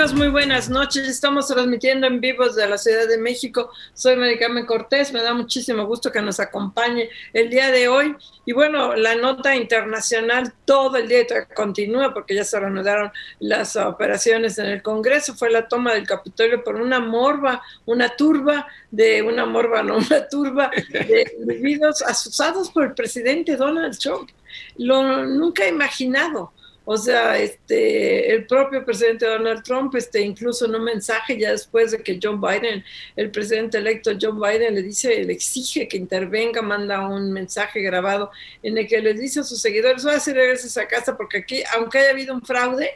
[0.00, 0.14] Amigos?
[0.14, 1.06] Muy buenas noches.
[1.06, 3.70] Estamos transmitiendo en vivo desde la Ciudad de México.
[3.92, 5.12] Soy Maricame Cortés.
[5.12, 8.16] Me da muchísimo gusto que nos acompañe el día de hoy.
[8.46, 14.58] Y bueno, la nota internacional todo el día continúa porque ya se reanudaron las operaciones
[14.58, 15.34] en el Congreso.
[15.34, 20.26] Fue la toma del Capitolio por una morba, una turba de una morba, no una
[20.28, 24.30] turba de individuos asusados por el presidente Donald Trump.
[24.78, 26.52] Lo nunca he imaginado
[26.84, 31.92] o sea, este, el propio presidente Donald Trump, este, incluso en un mensaje ya después
[31.92, 32.82] de que John Biden,
[33.16, 38.30] el presidente electo John Biden, le dice, le exige que intervenga, manda un mensaje grabado
[38.62, 41.62] en el que le dice a sus seguidores, voy a hacer a casa porque aquí,
[41.74, 42.90] aunque haya habido un fraude,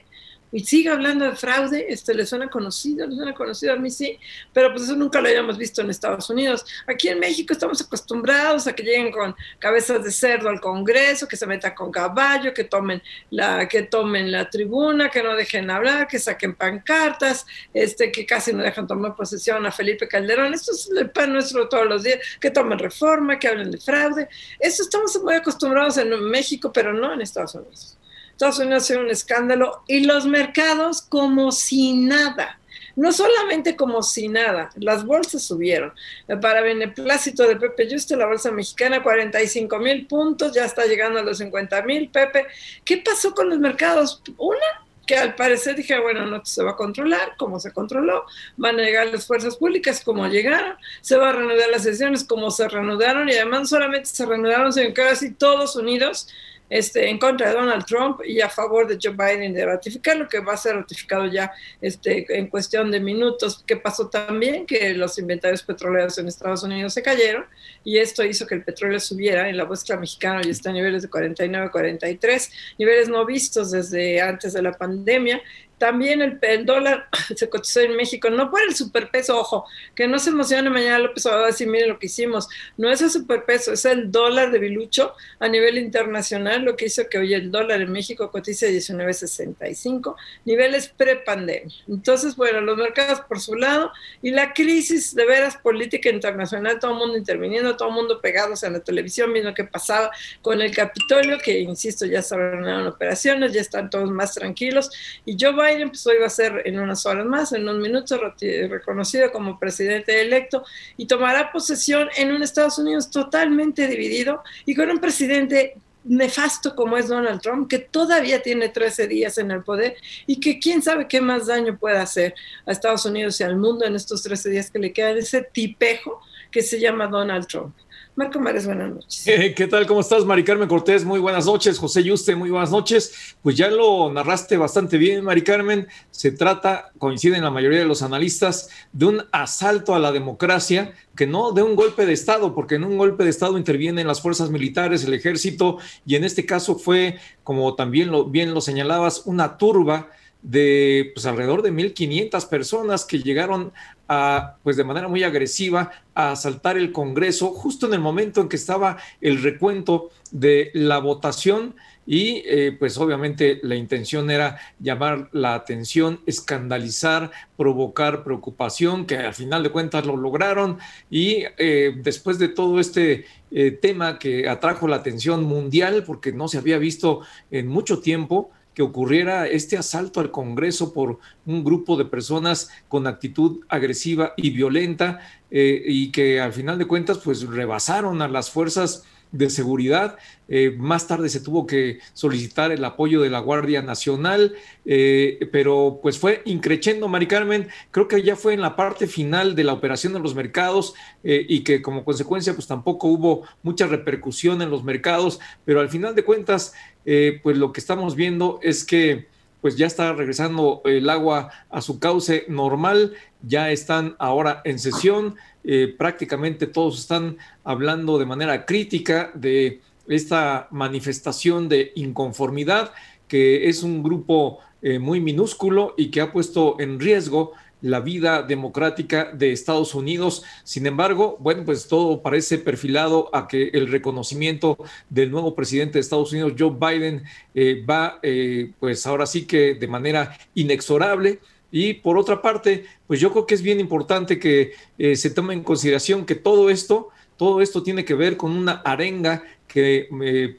[0.52, 4.18] y sigue hablando de fraude, este, le suena conocido, le suena conocido a mí sí,
[4.52, 6.64] pero pues eso nunca lo habíamos visto en Estados Unidos.
[6.86, 11.36] Aquí en México estamos acostumbrados a que lleguen con cabezas de cerdo al Congreso, que
[11.36, 16.06] se metan con caballo, que tomen la, que tomen la tribuna, que no dejen hablar,
[16.06, 20.54] que saquen pancartas, este, que casi no dejan tomar posesión a Felipe Calderón.
[20.54, 24.28] Esto es el pan nuestro todos los días, que tomen reforma, que hablen de fraude.
[24.60, 27.93] Eso estamos muy acostumbrados en México, pero no en Estados Unidos.
[28.34, 32.58] Estados Unidos hace un escándalo y los mercados como si nada.
[32.96, 35.92] No solamente como si nada, las bolsas subieron.
[36.40, 41.22] Para beneplácito de Pepe Juste, la bolsa mexicana, 45 mil puntos, ya está llegando a
[41.22, 42.08] los 50 mil.
[42.08, 42.46] Pepe,
[42.84, 44.22] ¿qué pasó con los mercados?
[44.36, 48.24] Una, que al parecer dije, bueno, no se va a controlar, como se controló,
[48.56, 52.50] van a llegar las fuerzas públicas como llegaron, se van a reanudar las sesiones como
[52.50, 56.28] se reanudaron y además solamente se reanudaron, sino casi todos unidos
[56.70, 60.28] este, en contra de Donald Trump y a favor de Joe Biden de ratificar lo
[60.28, 63.62] que va a ser ratificado ya este, en cuestión de minutos.
[63.66, 64.66] ¿Qué pasó también?
[64.66, 67.44] Que los inventarios petroleros en Estados Unidos se cayeron
[67.84, 71.02] y esto hizo que el petróleo subiera en la búsqueda mexicana y está a niveles
[71.02, 75.42] de 49, 43, niveles no vistos desde antes de la pandemia
[75.78, 80.30] también el, dólar se cotizó en México, no por el superpeso, ojo, que no se
[80.30, 84.10] emocione mañana López Obrador decir, miren lo que hicimos, no es el superpeso, es el
[84.10, 88.30] dólar de bilucho a nivel internacional, lo que hizo que hoy el dólar en México
[88.30, 90.14] cotice 19.65,
[90.44, 91.74] niveles prepandemia.
[91.88, 93.90] Entonces, bueno, los mercados por su lado
[94.22, 98.62] y la crisis de veras política internacional, todo el mundo interviniendo, todo el mundo pegados
[98.62, 100.10] en la televisión, viendo qué pasaba
[100.42, 104.90] con el Capitolio, que insisto, ya se ordenaron operaciones, ya están todos más tranquilos,
[105.24, 108.20] y yo Biden pues va a ser en unas horas más, en unos minutos,
[108.68, 110.64] reconocido como presidente electo
[110.96, 116.96] y tomará posesión en un Estados Unidos totalmente dividido y con un presidente nefasto como
[116.96, 121.08] es Donald Trump, que todavía tiene 13 días en el poder y que quién sabe
[121.08, 122.34] qué más daño puede hacer
[122.66, 126.20] a Estados Unidos y al mundo en estos 13 días que le quedan, ese tipejo
[126.50, 127.74] que se llama Donald Trump.
[128.16, 129.24] Marco Mares, buenas noches.
[129.56, 129.88] ¿Qué tal?
[129.88, 131.04] ¿Cómo estás, Mari Carmen Cortés?
[131.04, 131.80] Muy buenas noches.
[131.80, 133.34] José Yuste, muy buenas noches.
[133.42, 135.88] Pues ya lo narraste bastante bien, Mari Carmen.
[136.12, 141.26] Se trata, coinciden la mayoría de los analistas, de un asalto a la democracia, que
[141.26, 144.48] no de un golpe de Estado, porque en un golpe de Estado intervienen las fuerzas
[144.48, 149.58] militares, el ejército, y en este caso fue, como también lo, bien lo señalabas, una
[149.58, 150.08] turba
[150.44, 153.72] de pues, alrededor de 1.500 personas que llegaron
[154.08, 158.48] a, pues de manera muy agresiva a asaltar el Congreso justo en el momento en
[158.50, 161.74] que estaba el recuento de la votación.
[162.06, 169.32] Y eh, pues obviamente la intención era llamar la atención, escandalizar, provocar preocupación, que al
[169.32, 170.76] final de cuentas lo lograron.
[171.08, 176.48] Y eh, después de todo este eh, tema que atrajo la atención mundial porque no
[176.48, 181.96] se había visto en mucho tiempo, que ocurriera este asalto al Congreso por un grupo
[181.96, 187.46] de personas con actitud agresiva y violenta eh, y que al final de cuentas pues
[187.46, 190.16] rebasaron a las fuerzas de seguridad.
[190.48, 194.54] Eh, más tarde se tuvo que solicitar el apoyo de la Guardia Nacional,
[194.84, 197.68] eh, pero pues fue increchendo, Mari Carmen.
[197.90, 201.64] Creo que ya fue en la parte final de la operación de los mercados y
[201.64, 206.22] que como consecuencia pues tampoco hubo mucha repercusión en los mercados, pero al final de
[206.22, 206.74] cuentas
[207.06, 209.28] eh, pues lo que estamos viendo es que
[209.60, 215.36] pues ya está regresando el agua a su cauce normal, ya están ahora en sesión.
[215.64, 222.92] Eh, prácticamente todos están hablando de manera crítica de esta manifestación de inconformidad,
[223.26, 227.52] que es un grupo eh, muy minúsculo y que ha puesto en riesgo
[227.84, 230.42] la vida democrática de Estados Unidos.
[230.64, 234.78] Sin embargo, bueno, pues todo parece perfilado a que el reconocimiento
[235.10, 237.24] del nuevo presidente de Estados Unidos, Joe Biden,
[237.54, 241.40] eh, va, eh, pues ahora sí que de manera inexorable.
[241.76, 245.54] Y por otra parte, pues yo creo que es bien importante que eh, se tome
[245.54, 250.08] en consideración que todo esto, todo esto tiene que ver con una arenga que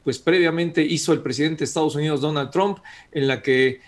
[0.04, 2.80] pues previamente hizo el presidente de Estados Unidos, Donald Trump,
[3.12, 3.80] en la que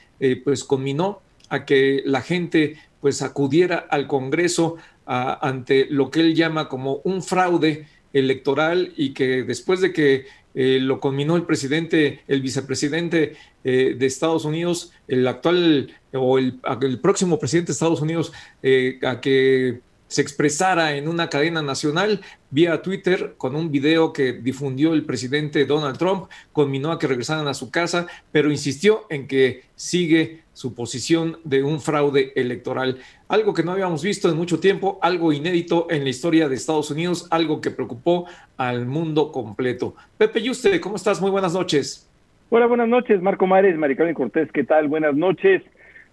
[0.43, 1.21] pues conminó
[1.51, 7.23] a que la gente pues acudiera al Congreso ante lo que él llama como un
[7.23, 10.25] fraude electoral y que después de que
[10.61, 16.59] eh, lo conminó el presidente, el vicepresidente eh, de Estados Unidos, el actual o el,
[16.83, 18.33] el próximo presidente de Estados Unidos,
[18.65, 22.21] eh, a que se expresara en una cadena nacional
[22.51, 27.47] vía Twitter con un video que difundió el presidente Donald Trump, conminó a que regresaran
[27.47, 32.99] a su casa, pero insistió en que sigue su posición de un fraude electoral.
[33.29, 36.91] Algo que no habíamos visto en mucho tiempo, algo inédito en la historia de Estados
[36.91, 38.27] Unidos, algo que preocupó
[38.57, 39.95] al mundo completo.
[40.17, 41.21] Pepe Yuste, ¿cómo estás?
[41.21, 42.09] Muy buenas noches.
[42.51, 44.89] Hola, buenas noches, Marco Mares, Maricón Cortés, ¿qué tal?
[44.89, 45.63] Buenas noches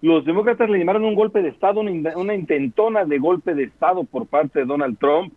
[0.02, 4.26] los demócratas le llamaron un golpe de Estado, una, intentona de golpe de Estado por
[4.26, 5.32] parte de Donald Trump.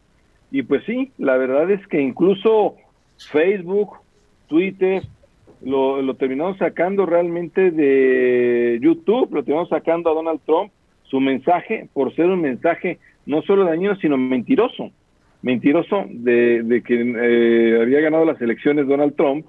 [0.51, 2.75] Y pues sí, la verdad es que incluso
[3.31, 3.97] Facebook,
[4.47, 5.03] Twitter,
[5.61, 10.71] lo, lo terminaron sacando realmente de YouTube, lo terminaron sacando a Donald Trump,
[11.03, 14.91] su mensaje, por ser un mensaje no solo dañino, sino mentiroso.
[15.41, 19.45] Mentiroso de, de que eh, había ganado las elecciones Donald Trump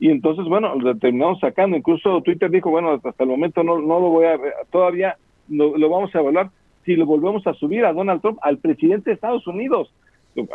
[0.00, 1.76] y entonces, bueno, lo terminamos sacando.
[1.76, 4.38] Incluso Twitter dijo, bueno, hasta el momento no, no lo voy a,
[4.70, 5.16] todavía
[5.48, 6.50] no, lo vamos a evaluar
[6.84, 9.92] si lo volvemos a subir a Donald Trump, al presidente de Estados Unidos,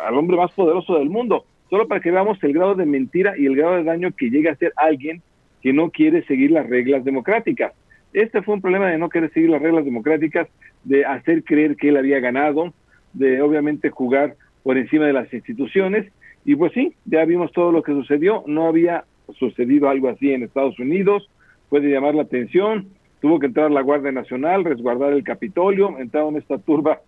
[0.04, 3.46] al hombre más poderoso del mundo, solo para que veamos el grado de mentira y
[3.46, 5.22] el grado de daño que llega a ser alguien
[5.62, 7.72] que no quiere seguir las reglas democráticas.
[8.12, 10.48] Este fue un problema de no querer seguir las reglas democráticas,
[10.82, 12.72] de hacer creer que él había ganado,
[13.12, 16.10] de obviamente jugar por encima de las instituciones.
[16.44, 18.42] Y pues sí, ya vimos todo lo que sucedió.
[18.46, 19.04] No había
[19.38, 21.28] sucedido algo así en Estados Unidos,
[21.68, 22.88] puede llamar la atención,
[23.20, 27.00] tuvo que entrar la Guardia Nacional, resguardar el Capitolio, entraron esta turba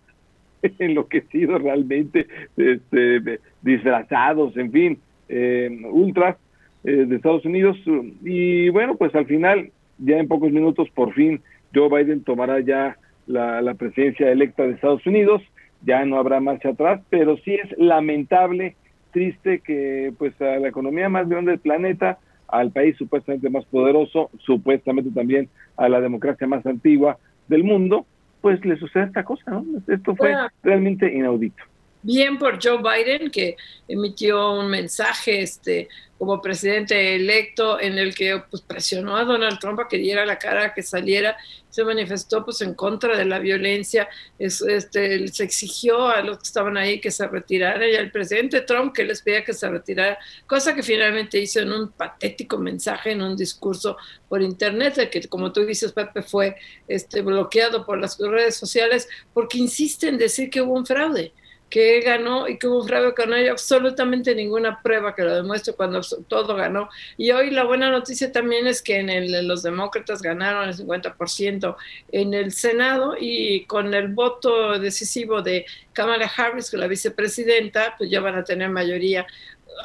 [0.79, 2.27] enloquecidos realmente,
[2.57, 4.99] este, disfrazados, en fin,
[5.29, 6.37] eh, ultras
[6.83, 7.77] eh, de Estados Unidos.
[8.23, 11.41] Y bueno, pues al final, ya en pocos minutos, por fin,
[11.73, 12.97] Joe Biden tomará ya
[13.27, 15.41] la, la presidencia electa de Estados Unidos,
[15.85, 18.75] ya no habrá marcha atrás, pero sí es lamentable
[19.17, 24.29] triste que pues a la economía más grande del planeta, al país supuestamente más poderoso,
[24.37, 27.17] supuestamente también a la democracia más antigua
[27.47, 28.05] del mundo,
[28.41, 29.65] pues le sucede esta cosa, ¿no?
[29.87, 31.63] Esto fue realmente inaudito.
[32.07, 38.41] Bien por Joe Biden, que emitió un mensaje este, como presidente electo en el que
[38.49, 41.35] pues, presionó a Donald Trump a que diera la cara, que saliera,
[41.69, 44.07] se manifestó pues en contra de la violencia,
[44.39, 48.61] es, este, se exigió a los que estaban ahí que se retirara y al presidente
[48.61, 53.11] Trump que les pedía que se retirara, cosa que finalmente hizo en un patético mensaje,
[53.11, 53.97] en un discurso
[54.29, 56.55] por internet, que como tú dices, Pepe, fue
[56.87, 61.33] este, bloqueado por las redes sociales porque insiste en decir que hubo un fraude
[61.69, 65.73] que ganó y que hubo fraude que no hay absolutamente ninguna prueba que lo demuestre
[65.73, 66.89] cuando todo ganó.
[67.17, 71.75] Y hoy la buena noticia también es que en el, los demócratas ganaron el 50%
[72.11, 78.09] en el Senado y con el voto decisivo de Kamala Harris, que la vicepresidenta, pues
[78.09, 79.25] ya van a tener mayoría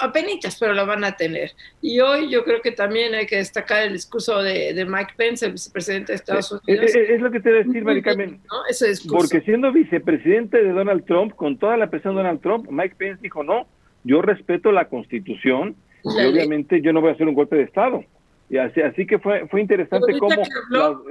[0.01, 1.53] apenitas, pero lo van a tener.
[1.81, 5.53] Y hoy yo creo que también hay que destacar el discurso de, Mike Pence, el
[5.53, 6.95] vicepresidente de Estados Unidos.
[6.95, 8.41] Es, lo que te voy a decir, Maricarmen.
[9.11, 13.23] Porque siendo vicepresidente de Donald Trump, con toda la presión de Donald Trump, Mike Pence
[13.23, 13.67] dijo, no,
[14.05, 18.05] yo respeto la constitución y obviamente yo no voy a hacer un golpe de Estado.
[18.51, 20.43] Y así, así que fue, fue interesante cómo...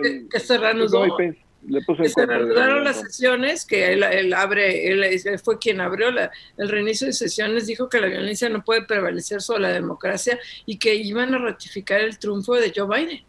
[0.01, 1.05] Que, que se reanudó
[2.07, 7.67] se reanudaron las sesiones, que él, abre, él, fue quien abrió el reinicio de sesiones,
[7.67, 12.01] dijo que la violencia no puede prevalecer sobre la democracia y que iban a ratificar
[12.01, 13.23] el triunfo de Joe Biden.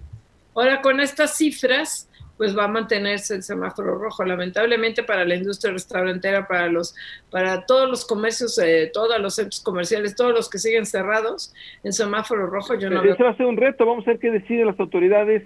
[0.56, 4.24] Ahora, con estas cifras, pues va a mantenerse el semáforo rojo.
[4.26, 6.96] Lamentablemente para la industria restaurantera, para los,
[7.32, 11.94] para todos los comercios, eh, todos los centros comerciales, todos los que siguen cerrados en
[11.94, 14.68] semáforo rojo, yo no Ese va a ser un reto, vamos a ver qué deciden
[14.68, 15.44] las autoridades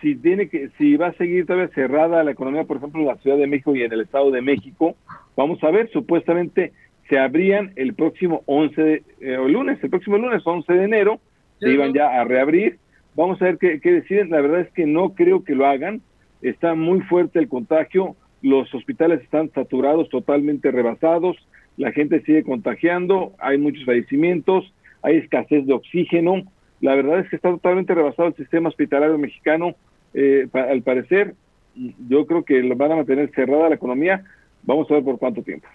[0.00, 3.16] si tiene que, si va a seguir todavía cerrada la economía, por ejemplo, en la
[3.16, 4.94] Ciudad de México y en el Estado de México.
[5.36, 6.72] Vamos a ver, supuestamente
[7.08, 11.20] se abrían el próximo 11 de, eh, o lunes, el próximo lunes 11 de enero,
[11.60, 12.78] se iban ya a reabrir.
[13.14, 14.28] Vamos a ver qué, qué deciden.
[14.28, 16.02] La verdad es que no creo que lo hagan
[16.48, 21.36] está muy fuerte el contagio, los hospitales están saturados, totalmente rebasados,
[21.76, 24.72] la gente sigue contagiando, hay muchos fallecimientos,
[25.02, 26.42] hay escasez de oxígeno,
[26.80, 29.74] la verdad es que está totalmente rebasado el sistema hospitalario mexicano,
[30.14, 31.34] eh, al parecer.
[32.08, 34.24] Yo creo que van a mantener cerrada la economía,
[34.62, 35.68] vamos a ver por cuánto tiempo.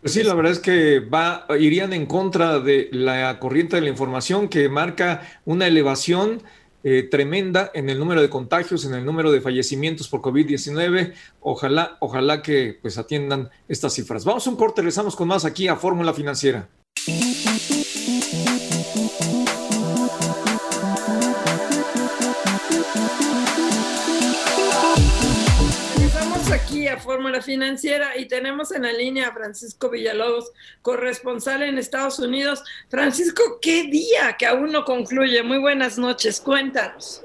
[0.00, 3.88] Pues sí, la verdad es que va, irían en contra de la corriente de la
[3.88, 6.42] información que marca una elevación
[6.84, 11.14] eh, tremenda en el número de contagios, en el número de fallecimientos por COVID-19.
[11.40, 14.24] Ojalá, ojalá que pues atiendan estas cifras.
[14.24, 16.68] Vamos a un corte, regresamos con más aquí a Fórmula Financiera.
[26.74, 30.52] Aquí a Fórmula Financiera y tenemos en la línea a Francisco Villalobos,
[30.82, 32.64] corresponsal en Estados Unidos.
[32.88, 35.40] Francisco, ¿qué día que aún no concluye?
[35.44, 37.24] Muy buenas noches, cuéntanos.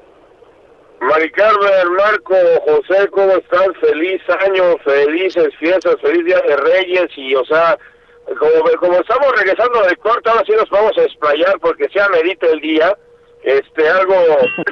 [1.02, 2.36] Mari Carmen, Marco,
[2.68, 3.74] José, ¿cómo están?
[3.82, 7.76] Feliz año, felices fiestas, feliz Día de Reyes y, o sea,
[8.38, 12.46] como, como estamos regresando de corte, ahora sí nos vamos a explayar porque se amerita
[12.46, 12.96] el día,
[13.42, 14.16] este, algo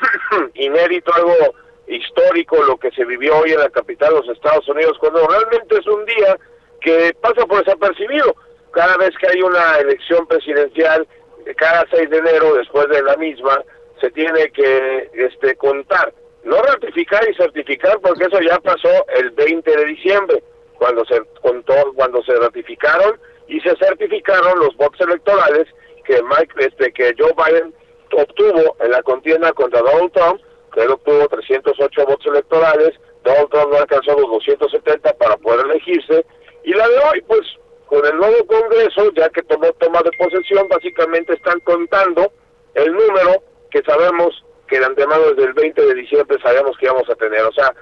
[0.54, 1.56] inédito, algo
[1.88, 5.78] histórico lo que se vivió hoy en la capital de los Estados Unidos, cuando realmente
[5.78, 6.38] es un día
[6.82, 8.36] que pasa por desapercibido.
[8.72, 11.08] Cada vez que hay una elección presidencial,
[11.56, 13.64] cada 6 de enero, después de la misma,
[14.02, 16.14] se tiene que este, contar.
[16.44, 20.44] No ratificar y certificar, porque eso ya pasó el 20 de diciembre,
[20.78, 25.68] cuando se contó, cuando se ratificaron y se certificaron los votos electorales
[26.06, 27.74] que Mike, este, que Joe Biden
[28.12, 30.42] obtuvo en la contienda contra Donald Trump
[30.84, 32.94] él obtuvo 308 votos electorales,
[33.24, 36.26] Donald Trump no alcanzó los 270 para poder elegirse,
[36.64, 37.42] y la de hoy, pues,
[37.88, 42.32] con el nuevo Congreso, ya que tomó toma de posesión, básicamente están contando
[42.76, 43.42] el número
[43.72, 47.42] que sabemos que de antemano desde el 20 de diciembre sabíamos que íbamos a tener.
[47.42, 47.74] O sea,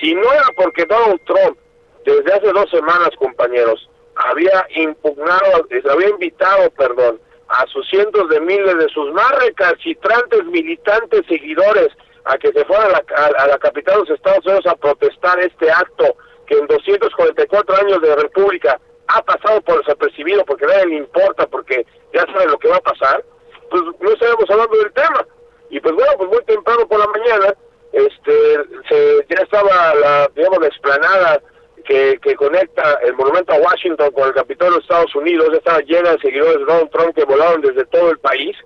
[0.00, 1.58] si no era porque Donald Trump,
[2.04, 8.76] desde hace dos semanas, compañeros, había impugnado, había invitado, perdón, a sus cientos de miles
[8.76, 11.88] de sus más recalcitrantes militantes seguidores
[12.26, 13.04] a que se fuera a la,
[13.38, 16.16] a, la capital de los Estados Unidos a protestar este acto
[16.46, 21.86] que en 244 años de república ha pasado por desapercibido porque nadie le importa, porque
[22.12, 23.24] ya sabe lo que va a pasar,
[23.70, 25.26] pues no estaremos hablando del tema.
[25.70, 27.54] Y pues bueno, pues muy temprano por la mañana,
[27.92, 28.56] este,
[28.88, 31.40] se, ya estaba la, digamos, la explanada
[31.84, 35.58] que, que conecta el monumento a Washington con el Capitolio de los Estados Unidos, ya
[35.58, 38.56] estaba llena de seguidores de Donald Trump que volaron desde todo el país.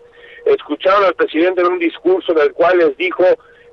[0.46, 3.24] Escucharon al presidente en un discurso en el cual les dijo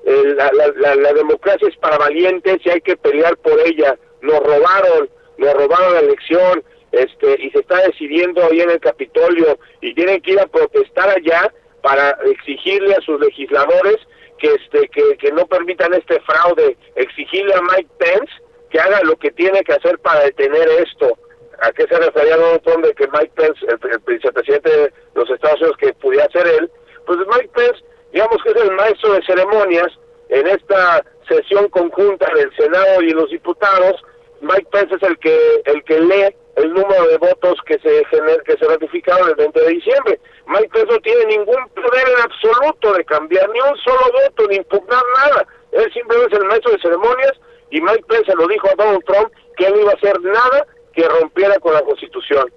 [0.08, 3.98] eh, la, la, democracia es para valientes y hay que pelear por ella.
[4.22, 9.60] Nos robaron, nos robaron la elección, este, y se está decidiendo ahí en el Capitolio
[9.82, 13.98] y tienen que ir a protestar allá para exigirle a sus legisladores
[14.40, 18.32] que este que, que no permitan este fraude, exigirle a Mike Pence
[18.70, 21.18] que haga lo que tiene que hacer para detener esto.
[21.60, 25.30] ¿A qué se refería Donald Trump de que Mike Pence, el, el vicepresidente de los
[25.30, 26.72] Estados Unidos, que pudiera ser él?
[27.06, 29.88] Pues Mike Pence digamos que es el maestro de ceremonias
[30.30, 34.04] en esta sesión conjunta del Senado y los diputados.
[34.42, 38.42] Mike Pence es el que el que lee el número de votos que se gener,
[38.44, 40.20] que se ratificaron el 20 de diciembre.
[40.48, 44.56] Mike Pence no tiene ningún poder en absoluto de cambiar ni un solo voto, ni
[44.58, 45.48] impugnar nada.
[45.72, 47.34] Él simplemente es el maestro de ceremonias
[47.70, 50.66] y Mike Pence lo dijo a Donald Trump que él no iba a hacer nada
[50.94, 52.52] que rompiera con la Constitución.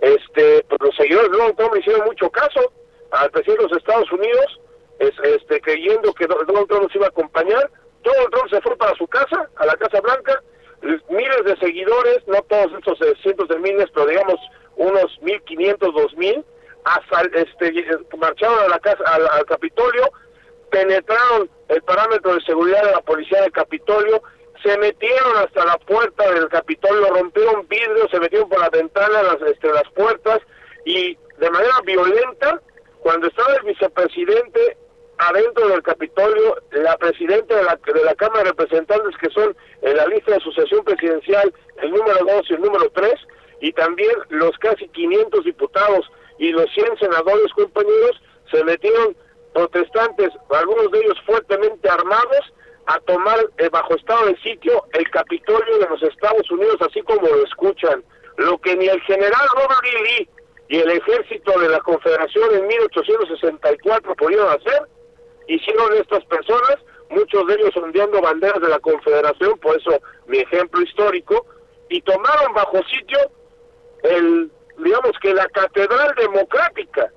[0.00, 2.72] Este, pues los seguidores de Donald Trump hicieron mucho caso
[3.10, 4.60] al presidente de los Estados Unidos
[4.98, 7.70] este, creyendo que Donald Trump nos iba a acompañar.
[8.02, 10.42] Donald Trump se fue para su casa, a la Casa Blanca,
[11.08, 14.36] miles de seguidores, no todos estos cientos de miles, pero digamos
[14.76, 16.44] unos 1.500, 2.000,
[17.34, 20.10] este, marcharon a la casa, al, Capitolio,
[20.70, 24.22] penetraron el parámetro de seguridad de la policía del Capitolio,
[24.62, 29.42] se metieron hasta la puerta del Capitolio, rompieron vidrios, se metieron por la ventana, las,
[29.42, 30.40] este, las puertas
[30.84, 32.60] y de manera violenta,
[33.00, 34.76] cuando estaba el vicepresidente
[35.18, 39.96] adentro del Capitolio, la presidenta de la, de la Cámara de Representantes, que son en
[39.96, 43.14] la lista de sucesión presidencial el número 2 y el número 3,
[43.60, 48.20] y también los casi 500 diputados y los 100 senadores compañeros
[48.50, 49.16] se metieron
[49.52, 52.52] protestantes, algunos de ellos fuertemente armados,
[52.86, 57.26] a tomar eh, bajo estado de sitio el Capitolio de los Estados Unidos, así como
[57.26, 58.02] lo escuchan.
[58.38, 60.02] Lo que ni el general Robert E.
[60.02, 60.28] Lee
[60.68, 64.88] y el ejército de la Confederación en 1864 pudieron hacer,
[65.48, 66.76] hicieron estas personas,
[67.10, 71.46] muchos de ellos ondeando banderas de la Confederación, por eso mi ejemplo histórico,
[71.88, 73.18] y tomaron bajo sitio
[74.02, 77.10] el, digamos que la catedral democrática,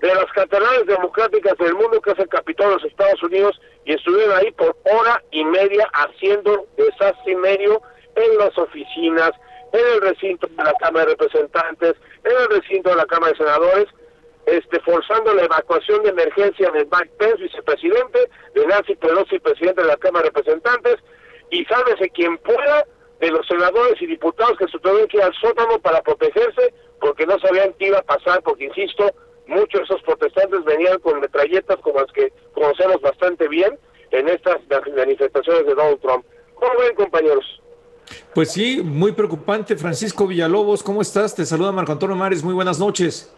[0.00, 3.94] de las catedrales democráticas del mundo, que es el Capitolio de los Estados Unidos, y
[3.94, 7.80] estuvieron ahí por hora y media haciendo desastre y medio
[8.14, 9.30] en las oficinas,
[9.72, 13.38] en el recinto de la Cámara de Representantes, en el recinto de la Cámara de
[13.38, 13.86] Senadores,
[14.46, 19.88] este, forzando la evacuación de emergencia de Mike Pence, vicepresidente, de Nancy Pelosi, presidente de
[19.88, 20.96] la Cámara de Representantes,
[21.50, 22.86] y sálvese quien pueda
[23.20, 27.26] de los senadores y diputados que se tuvieron que ir al sótano para protegerse, porque
[27.26, 29.10] no sabían qué iba a pasar, porque insisto,
[29.46, 33.78] muchos de esos protestantes venían con metralletas como las que conocemos bastante bien
[34.12, 34.58] en estas
[34.96, 36.24] manifestaciones de Donald Trump.
[36.54, 37.44] ¿Cómo ven, compañeros?
[38.34, 39.76] Pues sí, muy preocupante.
[39.76, 41.34] Francisco Villalobos, ¿cómo estás?
[41.34, 43.35] Te saluda Marco Antonio Mares, muy buenas noches.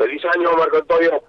[0.00, 1.22] Feliz año, Marco Antonio.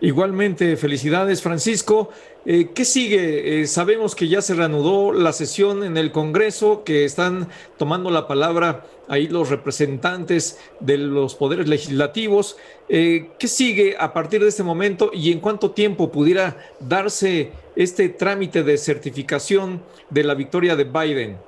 [0.00, 2.10] Igualmente, felicidades Francisco.
[2.46, 3.62] Eh, ¿Qué sigue?
[3.62, 7.48] Eh, sabemos que ya se reanudó la sesión en el Congreso, que están
[7.78, 12.56] tomando la palabra ahí los representantes de los poderes legislativos.
[12.88, 18.08] Eh, ¿Qué sigue a partir de este momento y en cuánto tiempo pudiera darse este
[18.08, 21.38] trámite de certificación de la victoria de Biden?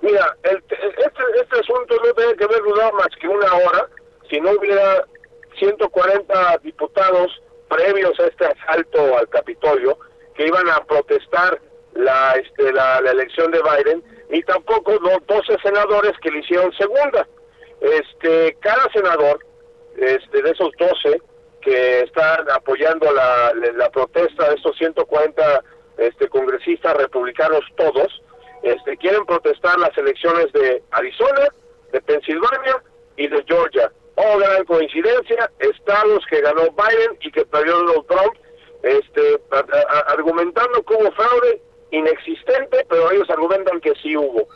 [0.00, 3.88] Mira, este, este, asunto no tiene que haber durado más que una hora
[4.32, 5.04] si no hubiera
[5.58, 9.98] 140 diputados previos a este asalto al Capitolio
[10.34, 11.60] que iban a protestar
[11.94, 17.26] la, este, la, elección de Biden y tampoco los 12 senadores que le hicieron segunda.
[17.80, 19.44] Este, cada senador
[19.96, 21.20] este, de esos 12
[21.60, 25.64] que están apoyando la, la protesta de estos 140
[25.98, 28.22] este, congresistas republicanos todos,
[28.62, 31.48] este, quieren protestar las elecciones de Arizona,
[31.92, 32.82] de Pensilvania
[33.16, 38.34] y de Georgia oh gran coincidencia, estados que ganó Biden y que perdió Donald Trump,
[38.82, 39.40] este,
[40.08, 44.48] argumentando que hubo fraude inexistente, pero ellos argumentan que sí hubo.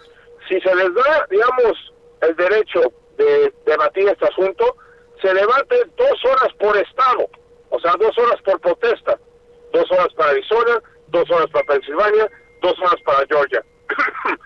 [0.49, 1.93] Si se les da, digamos,
[2.23, 4.77] el derecho de debatir este asunto,
[5.23, 7.29] se debate dos horas por estado,
[7.71, 9.19] o sea, dos horas por protesta,
[9.73, 12.31] dos horas para Arizona, dos horas para Pensilvania,
[12.63, 13.65] dos horas para Georgia.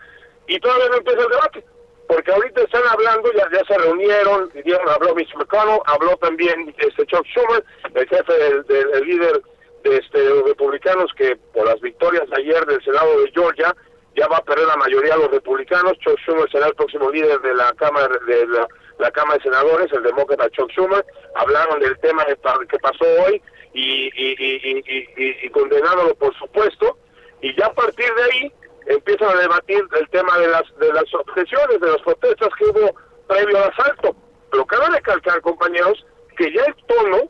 [0.46, 1.64] y todavía no empieza el debate
[2.10, 4.50] porque ahorita están hablando, ya, ya se reunieron,
[4.88, 9.40] habló Mitch McConnell, habló también este Chuck Schumer, el jefe del, líder
[9.84, 13.76] de este, los republicanos que por las victorias ayer del Senado de Georgia
[14.16, 15.96] ya va a perder la mayoría de los republicanos.
[16.00, 18.44] Chuck Schumer será el próximo líder de la Cámara de
[18.98, 21.06] la, Cámara de Senadores, el demócrata Chuck Schumer.
[21.36, 23.40] Hablaron del tema que pasó hoy
[23.72, 24.82] y, y,
[25.16, 26.98] y, y condenándolo por supuesto.
[27.40, 28.52] Y ya a partir de ahí
[28.90, 32.94] empiezan a debatir el tema de las de las objeciones, de las protestas que hubo
[33.28, 34.16] previo al asalto.
[34.50, 36.04] Pero cabe recalcar, compañeros,
[36.36, 37.28] que ya el tono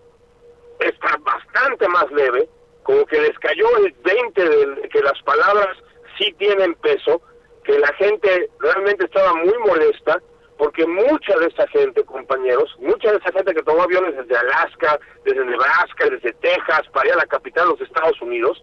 [0.81, 2.49] está bastante más leve,
[2.83, 5.77] como que les cayó el 20 de que las palabras
[6.19, 7.21] sí tienen peso,
[7.65, 10.21] que la gente realmente estaba muy molesta,
[10.57, 14.99] porque mucha de esa gente, compañeros, mucha de esa gente que tomó aviones desde Alaska,
[15.25, 18.63] desde Nebraska, desde Texas, para ir a la capital de los Estados Unidos,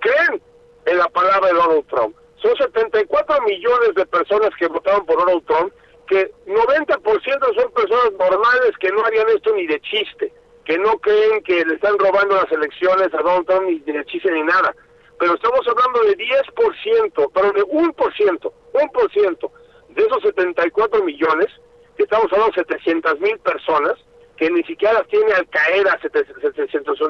[0.00, 0.42] creen
[0.86, 2.16] en la palabra de Donald Trump.
[2.44, 5.72] Son 74 millones de personas que votaron por Donald Trump,
[6.06, 10.30] que 90% son personas normales que no harían esto ni de chiste,
[10.66, 14.30] que no creen que le están robando las elecciones a Donald Trump ni de chiste
[14.30, 14.76] ni nada.
[15.18, 19.50] Pero estamos hablando de 10%, pero de 1%, 1%
[19.88, 21.46] de esos 74 millones,
[21.96, 23.94] que estamos hablando de 700 mil personas,
[24.36, 27.00] que ni siquiera tiene Al Qaeda 700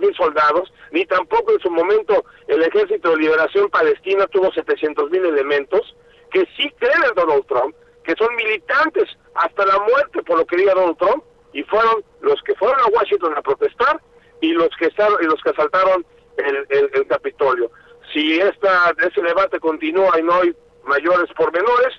[0.00, 5.24] mil soldados, ni tampoco en su momento el Ejército de Liberación Palestina tuvo 700 mil
[5.24, 5.96] elementos,
[6.30, 10.56] que sí creen en Donald Trump, que son militantes hasta la muerte por lo que
[10.56, 14.00] diga Donald Trump, y fueron los que fueron a Washington a protestar,
[14.40, 16.04] y los que y los que asaltaron
[16.36, 17.70] el, el, Capitolio.
[18.12, 21.94] Si esta ese debate continúa y no hay mayores pormenores,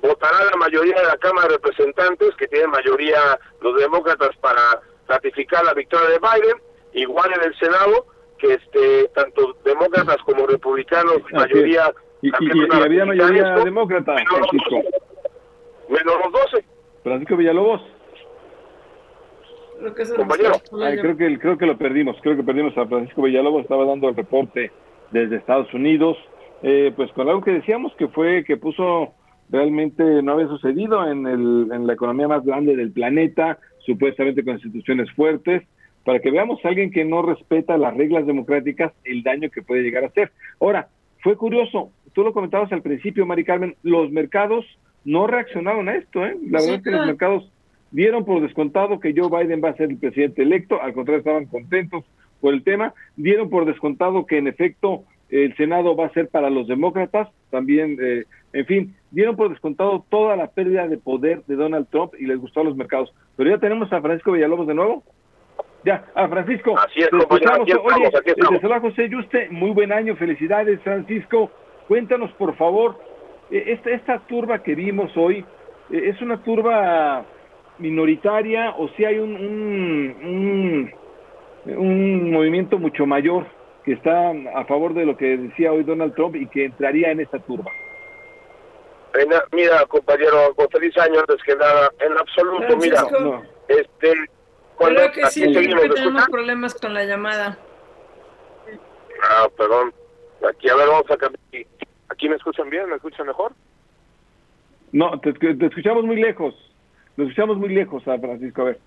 [0.00, 5.64] votará la mayoría de la Cámara de Representantes, que tiene mayoría los demócratas para ratificar
[5.64, 8.06] la victoria de Biden, igual en el Senado,
[8.38, 11.92] que este tanto demócratas como republicanos, mayoría...
[12.22, 12.30] Y,
[12.72, 14.76] había mayoría demócrata, Francisco.
[15.88, 16.64] menos los 12.
[17.02, 17.82] Francisco Villalobos.
[20.16, 20.52] Compañero.
[20.70, 24.14] creo, que, creo que lo perdimos, creo que perdimos a Francisco Villalobos, estaba dando el
[24.14, 24.70] reporte
[25.10, 26.16] desde Estados Unidos,
[26.62, 29.14] eh, pues con algo que decíamos que fue que puso
[29.50, 34.54] realmente no había sucedido en, el, en la economía más grande del planeta, supuestamente con
[34.54, 35.62] instituciones fuertes,
[36.04, 39.82] para que veamos a alguien que no respeta las reglas democráticas, el daño que puede
[39.82, 40.32] llegar a hacer.
[40.60, 40.88] Ahora,
[41.20, 44.66] fue curioso, tú lo comentabas al principio, Mari Carmen, los mercados
[45.04, 46.36] no reaccionaron a esto, ¿eh?
[46.50, 47.52] La verdad es que los mercados
[47.90, 51.46] dieron por descontado que Joe Biden va a ser el presidente electo, al contrario, estaban
[51.46, 52.04] contentos
[52.40, 56.50] por el tema, dieron por descontado que en efecto el Senado va a ser para
[56.50, 61.56] los demócratas, también, eh, en fin, dieron por descontado toda la pérdida de poder de
[61.56, 63.14] Donald Trump y les gustó a los mercados.
[63.36, 65.04] Pero ya tenemos a Francisco Villalobos de nuevo.
[65.84, 66.74] Ya, a Francisco.
[66.78, 71.50] Así es, compañero, Oye, José Yuste, muy buen año, felicidades, Francisco.
[71.88, 72.98] Cuéntanos, por favor,
[73.50, 75.44] e, esta, esta turba que vimos hoy,
[75.90, 77.24] e, ¿es una turba
[77.78, 80.92] minoritaria o si hay un, un,
[81.76, 83.46] un movimiento mucho mayor?
[83.84, 87.20] que está a favor de lo que decía hoy Donald Trump y que entraría en
[87.20, 87.70] esta turba.
[89.52, 93.04] mira, compañero, con feliz año antes que nada, en absoluto, mira,
[93.68, 94.12] este,
[94.82, 97.58] cuando Creo que sí, tenemos problemas con la llamada.
[99.22, 99.94] Ah, perdón.
[100.48, 101.66] Aquí, a ver, vamos a cambiar.
[102.08, 102.88] ¿Aquí me escuchan bien?
[102.88, 103.52] ¿Me escuchan mejor?
[104.90, 105.30] No, te,
[105.66, 106.54] escuchamos muy lejos.
[107.16, 108.80] Nos escuchamos muy lejos, a Francisco, a ver.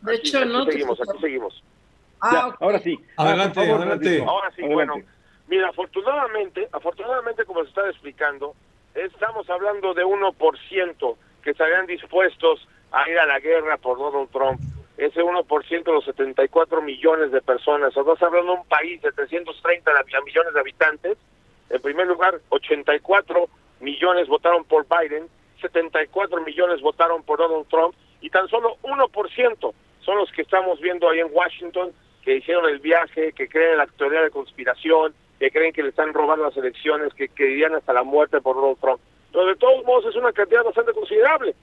[0.00, 0.62] De hecho, no.
[0.62, 1.64] Aquí seguimos, aquí seguimos.
[2.20, 2.98] Ah, ahora sí.
[3.16, 4.24] Adelante, adelante.
[4.26, 4.94] Ahora sí, bueno.
[5.48, 8.54] Mira, afortunadamente, afortunadamente, como se está explicando,
[8.94, 14.60] estamos hablando de 1% que estarían dispuestos a ir a la guerra por Donald Trump.
[14.96, 17.88] Ese 1% de los 74 millones de personas.
[17.88, 19.90] Estamos hablando de un país de 330
[20.24, 21.18] millones de habitantes.
[21.70, 23.48] En primer lugar, 84
[23.80, 25.28] millones votaron por Biden,
[25.60, 31.08] 74 millones votaron por Donald Trump y tan solo 1% son los que estamos viendo
[31.08, 35.50] ahí en Washington que hicieron el viaje, que creen en la teoría de conspiración, que
[35.50, 39.00] creen que le están robando las elecciones, que, que hasta la muerte por Donald Trump.
[39.32, 41.54] Pero de todos modos es una cantidad bastante considerable.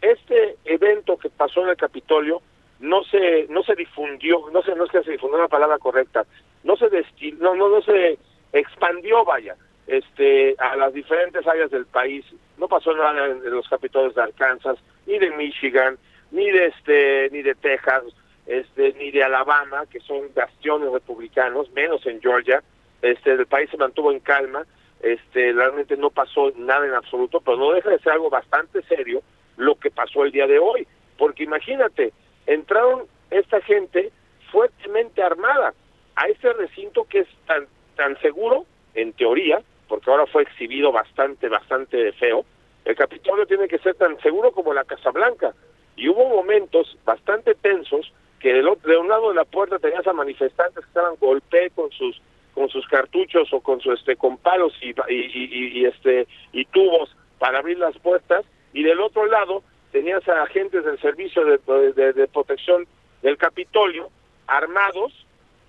[0.00, 2.40] Este evento que pasó en el Capitolio
[2.80, 6.24] no se no se difundió, no sé, no es que se difundió la palabra correcta,
[6.64, 8.18] no se destil, no, no, no se
[8.52, 12.24] expandió, vaya, este a las diferentes áreas del país.
[12.58, 15.98] No pasó nada en los capitolios de Arkansas, ni de Michigan,
[16.30, 18.04] ni de este ni de Texas
[18.46, 22.62] este, ni de Alabama, que son bastiones republicanos, menos en Georgia.
[23.02, 24.64] Este, el país se mantuvo en calma,
[25.02, 29.22] este, realmente no pasó nada en absoluto, pero no deja de ser algo bastante serio
[29.56, 30.86] lo que pasó el día de hoy,
[31.18, 32.12] porque imagínate,
[32.46, 34.10] entraron esta gente
[34.50, 35.74] fuertemente armada
[36.14, 41.48] a este recinto que es tan, tan seguro, en teoría, porque ahora fue exhibido bastante,
[41.48, 42.44] bastante feo,
[42.84, 45.54] el Capitolio tiene que ser tan seguro como la Casa Blanca,
[45.96, 50.84] y hubo momentos bastante tensos que de un lado de la puerta tenías a manifestantes
[50.84, 52.20] que estaban golpe con sus
[52.54, 57.58] con sus cartuchos o con su este con palos y, y, este y tubos para
[57.58, 58.44] abrir las puertas.
[58.72, 59.62] Y del otro lado
[59.96, 62.86] tenías a agentes del servicio de, de, protección
[63.22, 64.10] del Capitolio
[64.46, 65.24] armados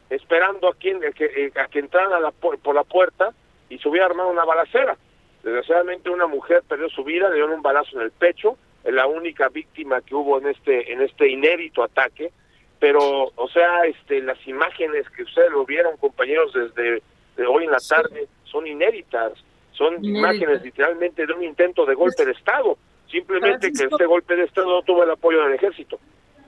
[0.09, 3.33] esperando a quien a que, a que entraran a la, por la puerta
[3.69, 4.97] y se hubiera armado una balacera.
[5.43, 9.07] Desgraciadamente una mujer perdió su vida le dieron un balazo en el pecho es la
[9.07, 12.33] única víctima que hubo en este en este inédito ataque
[12.81, 17.01] pero o sea este las imágenes que ustedes lo vieron compañeros desde
[17.47, 19.31] hoy en la tarde son inéditas
[19.71, 22.77] son imágenes literalmente de un intento de golpe de estado
[23.09, 25.99] simplemente que este golpe de estado no tuvo el apoyo del ejército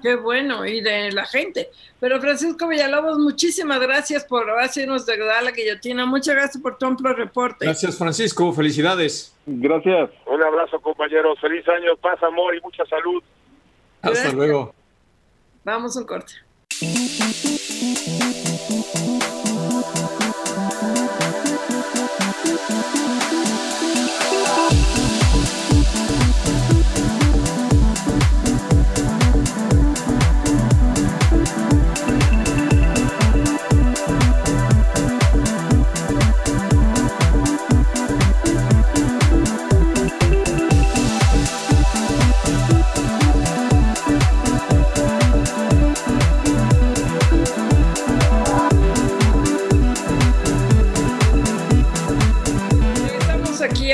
[0.01, 1.69] Qué bueno, y de la gente.
[1.99, 6.05] Pero Francisco Villalobos, muchísimas gracias por hacernos de la guillotina.
[6.05, 7.65] Muchas gracias por tu amplio reporte.
[7.65, 8.51] Gracias, Francisco.
[8.53, 9.35] Felicidades.
[9.45, 10.11] Gracias.
[10.25, 11.37] Un abrazo, compañeros.
[11.41, 13.21] Feliz año, paz, amor y mucha salud.
[14.01, 14.73] Hasta luego.
[15.65, 16.33] Vamos a un corte.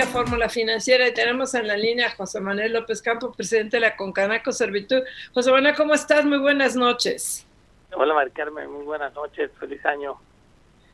[0.08, 3.96] Fórmula Financiera y tenemos en la línea a José Manuel López Campo, presidente de la
[3.96, 5.02] Concanaco Servitud.
[5.34, 6.26] José Manuel, ¿cómo estás?
[6.26, 7.46] Muy buenas noches.
[7.94, 10.18] Hola, Mari Carmen, muy buenas noches, feliz año.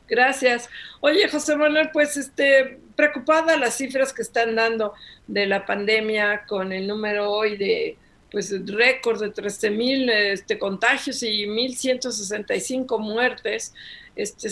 [0.08, 0.68] Gracias.
[1.00, 4.94] Oye, José Manuel, pues este, preocupada las cifras que están dando
[5.26, 7.96] de la pandemia con el número hoy de
[8.32, 13.74] pues récord de 13 mil este, contagios y 1.165 muertes.
[14.16, 14.48] Este,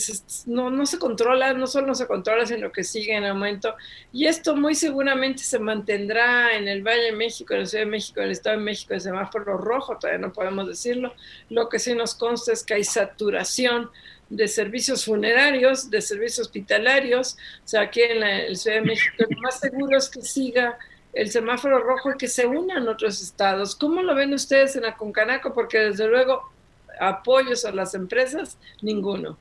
[0.46, 3.74] no, no se controla, no solo no se controla, sino que sigue en aumento.
[4.12, 7.90] Y esto muy seguramente se mantendrá en el Valle de México, en la Ciudad de
[7.90, 11.14] México, en el Estado de México, en semáforo rojo, todavía no podemos decirlo.
[11.48, 13.90] Lo que sí nos consta es que hay saturación
[14.28, 17.38] de servicios funerarios, de servicios hospitalarios.
[17.64, 20.78] O sea, aquí en la, Ciudad de México lo más seguro es que siga
[21.12, 23.74] el semáforo rojo y que se unan otros estados.
[23.74, 25.52] ¿Cómo lo ven ustedes en la Concanaco?
[25.52, 26.50] Porque desde luego
[27.00, 29.36] apoyos a las empresas, ninguno.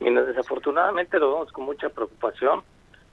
[0.00, 2.62] desafortunadamente lo vemos con mucha preocupación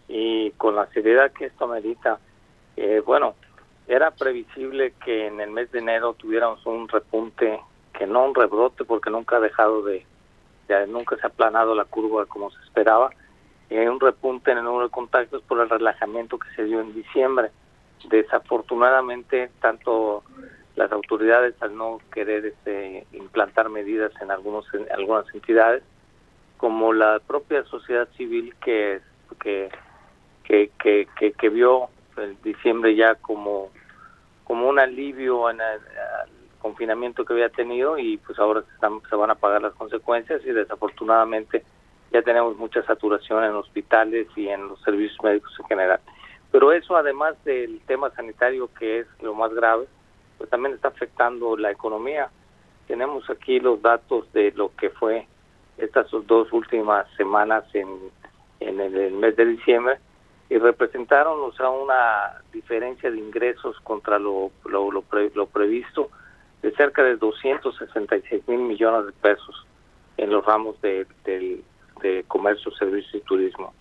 [0.08, 2.20] y con la seriedad que esto medita.
[2.78, 3.36] Eh, bueno,
[3.88, 7.60] era previsible que en el mes de enero tuviéramos un repunte,
[7.94, 10.06] que no un rebrote, porque nunca ha dejado de,
[10.88, 13.12] nunca se ha aplanado la curva como se esperaba,
[13.72, 16.94] eh, un repunte en el número de contactos por el relajamiento que se dio en
[16.94, 17.52] diciembre.
[18.10, 20.24] Desafortunadamente, tanto
[20.76, 25.84] las autoridades al no querer este, implantar medidas en, algunos, en algunas entidades,
[26.58, 29.00] como la propia sociedad civil que,
[29.42, 29.70] que,
[30.44, 33.70] que, que, que, vio el diciembre ya como,
[34.44, 35.60] como un alivio el,
[36.60, 38.64] confinamiento que había tenido y pues ahora
[39.10, 41.64] se, van a pagar las consecuencias y desafortunadamente
[42.12, 46.00] ya tenemos mucha saturación en hospitales y en los servicios médicos en general.
[46.52, 49.86] Pero eso además del tema sanitario que es lo más grave,
[50.38, 52.30] pues también está afectando la economía.
[52.88, 55.28] Tenemos aquí los datos de lo que fue
[55.78, 57.88] estas dos últimas semanas en,
[58.60, 60.00] en el, mes de diciembre
[60.50, 66.10] y representaron o sea, una diferencia de ingresos contra lo, lo, lo previsto
[66.62, 69.66] de cerca de 266 mil millones de pesos
[70.18, 71.08] en los ramos de,
[72.28, 73.74] comercio, servicios y turismo,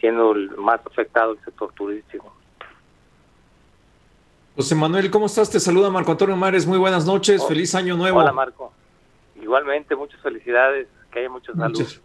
[0.00, 2.32] siendo el más afectado el sector turístico.
[4.56, 5.50] José Manuel, ¿cómo estás?
[5.50, 8.18] Te saluda Marco Antonio Mares, muy buenas noches, oh, feliz año nuevo.
[8.18, 8.72] Hola Marco,
[9.40, 12.00] igualmente muchas felicidades, que haya muchos saludos.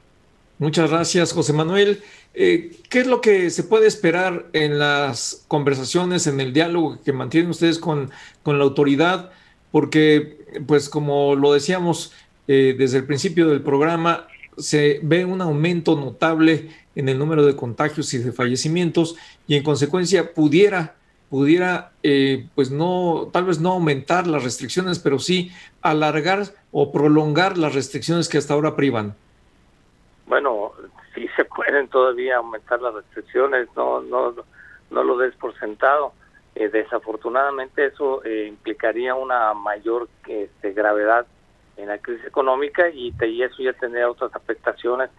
[0.59, 2.01] Muchas, gracias, José Manuel.
[2.35, 7.11] Eh, ¿Qué es lo que se puede esperar en las conversaciones, en el diálogo que
[7.11, 8.11] mantienen ustedes con,
[8.43, 9.31] con la autoridad?
[9.73, 12.13] porque, pues como lo decíamos
[12.47, 17.55] eh, desde el principio del programa, se ve un aumento notable en el número de
[17.55, 19.15] contagios y de fallecimientos
[19.47, 20.95] y en consecuencia pudiera
[21.29, 27.57] pudiera eh, pues no tal vez no aumentar las restricciones pero sí alargar o prolongar
[27.57, 29.15] las restricciones que hasta ahora privan.
[30.27, 30.73] Bueno
[31.15, 34.35] sí se pueden todavía aumentar las restricciones no no
[34.91, 36.13] no lo des por sentado.
[36.55, 41.25] Eh, desafortunadamente eso eh, implicaría una mayor este, gravedad
[41.77, 45.09] en la crisis económica y, eso ya tendría otras afectaciones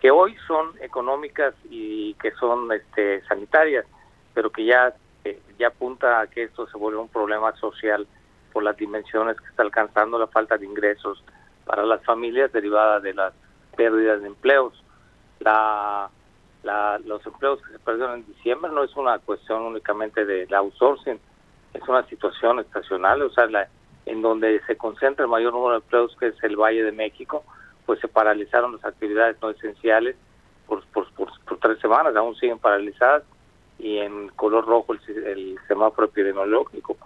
[0.00, 3.86] que hoy son económicas y que son este, sanitarias,
[4.34, 8.06] pero que ya, eh, ya apunta a que esto se vuelve un problema social
[8.52, 11.24] por las dimensiones que está alcanzando la falta de ingresos
[11.64, 13.32] para las familias derivada de las
[13.76, 14.74] pérdidas de empleos.
[15.40, 16.10] La
[17.04, 21.20] los empleos que se perdieron en diciembre no es una cuestión únicamente de outsourcing,
[21.74, 23.46] es una situación estacional, o sea,
[24.06, 27.44] en donde se concentra el mayor número de empleos, que es el Valle de México,
[27.86, 30.16] pues se paralizaron las actividades no esenciales
[30.66, 33.22] por, por, tres semanas, aún siguen paralizadas,
[33.78, 36.96] y en color rojo el, el semáforo epidemiológico.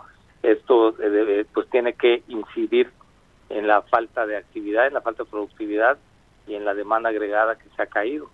[0.42, 2.90] Esto eh, pues tiene que incidir
[3.50, 5.98] en la falta de actividad, en la falta de productividad
[6.46, 8.28] y en la demanda agregada que se ha caído.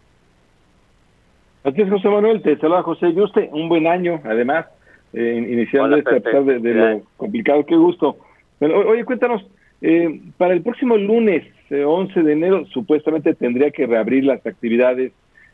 [1.65, 4.67] Así es, José Manuel, te saluda José Yuste, un buen año, además,
[5.15, 8.19] eh, iniciando este, a pesar de, lo complicado, qué gusto.
[8.61, 9.45] Oye, cuéntanos,
[9.81, 15.13] eh, para el próximo lunes, 11 eh, de enero, supuestamente tendría que reabrir las actividades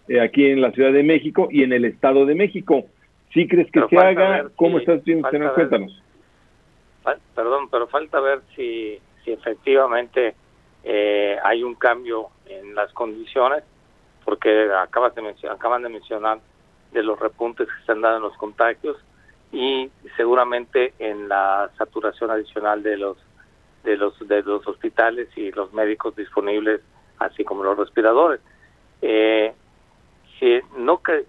[0.09, 2.85] eh, aquí en la Ciudad de México y en el Estado de México.
[3.33, 4.49] ¿Sí crees que se haga?
[4.57, 5.29] ¿Cómo estás viendo?
[5.29, 6.03] Cuéntanos.
[7.35, 10.35] Perdón, pero falta ver si, si efectivamente
[11.43, 13.65] hay un cambio en las condiciones
[14.25, 16.39] porque acabas de acaban de mencionar
[16.93, 18.97] de los repuntes que se han dado en los contagios
[19.53, 23.17] y seguramente en la saturación adicional de los
[23.85, 26.81] de los de los hospitales y los médicos disponibles
[27.19, 28.41] así como los respiradores.
[29.03, 29.53] Eh,
[30.39, 31.27] si no que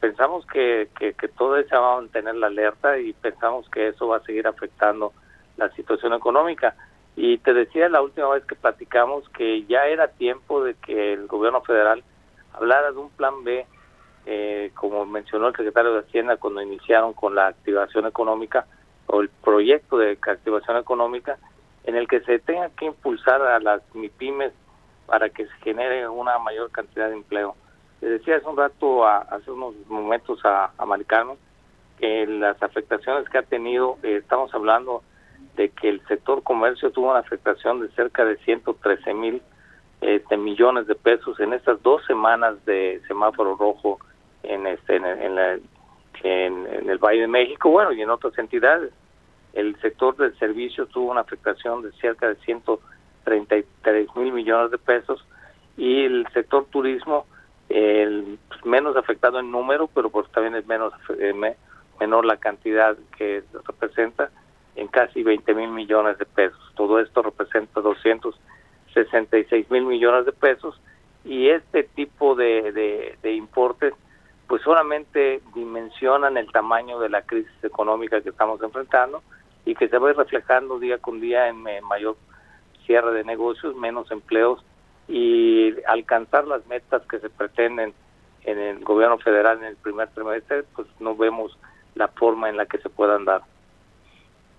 [0.00, 4.08] pensamos que, que, que todo eso va a mantener la alerta y pensamos que eso
[4.08, 5.12] va a seguir afectando
[5.56, 6.74] la situación económica.
[7.14, 11.26] Y te decía la última vez que platicamos que ya era tiempo de que el
[11.26, 12.02] gobierno federal
[12.54, 13.66] hablara de un plan B
[14.30, 18.66] eh, como mencionó el secretario de Hacienda cuando iniciaron con la activación económica
[19.06, 21.38] o el proyecto de activación económica,
[21.84, 24.52] en el que se tenga que impulsar a las MIPIMES
[25.06, 27.56] para que se genere una mayor cantidad de empleo.
[28.02, 31.06] Le decía hace un rato, hace unos momentos a, a Mari
[31.98, 35.02] que las afectaciones que ha tenido, eh, estamos hablando
[35.56, 39.40] de que el sector comercio tuvo una afectación de cerca de 113 mil
[40.02, 43.98] este, millones de pesos en estas dos semanas de semáforo rojo
[44.42, 45.06] en este en,
[46.22, 48.92] en, el Valle de México, bueno, y en otras entidades.
[49.52, 55.24] El sector del servicio tuvo una afectación de cerca de 133 mil millones de pesos
[55.76, 57.26] y el sector turismo,
[57.68, 61.32] el pues, menos afectado en número, pero pues también es menos eh,
[62.00, 64.30] menor la cantidad que representa
[64.76, 66.60] en casi 20 mil millones de pesos.
[66.76, 70.80] Todo esto representa 266 mil millones de pesos
[71.24, 73.94] y este tipo de, de importes
[74.48, 79.22] pues solamente dimensionan el tamaño de la crisis económica que estamos enfrentando
[79.66, 82.16] y que se va reflejando día con día en mayor
[82.86, 84.64] cierre de negocios, menos empleos
[85.06, 87.92] y alcanzar las metas que se pretenden
[88.44, 91.56] en el gobierno federal en el primer trimestre, pues no vemos
[91.94, 93.42] la forma en la que se puedan dar.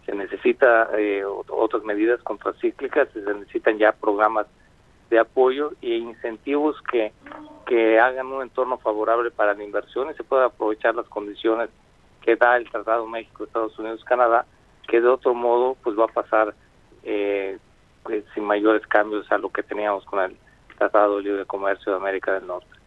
[0.06, 4.46] Se necesita eh, otras medidas contracíclicas, se necesitan ya programas
[5.10, 7.12] de apoyo e incentivos que,
[7.66, 11.70] que hagan un entorno favorable para la inversión y se puedan aprovechar las condiciones
[12.22, 14.46] que da el Tratado México, Estados Unidos, Canadá,
[14.88, 16.54] que de otro modo pues va a pasar
[17.04, 17.58] eh,
[18.04, 20.38] pues, sin mayores cambios a lo que teníamos con el
[20.78, 22.79] Tratado de Libre Comercio de América del Norte.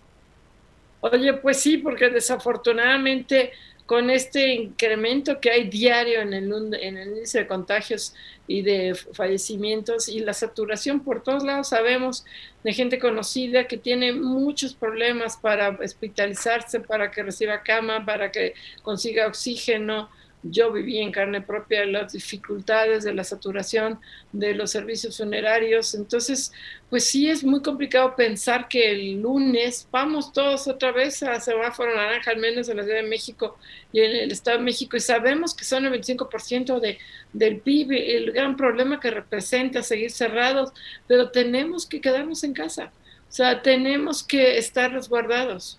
[1.05, 3.51] Oye, pues sí, porque desafortunadamente
[3.87, 8.15] con este incremento que hay diario en el, en el índice de contagios
[8.47, 12.25] y de fallecimientos y la saturación por todos lados, sabemos
[12.63, 18.55] de gente conocida que tiene muchos problemas para hospitalizarse, para que reciba cama, para que
[18.83, 20.09] consiga oxígeno,
[20.43, 24.01] yo viví en carne propia las dificultades de la saturación
[24.33, 25.95] de los servicios funerarios.
[25.95, 26.53] Entonces,
[26.91, 31.95] pues sí es muy complicado pensar que el lunes vamos todos otra vez a semáforo
[31.95, 33.57] naranja, al menos en la Ciudad de México
[33.93, 36.99] y en el Estado de México, y sabemos que son el 25% de,
[37.33, 40.73] del PIB, el gran problema que representa seguir cerrados,
[41.07, 42.93] pero tenemos que quedarnos en casa.
[43.29, 45.79] O sea, tenemos que estar resguardados.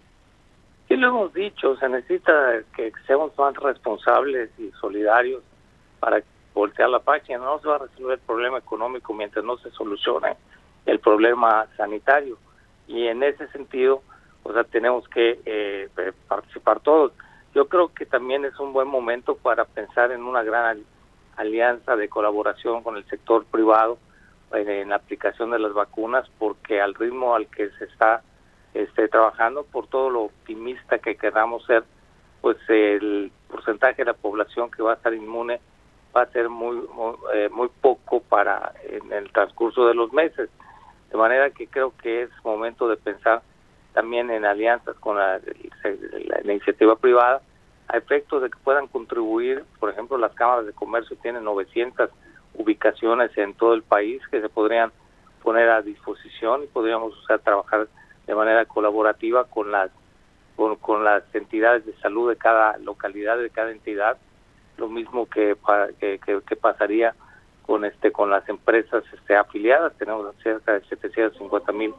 [0.94, 5.42] Sí lo hemos dicho, se necesita que seamos más responsables y solidarios
[6.00, 6.22] para
[6.54, 7.40] voltear la página.
[7.40, 10.38] No se va a resolver el problema económico mientras no se solucione
[10.86, 12.38] el problema sanitario.
[12.88, 14.04] Y en ese sentido,
[14.44, 15.90] o sea, tenemos que eh,
[16.28, 17.12] participar todos.
[17.56, 20.84] Yo creo que también es un buen momento para pensar en una gran
[21.38, 23.98] alianza de colaboración con el sector privado
[24.52, 28.22] en, en la aplicación de las vacunas, porque al ritmo al que se está
[28.74, 31.84] esté trabajando por todo lo optimista que queramos ser,
[32.42, 35.60] pues el porcentaje de la población que va a estar inmune
[36.16, 40.50] va a ser muy muy, eh, poco para en el transcurso de los meses.
[41.12, 43.42] De manera que creo que es momento de pensar
[43.94, 45.40] también en alianzas con la,
[46.44, 47.42] iniciativa privada
[47.88, 52.10] a efectos de que puedan contribuir, por ejemplo, las cámaras de comercio tienen 900
[52.56, 54.92] ubicaciones en todo el país que se podrían
[55.44, 57.88] poner a disposición y podríamos usar trabajar
[58.28, 59.92] de manera colaborativa con las
[60.56, 64.18] con, las entidades de salud de cada localidad de cada entidad
[64.78, 65.56] lo mismo que,
[66.00, 67.16] que, pasaría
[67.66, 71.94] con este con las empresas este, afiliadas tenemos cerca de 750 mil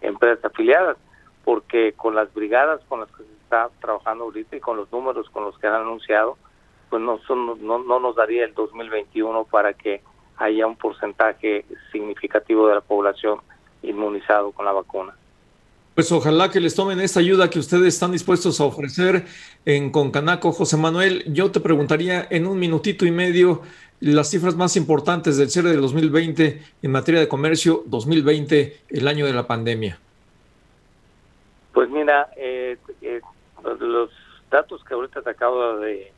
[0.00, 0.96] empresas afiliadas
[1.44, 5.28] porque con las brigadas con las que se está trabajando ahorita y con los números
[5.30, 6.38] con los que han anunciado
[6.88, 10.02] pues no son no, no nos daría el 2021 para que
[10.38, 13.40] haya un porcentaje significativo de la población
[13.82, 15.14] inmunizado con la vacuna.
[15.98, 19.24] Pues ojalá que les tomen esta ayuda que ustedes están dispuestos a ofrecer
[19.64, 20.52] en Concanaco.
[20.52, 23.62] José Manuel, yo te preguntaría en un minutito y medio
[23.98, 29.26] las cifras más importantes del cierre del 2020 en materia de comercio 2020, el año
[29.26, 29.98] de la pandemia.
[31.72, 33.20] Pues mira, eh, eh,
[33.80, 34.10] los
[34.52, 36.12] datos que ahorita te acabo de,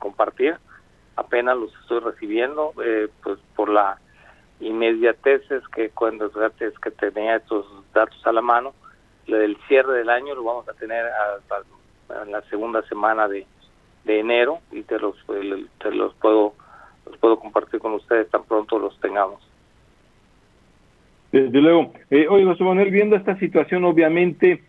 [0.00, 0.56] compartir,
[1.14, 3.96] apenas los estoy recibiendo, eh, pues por la
[4.58, 8.74] inmediatez que cuando es que tenía estos datos a la mano,
[9.26, 11.06] el cierre del año lo vamos a tener
[12.22, 13.46] en la segunda semana de,
[14.06, 15.16] enero y te los,
[15.78, 16.54] te los puedo
[17.06, 19.40] los puedo compartir con ustedes tan pronto los tengamos.
[21.32, 21.92] Desde luego.
[22.10, 24.62] Eh, oye, José Manuel, viendo esta situación, obviamente,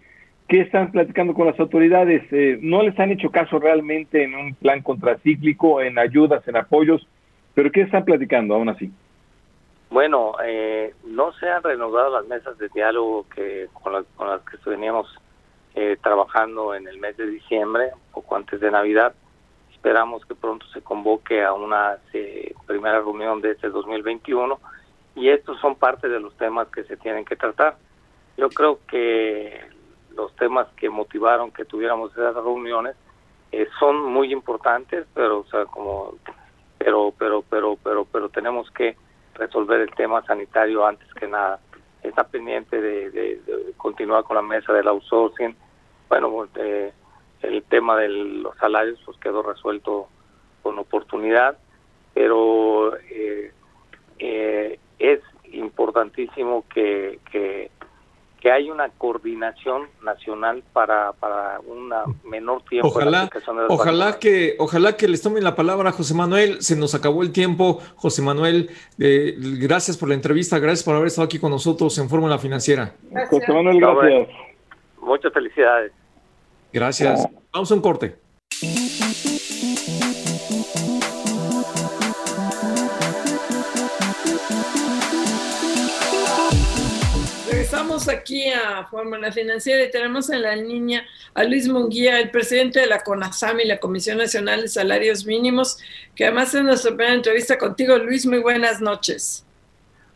[0.47, 2.23] ¿qué están platicando con las autoridades?
[2.31, 7.07] Eh, ¿No les han hecho caso realmente en un plan contracíclico, en ayudas, en apoyos?
[7.53, 8.91] ¿Pero qué están platicando aún así?
[9.89, 14.41] Bueno, eh, no se han reanudado las mesas de diálogo que con, las, con las
[14.41, 15.07] que veníamos
[15.75, 19.13] eh, trabajando en el mes de diciembre, poco antes de Navidad.
[19.71, 21.97] Esperamos que pronto se convoque a una
[22.65, 24.59] primera reunión de este 2021
[25.15, 27.77] y estos son parte de los temas que se tienen que tratar.
[28.37, 29.61] Yo creo que
[30.15, 32.95] los temas que motivaron que tuviéramos esas reuniones
[33.51, 36.15] eh, son muy importantes, pero o sea, como
[36.77, 38.97] pero pero pero pero pero tenemos que
[39.35, 41.59] resolver el tema sanitario antes que nada.
[42.03, 45.55] Está pendiente de, continuar con la mesa del outsourcing.
[46.07, 46.93] Bueno, eh,
[47.41, 50.07] el tema de los salarios pues quedó resuelto
[50.61, 51.57] con oportunidad,
[52.13, 53.51] pero eh,
[54.19, 55.19] eh, es
[55.51, 57.71] importantísimo que, que,
[58.45, 61.91] que hay una coordinación nacional para, para un
[62.23, 62.89] menor tiempo.
[62.89, 63.27] Ojalá,
[63.69, 66.61] ojalá que, ojalá que les tomen la palabra, José Manuel.
[66.61, 68.69] Se nos acabó el tiempo, José Manuel.
[68.99, 72.93] Eh, gracias por la entrevista, gracias por haber estado aquí con nosotros en Fórmula Financiera.
[73.31, 74.27] José Manuel, gracias.
[75.01, 75.91] Muchas felicidades.
[76.71, 77.27] Gracias.
[77.51, 78.24] Vamos a un corte.
[88.07, 91.03] Aquí a Fórmula Financiera y tenemos en la línea
[91.33, 95.79] a Luis Munguía, el presidente de la CONASAMI, la Comisión Nacional de Salarios Mínimos,
[96.15, 97.97] que además es nuestra primera entrevista contigo.
[97.97, 99.45] Luis, muy buenas noches.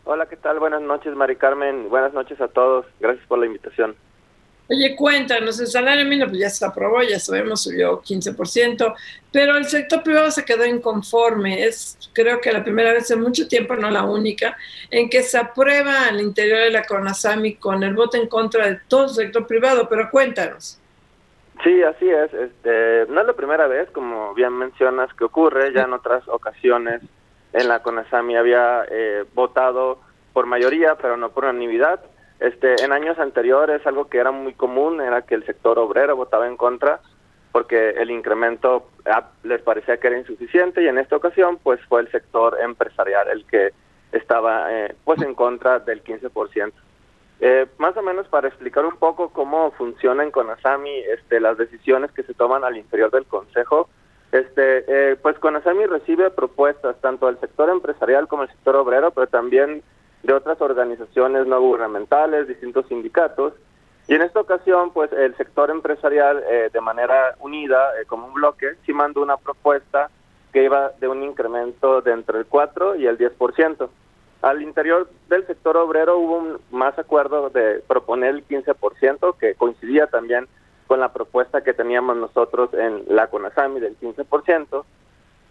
[0.04, 0.60] Hola, ¿qué tal?
[0.60, 1.90] Buenas noches, Mari Carmen.
[1.90, 2.86] Buenas noches a todos.
[3.00, 3.96] Gracias por la invitación.
[4.72, 8.96] Oye, cuéntanos, el salario mínimo pues ya se aprobó, ya sabemos, subió 15%,
[9.32, 11.64] pero el sector privado se quedó inconforme.
[11.64, 14.56] Es, creo que la primera vez en mucho tiempo, no la única,
[14.92, 18.80] en que se aprueba al interior de la CONASAMI con el voto en contra de
[18.88, 20.80] todo el sector privado, pero cuéntanos.
[21.64, 22.32] Sí, así es.
[22.32, 25.74] Este, no es la primera vez, como bien mencionas, que ocurre.
[25.74, 27.02] Ya en otras ocasiones
[27.54, 30.00] en la CONASAMI había eh, votado
[30.32, 32.02] por mayoría, pero no por unanimidad
[32.40, 36.48] este, en años anteriores algo que era muy común era que el sector obrero votaba
[36.48, 37.02] en contra
[37.52, 42.02] porque el incremento ah, les parecía que era insuficiente y en esta ocasión pues fue
[42.02, 43.74] el sector empresarial el que
[44.12, 46.72] estaba eh, pues en contra del 15%.
[47.42, 52.12] Eh, más o menos para explicar un poco cómo funciona en Conasami este, las decisiones
[52.12, 53.90] que se toman al interior del Consejo,
[54.32, 59.28] este, eh, pues Conasami recibe propuestas tanto del sector empresarial como del sector obrero, pero
[59.28, 59.84] también
[60.24, 63.54] de otras organizaciones no gubernamentales, distintos sindicatos.
[64.08, 68.34] Y en esta ocasión, pues el sector empresarial, eh, de manera unida, eh, como un
[68.34, 70.10] bloque, sí mandó una propuesta
[70.52, 73.90] que iba de un incremento de entre el 4 y el 10%.
[74.42, 80.08] Al interior del sector obrero hubo un más acuerdo de proponer el 15%, que coincidía
[80.08, 80.48] también
[80.88, 84.86] con la propuesta que teníamos nosotros en la CONASAMI del 15%.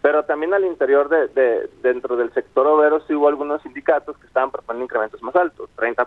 [0.01, 4.51] Pero también al interior de, dentro del sector obrero sí hubo algunos sindicatos que estaban
[4.51, 6.07] proponiendo incrementos más altos, 30%,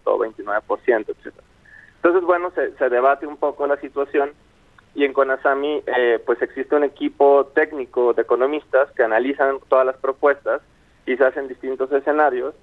[0.00, 1.46] 29%, etcétera.
[1.96, 4.32] Entonces, bueno, se, se, debate un poco la situación
[4.94, 9.96] y en CONASAMI eh, pues existe un equipo técnico de economistas que analizan todas las
[9.96, 10.60] propuestas
[11.06, 12.54] y se hacen distintos escenarios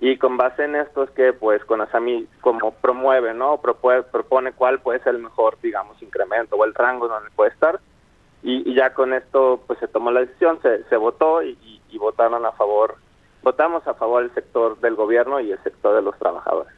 [0.00, 3.60] y con base en esto es que pues CONASAMI como promueve, ¿no?
[3.60, 7.78] Propone, propone cuál puede ser el mejor, digamos, incremento o el rango donde puede estar
[8.44, 11.56] y, ya con esto pues se tomó la decisión, se, se votó y,
[11.98, 12.96] votaron a favor,
[13.42, 16.72] votamos a favor del sector del gobierno y el sector de los trabajadores.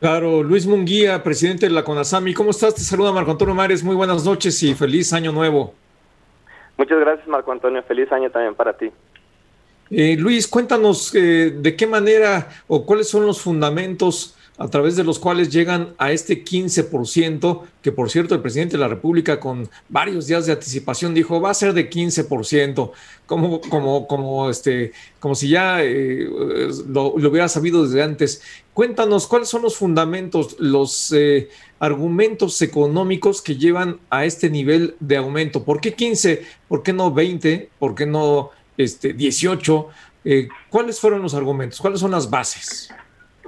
[0.00, 2.74] Claro, Luis Munguía, presidente de la CONASAMI, ¿cómo estás?
[2.74, 5.74] Te saluda Marco Antonio Mares, muy buenas noches y feliz año nuevo.
[6.78, 8.90] Muchas gracias Marco Antonio, feliz año también para ti.
[9.90, 15.04] Eh, Luis, cuéntanos eh, de qué manera o cuáles son los fundamentos a través de
[15.04, 19.68] los cuales llegan a este 15%, que por cierto el presidente de la República con
[19.88, 22.90] varios días de anticipación dijo va a ser de 15%,
[23.26, 26.28] como, como, como, este, como si ya eh,
[26.88, 28.42] lo, hubiera sabido desde antes.
[28.72, 35.18] Cuéntanos cuáles son los fundamentos, los eh, argumentos económicos que llevan a este nivel de
[35.18, 35.64] aumento.
[35.64, 36.44] ¿Por qué 15?
[36.68, 37.70] ¿Por qué no 20?
[37.78, 39.88] ¿Por qué no este, 18?
[40.24, 41.80] Eh, ¿Cuáles fueron los argumentos?
[41.80, 42.90] ¿Cuáles son las bases?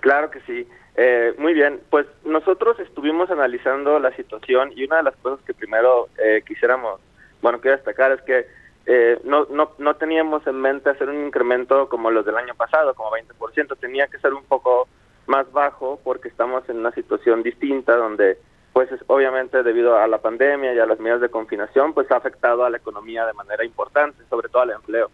[0.01, 0.67] Claro que sí.
[1.01, 5.55] Eh, muy bien, pues nosotros estuvimos analizando la situación y una de las cosas que
[5.55, 7.01] primero eh, quisiéramos,
[7.41, 8.49] bueno, quiero destacar es que
[8.85, 12.95] eh, no, no, no teníamos en mente hacer un incremento como los del año pasado,
[12.95, 14.89] como 20%, tenía que ser un poco
[15.29, 18.37] más bajo porque estamos en una situación distinta donde
[18.73, 22.17] pues es, obviamente debido a la pandemia y a las medidas de confinación pues ha
[22.17, 25.13] afectado a la economía de manera importante, sobre todo al empleo.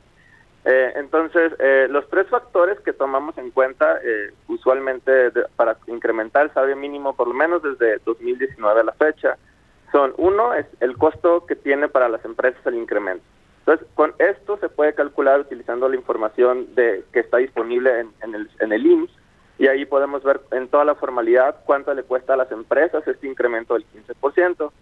[0.65, 6.55] Eh, entonces, eh, los tres factores que tomamos en cuenta eh, usualmente para incrementar el
[6.55, 9.37] salario mínimo, por lo menos desde 2019 a la fecha,
[9.93, 13.25] son uno, es el costo que tiene para las empresas el incremento.
[13.61, 18.51] Entonces, con esto se puede calcular utilizando la información de que está disponible en, el,
[18.61, 19.13] en el IMSS,
[19.59, 23.27] y ahí podemos ver en toda la formalidad cuánto le cuesta a las empresas este
[23.29, 24.73] incremento del 15%.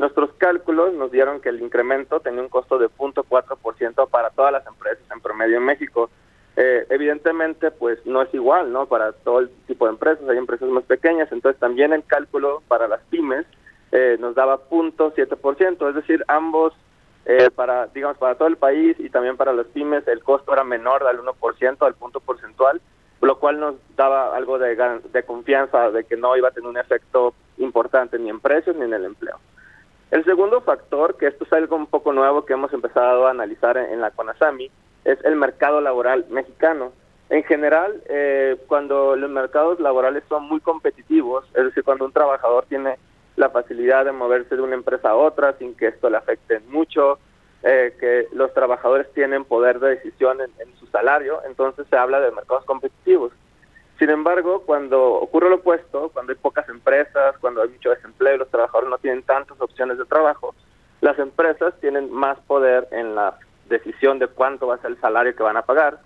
[0.00, 4.66] Nuestros cálculos nos dieron que el incremento tenía un costo de 0.4% para todas las
[4.66, 6.08] empresas en promedio en México.
[6.56, 8.86] Eh, evidentemente, pues no es igual, ¿no?
[8.86, 12.88] Para todo el tipo de empresas, hay empresas más pequeñas, entonces también el cálculo para
[12.88, 13.44] las pymes
[13.92, 16.72] eh, nos daba 0.7%, es decir, ambos
[17.26, 20.64] eh, para, digamos, para todo el país y también para las pymes el costo era
[20.64, 22.80] menor del 1%, al punto porcentual,
[23.20, 24.76] lo cual nos daba algo de,
[25.12, 28.84] de confianza de que no iba a tener un efecto importante ni en precios ni
[28.84, 29.38] en el empleo.
[30.10, 33.76] El segundo factor, que esto es algo un poco nuevo que hemos empezado a analizar
[33.76, 34.70] en, la CONASAMI,
[35.04, 36.92] es el mercado laboral mexicano.
[37.28, 42.66] En general, eh, cuando los mercados laborales son muy competitivos, es decir, cuando un trabajador
[42.68, 42.96] tiene
[43.36, 47.20] la facilidad de moverse de una empresa a otra sin que esto le afecte mucho,
[47.62, 52.32] eh, que los trabajadores tienen poder de decisión en, su salario, entonces se habla de
[52.32, 53.32] mercados competitivos.
[54.00, 58.48] Sin embargo, cuando ocurre lo opuesto, cuando hay pocas empresas, cuando hay mucho desempleo, los
[58.48, 60.54] trabajadores no tienen tantas opciones de trabajo,
[61.02, 63.38] las empresas tienen más poder en la
[63.68, 66.00] decisión de cuánto va a ser el salario que van a pagar.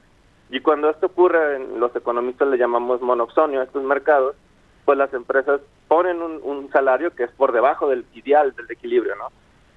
[0.51, 4.34] Y cuando esto ocurre, los economistas le llamamos monoxonio a estos mercados,
[4.84, 9.28] pues las empresas ponen un, salario que es por debajo del ideal, del equilibrio, ¿no?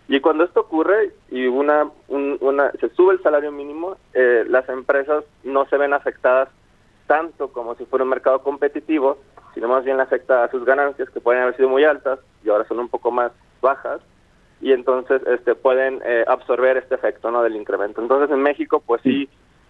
[0.08, 5.24] Y cuando esto ocurre y una, una se sube el salario mínimo, eh, las empresas
[5.44, 6.50] no se ven afectadas
[7.08, 9.18] tanto como si fuera un mercado competitivo,
[9.54, 12.50] sino más bien le afecta a sus ganancias que pueden haber sido muy altas y
[12.50, 13.32] ahora son un poco más
[13.62, 14.02] bajas
[14.62, 18.02] y entonces este pueden eh, absorber este efecto no del incremento.
[18.02, 19.30] Entonces en México pues sí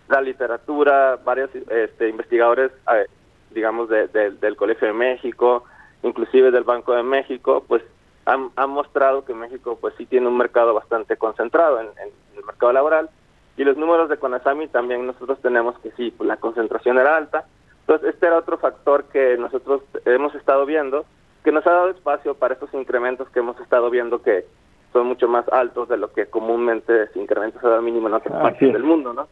[0.09, 3.05] la literatura, varios este, investigadores eh,
[3.51, 5.63] digamos del Colegio de México,
[6.03, 7.81] inclusive del Banco de México, pues
[8.25, 11.87] han, mostrado que México pues sí tiene un mercado bastante concentrado en,
[12.35, 13.09] el mercado laboral
[13.57, 17.45] y los números de Conasami también nosotros tenemos que sí, pues la concentración era alta.
[17.81, 21.05] Entonces este era otro factor que nosotros hemos estado viendo,
[21.43, 24.45] que nos ha dado espacio para estos incrementos que hemos estado viendo que
[24.93, 28.71] son mucho más altos de lo que comúnmente se incrementa el mínimo en otras partes
[28.71, 29.27] del mundo, ¿no?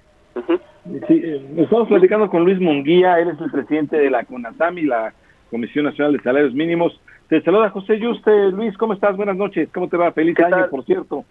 [1.08, 5.14] Sí, eh, estamos platicando con Luis Munguía, él es el presidente de la CONASAMI, la
[5.50, 7.00] Comisión Nacional de Salarios Mínimos.
[7.30, 8.52] Te saluda José Yuste.
[8.52, 9.16] Luis, ¿cómo estás?
[9.16, 9.70] Buenas noches.
[9.74, 10.12] ¿Cómo te va?
[10.12, 11.24] Feliz año, por cierto.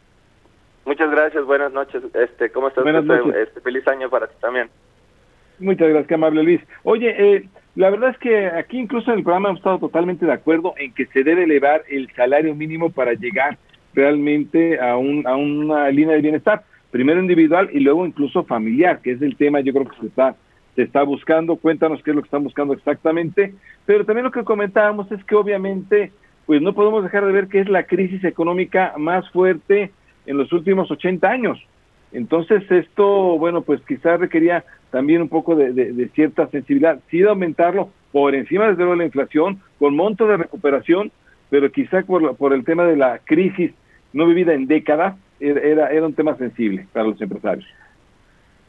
[0.85, 2.03] Muchas gracias, buenas noches.
[2.15, 2.85] Este, ¿Cómo estás?
[2.87, 4.69] Este, feliz año para ti también.
[5.59, 6.61] Muchas gracias, qué amable Luis.
[6.83, 10.33] Oye, eh, la verdad es que aquí incluso en el programa hemos estado totalmente de
[10.33, 13.57] acuerdo en que se debe elevar el salario mínimo para llegar
[13.95, 19.13] realmente a, un, a una línea de bienestar, primero individual y luego incluso familiar, que
[19.13, 20.37] es el tema yo creo que se está
[20.75, 23.55] se está buscando, cuéntanos qué es lo que están buscando exactamente,
[23.87, 26.11] pero también lo que comentábamos es que obviamente
[26.47, 29.93] pues no podemos dejar de ver que es la crisis económica más fuerte
[30.27, 31.59] en los últimos 80 años.
[32.13, 37.91] Entonces esto, bueno, pues quizás requería también un poco de, cierta sensibilidad, sí de aumentarlo
[38.13, 41.11] por encima desde luego de la inflación, con monto de recuperación,
[41.51, 43.73] pero quizá por, por el tema de la crisis
[44.13, 47.67] no vivida en décadas, era, era un tema sensible para los empresarios.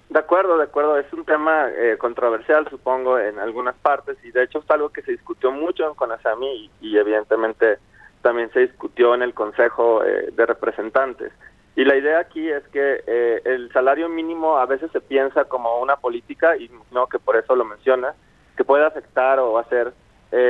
[0.09, 0.97] De acuerdo, de acuerdo.
[0.97, 5.01] Es un tema eh, controversial, supongo, en algunas partes y de hecho es algo que
[5.01, 7.79] se discutió mucho con ASAMI y, evidentemente
[8.25, 11.31] también se discutió en el Consejo eh, de Representantes.
[11.75, 15.79] Y la idea aquí es que eh, el salario mínimo a veces se piensa como
[15.79, 18.15] una política y no que por eso lo menciona,
[18.57, 19.93] que puede afectar o hacer,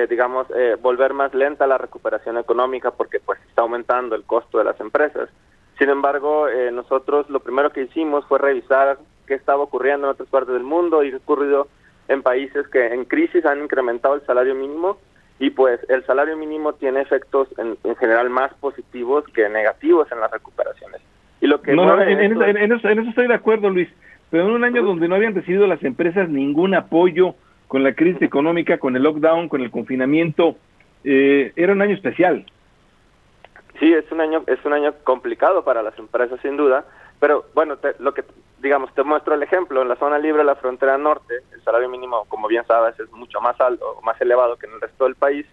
[0.09, 0.47] digamos,
[0.81, 5.29] volver más lenta la recuperación económica porque pues está aumentando el costo de las empresas.
[5.77, 8.97] Sin embargo, nosotros lo primero que hicimos fue revisar
[9.27, 11.67] que estaba ocurriendo en otras partes del mundo y ha ocurrido
[12.07, 14.97] en países que en crisis han incrementado el salario mínimo
[15.39, 20.31] y pues el salario mínimo tiene efectos en, general más positivos que negativos en las
[20.31, 21.01] recuperaciones.
[21.41, 23.89] Y lo que no, en, eso, estoy de acuerdo, Luis,
[24.29, 27.35] pero en un año donde no habían recibido las empresas ningún apoyo
[27.67, 30.55] con la crisis económica, con el lockdown, con el confinamiento,
[31.03, 32.45] eh, era un año especial.
[33.79, 36.85] Sí, es un año es un año complicado para las empresas sin duda,
[37.19, 38.23] pero bueno, lo que
[38.59, 41.89] digamos, te muestro el ejemplo, en la zona libre de la frontera norte, el salario
[41.89, 45.15] mínimo, como bien sabes, es mucho más alto, más elevado que en el resto del
[45.15, 45.45] país.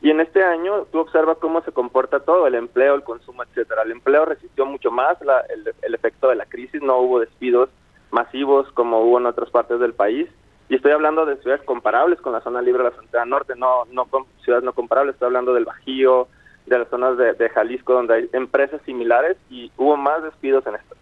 [0.00, 3.82] Y en este año tú observas cómo se comporta todo, el empleo, el consumo, etcétera.
[3.82, 5.18] El empleo resistió mucho más
[5.48, 7.68] el, efecto de la crisis, no hubo despidos
[8.10, 10.28] masivos como hubo en otras partes del país.
[10.68, 13.86] Y estoy hablando de ciudades comparables con la zona libre de la frontera norte, no,
[13.90, 16.28] no con ciudades no comparables, estoy hablando del Bajío,
[16.66, 20.76] de las zonas de, de Jalisco, donde hay empresas similares y hubo más despidos en
[20.76, 20.97] estas.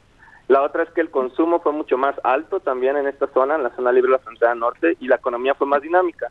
[0.49, 3.65] La otra es que el consumo fue mucho más alto también en esta zona, en
[3.65, 6.31] la zona libre de la frontera norte, y la economía fue más dinámica.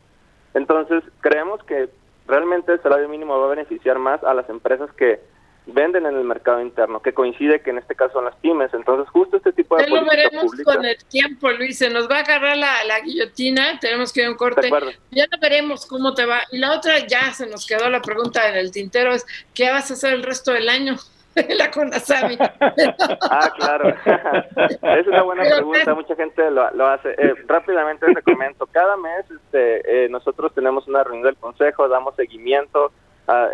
[0.54, 1.90] Entonces, creemos que
[2.28, 5.20] realmente el salario mínimo va a beneficiar más a las empresas que
[5.68, 8.74] venden en el mercado interno, que coincide que en este caso son las pymes.
[8.74, 9.86] Entonces, justo este tipo de...
[9.86, 11.78] Ya lo veremos con el tiempo, Luis.
[11.78, 14.70] Se nos va a agarrar la, la guillotina, tenemos que ir a un corte.
[15.12, 16.42] Ya lo veremos cómo te va.
[16.52, 19.90] Y la otra, ya se nos quedó la pregunta en el tintero, es ¿qué vas
[19.90, 20.96] a hacer el resto del año?
[21.58, 22.38] la Conasami.
[22.40, 23.90] ah, claro.
[25.00, 27.10] es una buena pregunta, mucha gente lo, lo hace.
[27.18, 32.16] Eh, rápidamente te comento, cada mes este, eh, nosotros tenemos una reunión del Consejo, damos
[32.16, 32.92] seguimiento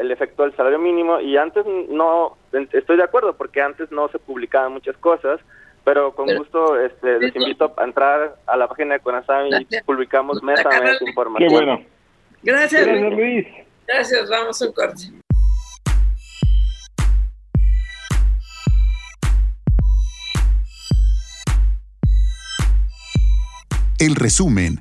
[0.01, 4.19] el efecto del salario mínimo y antes no estoy de acuerdo porque antes no se
[4.19, 5.39] publicaban muchas cosas
[5.83, 10.43] pero con gusto este, les invito a entrar a la página de Conasami y publicamos
[10.43, 11.49] mes a mes información.
[11.49, 11.81] Qué bueno.
[12.43, 13.47] Gracias, Gracias Luis.
[13.87, 15.20] Gracias, vamos a un corte.
[24.01, 24.79] El resumen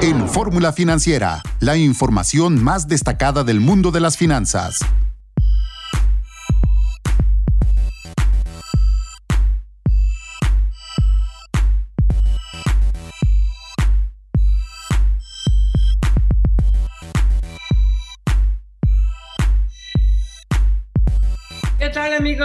[0.00, 4.78] en Fórmula Financiera, la información más destacada del mundo de las finanzas.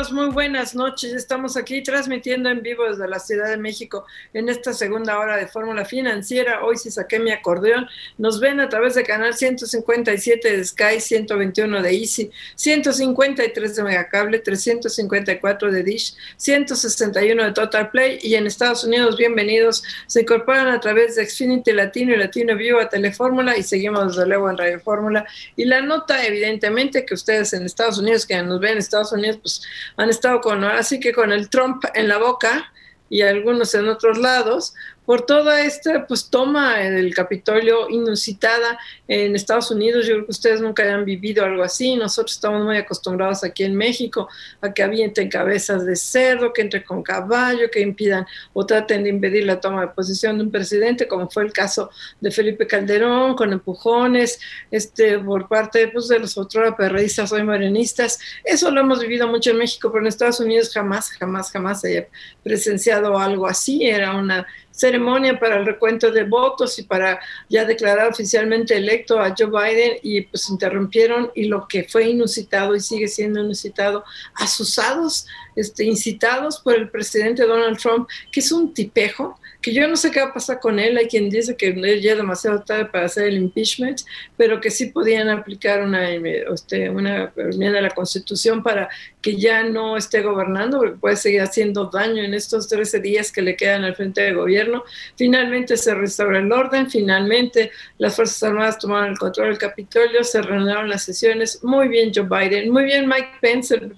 [0.03, 0.11] Amigos?
[0.11, 1.13] Muy buenas noches.
[1.13, 5.47] Estamos aquí transmitiendo en vivo desde la Ciudad de México en esta segunda hora de
[5.47, 6.63] Fórmula Financiera.
[6.63, 7.87] Hoy sí saqué mi acordeón.
[8.17, 14.39] Nos ven a través de canal 157 de Sky, 121 de Easy, 153 de Megacable,
[14.39, 19.83] 354 de Dish, 161 de Total Play y en Estados Unidos, bienvenidos.
[20.07, 24.27] Se incorporan a través de Xfinity Latino y Latino Vivo a Telefórmula y seguimos desde
[24.27, 25.25] luego en Radio Fórmula.
[25.55, 29.37] Y la nota, evidentemente, que ustedes en Estados Unidos, que nos ven en Estados Unidos,
[29.41, 29.61] pues
[29.97, 32.71] han estado con, así que con el Trump en la boca
[33.09, 34.73] y algunos en otros lados,
[35.05, 40.05] por toda esta pues toma del Capitolio inusitada en Estados Unidos.
[40.05, 41.95] Yo creo que ustedes nunca hayan vivido algo así.
[41.95, 44.29] Nosotros estamos muy acostumbrados aquí en México
[44.61, 49.09] a que avienten cabezas de cerdo, que entre con caballo, que impidan o traten de
[49.09, 51.89] impedir la toma de posición de un presidente, como fue el caso
[52.21, 54.39] de Felipe Calderón, con empujones,
[54.71, 58.19] este, por parte pues, de los otros perredistas hoy marianistas.
[58.43, 62.07] Eso lo hemos vivido mucho en México, pero en Estados Unidos jamás, jamás, jamás haya
[62.43, 63.85] presenciado algo así.
[63.85, 69.33] Era una ceremonia para el recuento de votos y para ya declarar oficialmente electo a
[69.37, 74.03] Joe Biden y pues interrumpieron y lo que fue inusitado y sigue siendo inusitado,
[74.33, 79.95] asusados, este, incitados por el presidente Donald Trump, que es un tipejo, que yo no
[79.95, 82.85] sé qué va a pasar con él, hay quien dice que ya es demasiado tarde
[82.85, 84.01] para hacer el impeachment,
[84.35, 88.89] pero que sí podían aplicar una, este, una enmienda a la Constitución para
[89.23, 93.41] que ya no esté gobernando, porque puede seguir haciendo daño en estos 13 días que
[93.41, 94.83] le quedan al frente del gobierno.
[95.15, 100.41] Finalmente se restaura el orden, finalmente las Fuerzas Armadas tomaron el control del Capitolio, se
[100.41, 101.63] reanudaron las sesiones.
[101.63, 103.95] Muy bien Joe Biden, muy bien Mike Pence, el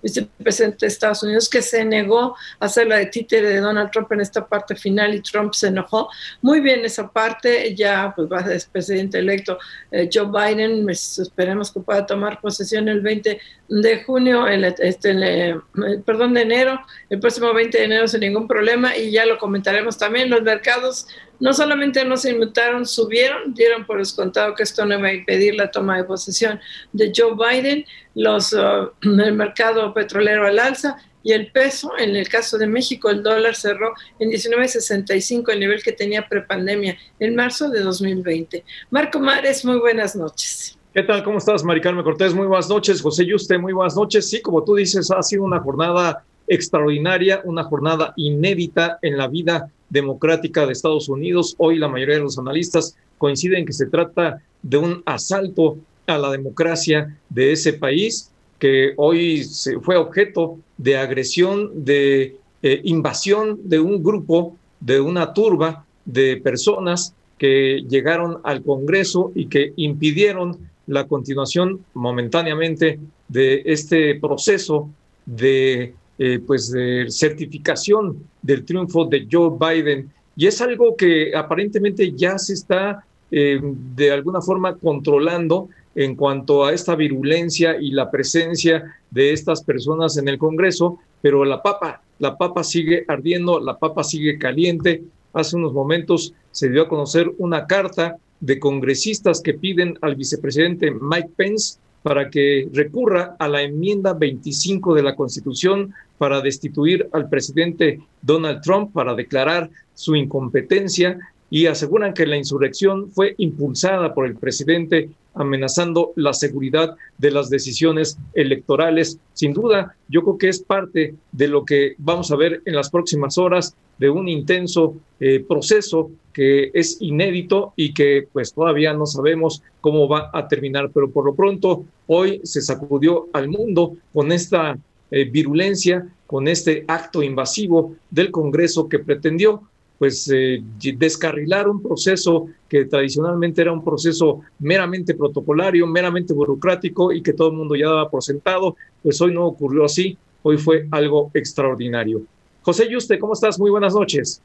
[0.00, 4.12] vicepresidente de Estados Unidos, que se negó a hacer la de títere de Donald Trump
[4.12, 6.08] en esta parte final y Trump se enojó.
[6.40, 9.58] Muy bien esa parte, ya pues va a ser presidente electo
[9.90, 15.56] eh, Joe Biden, pues, esperemos que pueda tomar posesión el 20 de junio este,
[16.04, 16.80] perdón, de enero,
[17.10, 20.30] el próximo 20 de enero sin ningún problema y ya lo comentaremos también.
[20.30, 21.06] Los mercados
[21.40, 25.54] no solamente no se inmutaron, subieron, dieron por descontado que esto no iba a impedir
[25.54, 26.60] la toma de posesión
[26.92, 27.84] de Joe Biden,
[28.14, 33.10] los, uh, el mercado petrolero al alza y el peso, en el caso de México,
[33.10, 38.64] el dólar cerró en 19.65, el nivel que tenía prepandemia en marzo de 2020.
[38.90, 40.76] Marco Mares, muy buenas noches.
[40.94, 41.24] ¿Qué tal?
[41.24, 42.34] ¿Cómo estás, Maricarme Cortés?
[42.34, 43.00] Muy buenas noches.
[43.00, 44.28] José Yuste, muy buenas noches.
[44.28, 49.70] Sí, como tú dices, ha sido una jornada extraordinaria, una jornada inédita en la vida
[49.88, 51.54] democrática de Estados Unidos.
[51.56, 56.30] Hoy la mayoría de los analistas coinciden que se trata de un asalto a la
[56.30, 63.80] democracia de ese país que hoy se fue objeto de agresión, de eh, invasión de
[63.80, 71.06] un grupo, de una turba de personas que llegaron al Congreso y que impidieron la
[71.06, 74.90] continuación momentáneamente de este proceso
[75.26, 80.10] de, eh, pues de certificación del triunfo de Joe Biden.
[80.36, 86.64] Y es algo que aparentemente ya se está eh, de alguna forma controlando en cuanto
[86.64, 92.02] a esta virulencia y la presencia de estas personas en el Congreso, pero la papa,
[92.18, 95.02] la papa sigue ardiendo, la papa sigue caliente.
[95.32, 100.90] Hace unos momentos se dio a conocer una carta de congresistas que piden al vicepresidente
[100.90, 107.28] Mike Pence para que recurra a la enmienda 25 de la Constitución para destituir al
[107.28, 111.18] presidente Donald Trump, para declarar su incompetencia
[111.50, 117.48] y aseguran que la insurrección fue impulsada por el presidente amenazando la seguridad de las
[117.48, 119.18] decisiones electorales.
[119.34, 122.90] Sin duda, yo creo que es parte de lo que vamos a ver en las
[122.90, 129.06] próximas horas de un intenso eh, proceso que es inédito y que pues todavía no
[129.06, 134.32] sabemos cómo va a terminar, pero por lo pronto hoy se sacudió al mundo con
[134.32, 134.78] esta
[135.10, 139.62] eh, virulencia, con este acto invasivo del Congreso que pretendió
[139.98, 140.60] pues eh,
[140.96, 147.50] descarrilar un proceso que tradicionalmente era un proceso meramente protocolario, meramente burocrático y que todo
[147.50, 152.22] el mundo ya daba por sentado, pues hoy no ocurrió así, hoy fue algo extraordinario.
[152.62, 153.60] José Yuste, ¿cómo estás?
[153.60, 154.42] Muy buenas noches.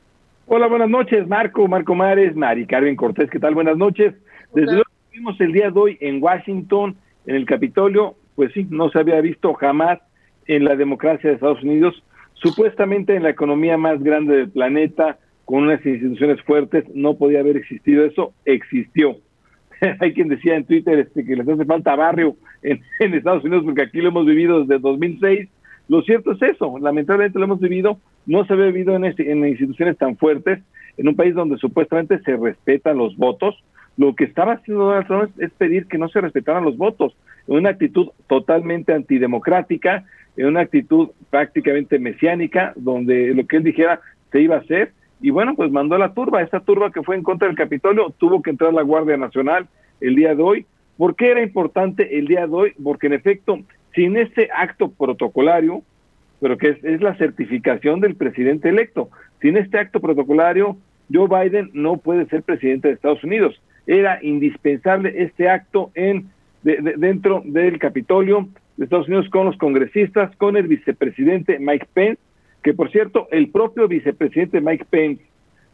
[0.49, 3.53] Hola, buenas noches, Marco, Marco Mares, Mari Carmen Cortés, ¿qué tal?
[3.53, 4.15] Buenas noches.
[4.53, 6.95] Desde luego vimos el día de hoy en Washington,
[7.25, 9.99] en el Capitolio, pues sí, no se había visto jamás
[10.45, 12.01] en la democracia de Estados Unidos,
[12.35, 17.57] supuestamente en la economía más grande del planeta, con unas instituciones fuertes, no podía haber
[17.57, 19.17] existido eso, existió.
[19.99, 22.81] Hay quien decía en Twitter este, que les hace falta barrio en,
[23.13, 25.49] Estados Unidos porque aquí lo hemos vivido desde 2006.
[25.89, 29.45] Lo cierto es eso, lamentablemente lo hemos vivido, no se había vivido en, este, en
[29.45, 30.59] instituciones tan fuertes,
[30.97, 33.55] en un país donde supuestamente se respetan los votos.
[33.97, 37.15] Lo que estaba haciendo Donald Trump es, es pedir que no se respetaran los votos,
[37.47, 40.05] en una actitud totalmente antidemocrática,
[40.35, 44.01] en una actitud prácticamente mesiánica, donde lo que él dijera
[44.31, 47.15] se iba a hacer, y bueno, pues mandó a la turba, esta turba que fue
[47.15, 49.67] en contra del Capitolio, tuvo que entrar la Guardia Nacional
[49.99, 50.65] el día de hoy.
[50.97, 52.73] ¿Por qué era importante el día de hoy?
[52.83, 53.59] Porque en efecto,
[53.95, 55.81] sin este acto protocolario,
[56.39, 59.09] pero que es, la certificación del presidente electo,
[59.41, 60.77] sin este acto protocolario,
[61.11, 63.59] Joe Biden no puede ser presidente de Estados Unidos.
[63.85, 66.29] Era indispensable este acto en
[66.63, 72.19] dentro del Capitolio de Estados Unidos con los congresistas, con el vicepresidente Mike Pence,
[72.61, 75.23] que por cierto, el propio vicepresidente Mike Pence,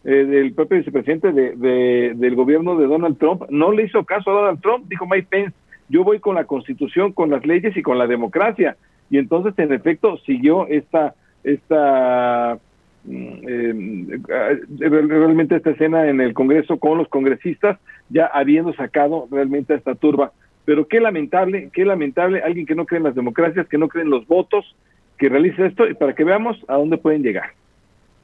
[0.04, 4.42] eh, el propio vicepresidente de, del gobierno de Donald Trump, no le hizo caso a
[4.42, 5.54] Donald Trump, dijo Mike Pence,
[5.90, 8.78] yo voy con la constitución, con las leyes y con la democracia.
[9.14, 12.58] Y entonces, en efecto, siguió esta, esta
[13.04, 17.78] mm, eh, realmente esta escena en el Congreso con los congresistas,
[18.10, 20.32] ya habiendo sacado realmente a esta turba.
[20.66, 24.04] Pero qué lamentable, qué lamentable, alguien que no cree en las democracias, que no cree
[24.04, 24.76] en los votos,
[25.20, 27.52] que realice esto y para que veamos a dónde pueden llegar.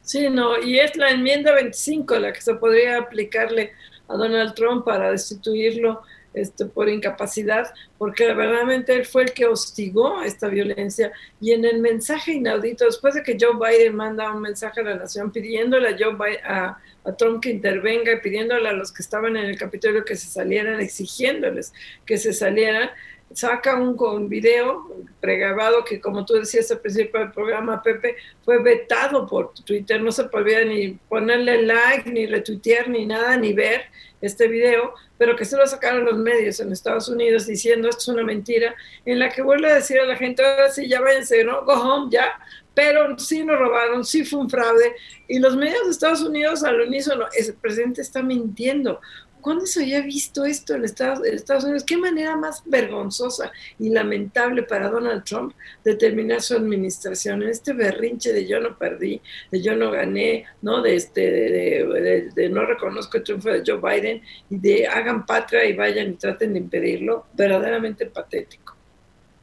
[0.01, 3.73] Sí, no, y es la enmienda 25 la que se podría aplicarle
[4.07, 6.01] a Donald Trump para destituirlo
[6.33, 11.11] este, por incapacidad, porque verdaderamente él fue el que hostigó esta violencia.
[11.41, 14.95] Y en el mensaje inaudito, después de que Joe Biden manda un mensaje a la
[14.95, 19.37] nación pidiéndole a, Joe a, a Trump que intervenga y pidiéndole a los que estaban
[19.37, 21.73] en el Capitolio que se salieran, exigiéndoles
[22.05, 22.89] que se salieran,
[23.33, 24.87] saca un, con video
[25.19, 30.01] pregrabado que, como tú decías al principio del programa, Pepe, fue vetado por Twitter.
[30.01, 33.83] No se podía ni ponerle like, ni retuitear, ni nada, ni ver
[34.21, 38.07] este video, pero que se lo sacaron los medios en Estados Unidos diciendo esto es
[38.09, 38.75] una mentira,
[39.05, 41.63] en la que vuelve a decir a la gente, ahora sí, ya váyanse, ¿no?
[41.63, 42.39] Go home, ya.
[42.73, 44.95] Pero sí nos robaron, sí fue un fraude.
[45.27, 49.01] Y los medios de Estados Unidos al unísono, el presidente está mintiendo.
[49.41, 51.83] ¿Cuándo se había visto esto en Estados, Unidos?
[51.83, 57.73] ¿Qué manera más vergonzosa y lamentable para Donald Trump de terminar su administración en este
[57.73, 59.21] berrinche de yo no perdí,
[59.51, 60.81] de yo no gané, ¿no?
[60.81, 65.73] De, este, de, no reconozco el triunfo de Joe Biden y de hagan patria y
[65.73, 67.27] vayan y traten de impedirlo?
[67.33, 68.78] Verdaderamente patético.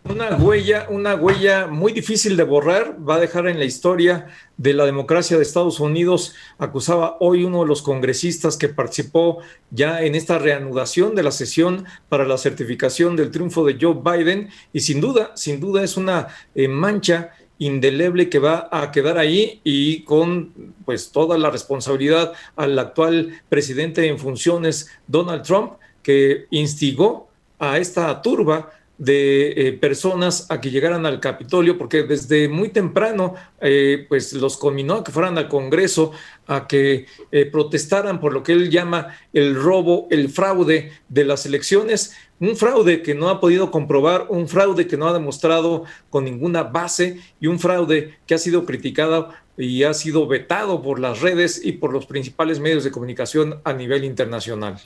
[0.08, 4.72] Una huella, una huella muy difícil de borrar, va a dejar en la historia de
[4.72, 9.38] la democracia de Estados Unidos, acusaba hoy uno de los congresistas que participó
[9.70, 14.48] ya en esta reanudación de la sesión para la certificación del triunfo de Joe Biden,
[14.72, 19.60] y sin duda, sin duda es una eh, mancha indeleble que va a quedar ahí
[19.64, 27.28] y con pues toda la responsabilidad al actual presidente en funciones Donald Trump que instigó
[27.58, 33.34] a esta turba de eh, personas a que llegaran al Capitolio, porque desde muy temprano
[33.60, 36.12] eh, pues los combinó a que fueran al Congreso,
[36.46, 41.44] a que eh, protestaran por lo que él llama el robo, el fraude de las
[41.46, 46.24] elecciones, un fraude que no ha podido comprobar, un fraude que no ha demostrado con
[46.24, 51.20] ninguna base y un fraude que ha sido criticado y ha sido vetado por las
[51.20, 54.78] redes y por los principales medios de comunicación a nivel internacional.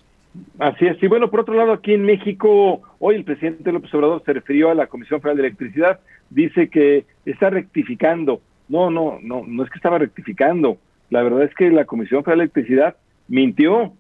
[0.59, 1.03] Así es.
[1.03, 4.71] Y bueno, por otro lado, aquí en México, hoy el presidente López Obrador se refirió
[4.71, 6.01] a la Comisión Federal de Electricidad,
[6.31, 8.41] dice que está rectificando.
[8.69, 10.79] No, no, no, no es que estaba rectificando.
[11.11, 13.93] La verdad es que la Comisión Federal de Electricidad mintió,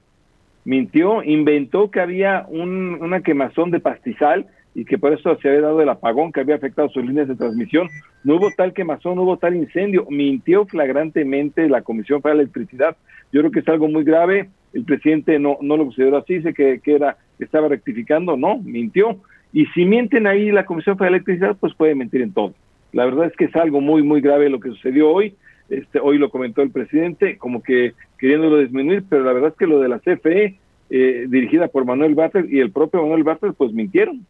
[0.64, 5.62] mintió, inventó que había un, una quemazón de pastizal y que por eso se había
[5.62, 7.88] dado el apagón que había afectado sus líneas de transmisión.
[8.22, 10.06] No hubo tal quemazón, no hubo tal incendio.
[10.08, 12.96] Mintió flagrantemente la Comisión Federal de Electricidad.
[13.32, 16.54] Yo creo que es algo muy grave el presidente no, no lo consideró así, dice
[16.54, 19.18] que, que era estaba rectificando, no, mintió.
[19.52, 22.54] Y si mienten ahí la Comisión Federal de Electricidad, pues puede mentir en todo.
[22.92, 25.34] La verdad es que es algo muy, muy grave lo que sucedió hoy.
[25.68, 29.66] Este, hoy lo comentó el presidente, como que queriéndolo disminuir, pero la verdad es que
[29.66, 30.58] lo de la CFE,
[30.90, 34.26] eh, dirigida por Manuel Bartel y el propio Manuel Bartel, pues mintieron.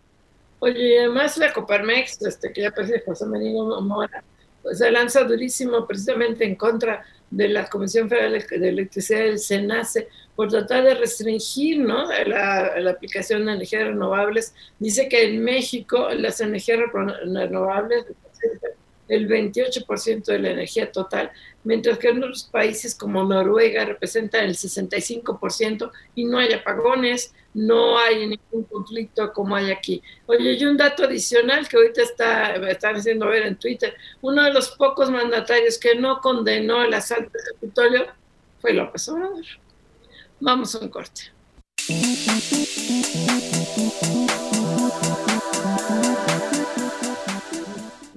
[0.58, 4.22] Oye, y además la Coparmex, este, que ya parece José María Mora,
[4.62, 10.08] pues se lanza durísimo precisamente en contra de la Comisión Federal de Electricidad del SENACE
[10.40, 12.08] por tratar de restringir ¿no?
[12.24, 14.54] la, aplicación de energías renovables.
[14.78, 18.06] Dice que en México las energías renovables
[19.08, 21.30] el 28% de la energía total,
[21.62, 27.98] mientras que en otros países como Noruega representan el 65% y no hay apagones, no
[27.98, 30.02] hay ningún conflicto como hay aquí.
[30.24, 34.54] Oye, y un dato adicional que ahorita está, están haciendo ver en Twitter, uno de
[34.54, 38.06] los pocos mandatarios que no condenó el asalto del Capitolio
[38.58, 39.44] fue López Obrador.
[40.40, 41.22] Vamos a un corte.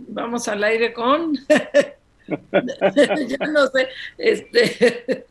[0.07, 1.37] Vamos al aire con...
[3.27, 5.25] ya no sé, este,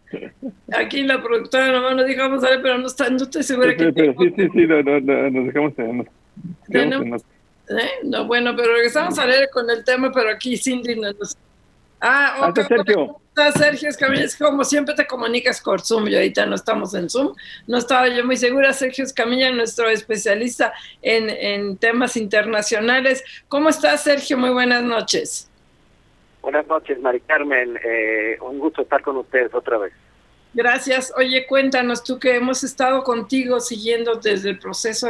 [0.77, 3.75] aquí la productora nomás nos dijo vamos a ver, pero no, está, no estoy segura
[3.75, 3.91] que...
[3.93, 6.07] Pero sí, sí, sí, no, no, no, nos dejamos, nos
[6.69, 7.23] dejamos
[7.69, 7.91] no, ¿eh?
[8.05, 11.39] no, bueno, pero regresamos a leer con el tema, pero aquí Cindy nos...
[12.03, 12.67] Ah, ok.
[12.67, 13.19] Sergio.
[13.57, 17.35] Sergio Escamilla, es como siempre te comunicas por Zoom y ahorita no estamos en Zoom.
[17.67, 18.73] No estaba yo muy segura.
[18.73, 23.25] Sergio Escamilla, nuestro especialista en, en temas internacionales.
[23.49, 24.37] ¿Cómo estás, Sergio?
[24.37, 25.49] Muy buenas noches.
[26.43, 27.79] Buenas noches, Mari Carmen.
[27.83, 29.93] Eh, un gusto estar con ustedes otra vez.
[30.55, 31.11] Gracias.
[31.17, 35.09] Oye, cuéntanos tú que hemos estado contigo siguiendo desde el proceso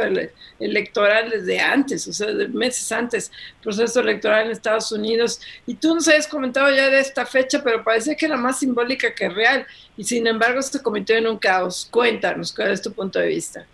[0.57, 3.29] electoral, desde antes, o sea, de meses antes,
[3.61, 5.41] proceso electoral en Estados Unidos.
[5.65, 9.13] Y tú nos habías comentado ya de esta fecha, pero parece que era más simbólica
[9.13, 9.67] que real.
[9.97, 11.87] Y sin embargo, se convirtió en un caos.
[11.91, 13.67] Cuéntanos, ¿cuál es tu punto de vista?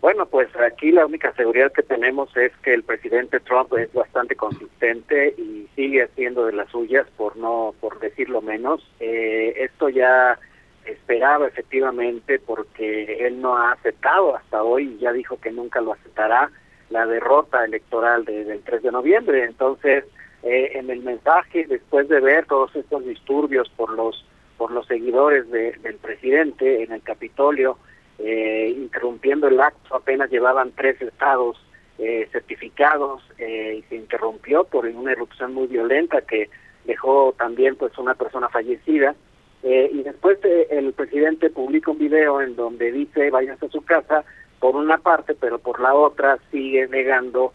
[0.00, 4.36] Bueno, pues aquí la única seguridad que tenemos es que el presidente Trump es bastante
[4.36, 8.88] consistente y sigue haciendo de las suyas, por no, por decirlo menos.
[9.00, 10.38] Eh, esto ya
[10.84, 15.94] esperaba efectivamente porque él no ha aceptado hasta hoy, y ya dijo que nunca lo
[15.94, 16.50] aceptará,
[16.90, 19.44] la derrota electoral del 3 de noviembre.
[19.44, 20.04] Entonces,
[20.44, 24.24] eh, en el mensaje, después de ver todos estos disturbios por los
[24.56, 27.78] por los seguidores del presidente en el Capitolio,
[28.18, 31.56] eh, interrumpiendo el acto, apenas llevaban tres estados
[31.98, 36.50] eh, certificados eh, y se interrumpió por una erupción muy violenta que
[36.84, 39.14] dejó también pues una persona fallecida.
[39.60, 40.38] Y después
[40.70, 44.24] el presidente publica un video en donde dice váyanse a su casa
[44.60, 47.52] por una parte pero por la otra sigue negando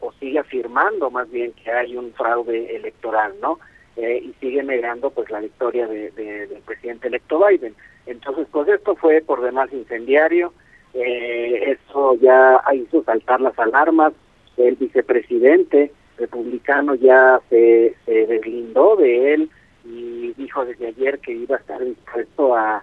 [0.00, 3.60] o sigue afirmando más bien que hay un fraude electoral no
[3.96, 7.76] y sigue negando pues la victoria de, del presidente electo Biden
[8.06, 10.52] entonces, pues esto fue por demás incendiario,
[10.94, 14.12] eh, eso ya hizo saltar las alarmas,
[14.56, 19.50] el vicepresidente republicano ya se, se deslindó de él
[19.84, 22.82] y dijo desde ayer que iba a estar dispuesto a,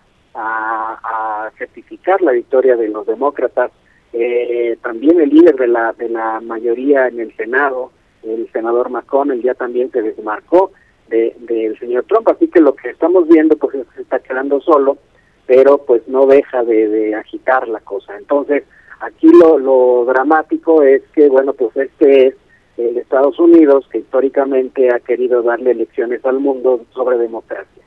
[1.57, 3.71] certificar la victoria de los demócratas.
[4.13, 7.91] Eh, también el líder de la, de la mayoría en el Senado,
[8.24, 10.71] el senador McConnell, ya también se desmarcó
[11.07, 14.59] del señor Trump, así que lo que estamos viendo pues es que se está quedando
[14.61, 14.97] solo
[15.45, 18.17] pero pues no deja de, agitar la cosa.
[18.17, 18.63] Entonces,
[18.99, 22.35] aquí lo, lo dramático es que, bueno, pues este es
[22.77, 27.83] el Estados Unidos que históricamente ha querido darle elecciones al mundo sobre democracia.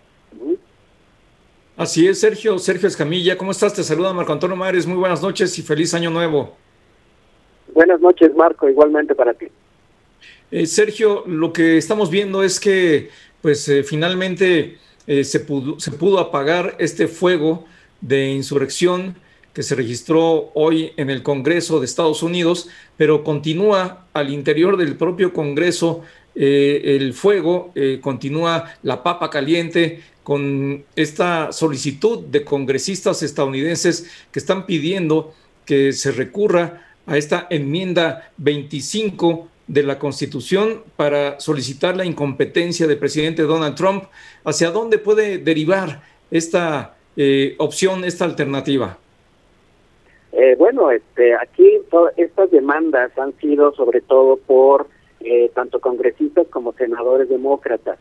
[1.76, 3.74] Así es, Sergio, Sergio Escamilla, ¿cómo estás?
[3.74, 6.56] Te saluda Marco Antonio Mares, muy buenas noches y feliz año nuevo.
[7.74, 9.48] Buenas noches, Marco, igualmente para ti.
[10.50, 13.10] Eh, Sergio, lo que estamos viendo es que,
[13.42, 17.64] pues, eh, finalmente eh, se, pudo, se pudo apagar este fuego
[18.00, 19.16] de insurrección
[19.52, 24.96] que se registró hoy en el Congreso de Estados Unidos, pero continúa al interior del
[24.96, 26.02] propio Congreso
[26.34, 34.38] eh, el fuego, eh, continúa la papa caliente con esta solicitud de congresistas estadounidenses que
[34.38, 35.32] están pidiendo
[35.64, 42.98] que se recurra a esta enmienda 25 de la Constitución para solicitar la incompetencia del
[42.98, 44.04] presidente Donald Trump.
[44.44, 48.98] ¿Hacia dónde puede derivar esta eh, opción, esta alternativa?
[50.32, 51.66] Eh, bueno, este, aquí
[52.16, 54.86] estas demandas han sido sobre todo por
[55.20, 57.98] eh, tanto congresistas como senadores demócratas.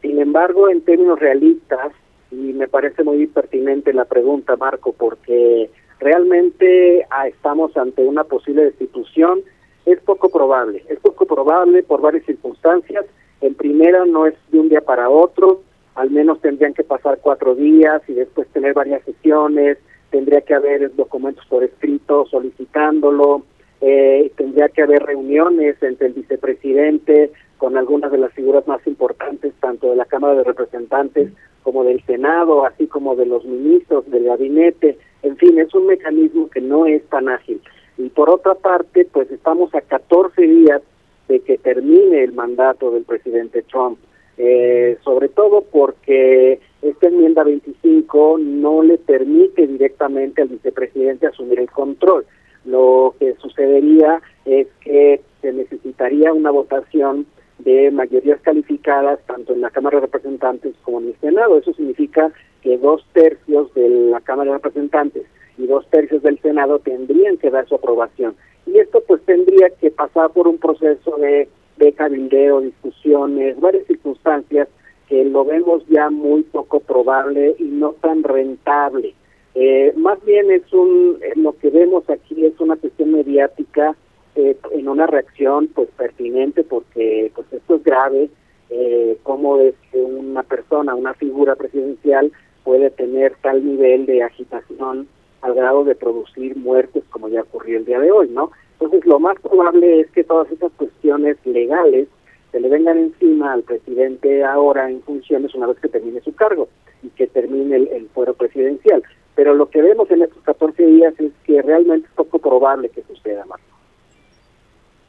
[0.00, 1.92] Sin embargo, en términos realistas,
[2.30, 8.64] y me parece muy pertinente la pregunta, Marco, porque realmente ah, estamos ante una posible
[8.64, 9.42] destitución
[9.86, 10.84] es poco probable.
[10.88, 13.06] Es poco probable por varias circunstancias.
[13.40, 15.62] En primera, no es de un día para otro,
[15.94, 19.78] al menos tendrían que pasar cuatro días y después tener varias sesiones,
[20.10, 23.42] tendría que haber documentos por escrito solicitándolo,
[23.80, 29.54] eh, tendría que haber reuniones entre el vicepresidente con algunas de las figuras más importantes,
[29.60, 31.32] tanto de la Cámara de Representantes
[31.62, 34.98] como del Senado, así como de los ministros del gabinete.
[35.22, 37.60] En fin, es un mecanismo que no es tan ágil.
[37.98, 40.82] Y por otra parte, pues estamos a 14 días
[41.28, 43.98] de que termine el mandato del presidente Trump,
[44.38, 51.70] eh, sobre todo porque esta enmienda 25 no le permite directamente al vicepresidente asumir el
[51.70, 52.26] control.
[52.64, 57.26] Lo que sucedería es que se necesitaría una votación
[57.58, 61.58] de mayorías calificadas tanto en la Cámara de Representantes como en el Senado.
[61.58, 62.30] Eso significa
[62.60, 65.24] que dos tercios de la Cámara de Representantes
[65.58, 68.36] y dos tercios del Senado tendrían que dar su aprobación.
[68.66, 74.68] Y esto pues tendría que pasar por un proceso de, de cabildeo, discusiones, varias circunstancias
[75.08, 79.14] que lo vemos ya muy poco probable y no tan rentable.
[79.54, 83.96] Eh, más bien es un, eh, lo que vemos aquí es una cuestión mediática
[84.34, 88.28] eh, en una reacción pues pertinente porque pues esto es grave,
[88.68, 92.32] eh, cómo es que una persona, una figura presidencial
[92.64, 95.08] puede tener tal nivel de agitación
[95.42, 98.50] al grado de producir muertes como ya ocurrió el día de hoy, ¿no?
[98.72, 102.08] Entonces lo más probable es que todas esas cuestiones legales
[102.52, 106.68] se le vengan encima al presidente ahora en funciones una vez que termine su cargo
[107.02, 109.02] y que termine el, fuero presidencial.
[109.34, 113.02] Pero lo que vemos en estos 14 días es que realmente es poco probable que
[113.02, 113.64] suceda, Marco.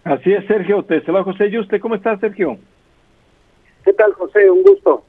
[0.03, 0.83] Así es, Sergio.
[0.83, 1.47] Te va José.
[1.47, 2.57] ¿Y usted cómo está, Sergio?
[3.83, 4.49] ¿Qué tal, José?
[4.49, 5.03] Un gusto.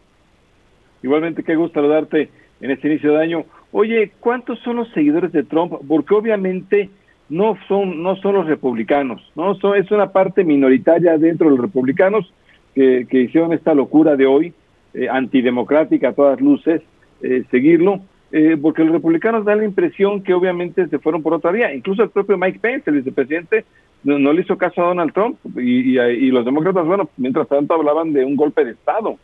[1.03, 3.45] Igualmente, qué gusto saludarte en este inicio de año.
[3.73, 5.75] Oye, ¿cuántos son los seguidores de Trump?
[5.87, 6.91] Porque obviamente
[7.29, 11.61] no son no son los republicanos, no son, es una parte minoritaria dentro de los
[11.61, 12.33] republicanos
[12.75, 14.55] que, que hicieron esta locura de hoy,
[14.95, 16.81] eh, antidemocrática a todas luces,
[17.23, 18.01] eh, seguirlo,
[18.33, 21.75] eh, porque los republicanos dan la impresión que obviamente se fueron por otra vía.
[21.75, 23.65] Incluso el propio Mike Pence, el vicepresidente,
[24.05, 28.13] no, le hizo caso a Donald Trump y, y, los demócratas, bueno, mientras tanto hablaban
[28.13, 29.17] de un golpe de Estado.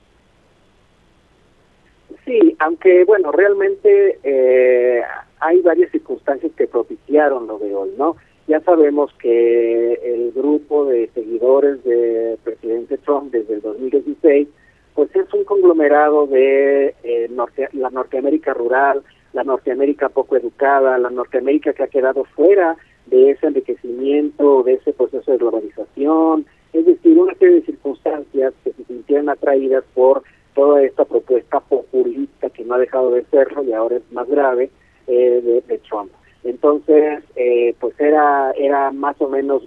[2.24, 5.02] Sí, aunque bueno, realmente eh,
[5.40, 8.16] hay varias circunstancias que propiciaron lo de hoy, ¿no?
[8.46, 14.48] Ya sabemos que el grupo de seguidores del presidente Trump desde el 2016,
[14.94, 19.02] pues es un conglomerado de eh, norte, la Norteamérica rural,
[19.32, 24.92] la Norteamérica poco educada, la Norteamérica que ha quedado fuera de ese enriquecimiento, de ese
[24.92, 30.22] proceso de globalización, es decir, una serie de circunstancias que se sintieron atraídas por
[30.54, 34.70] toda esta propuesta populista que no ha dejado de serlo y ahora es más grave
[35.06, 36.10] eh, de, Trump.
[36.44, 39.62] Entonces, eh, pues era, era más o menos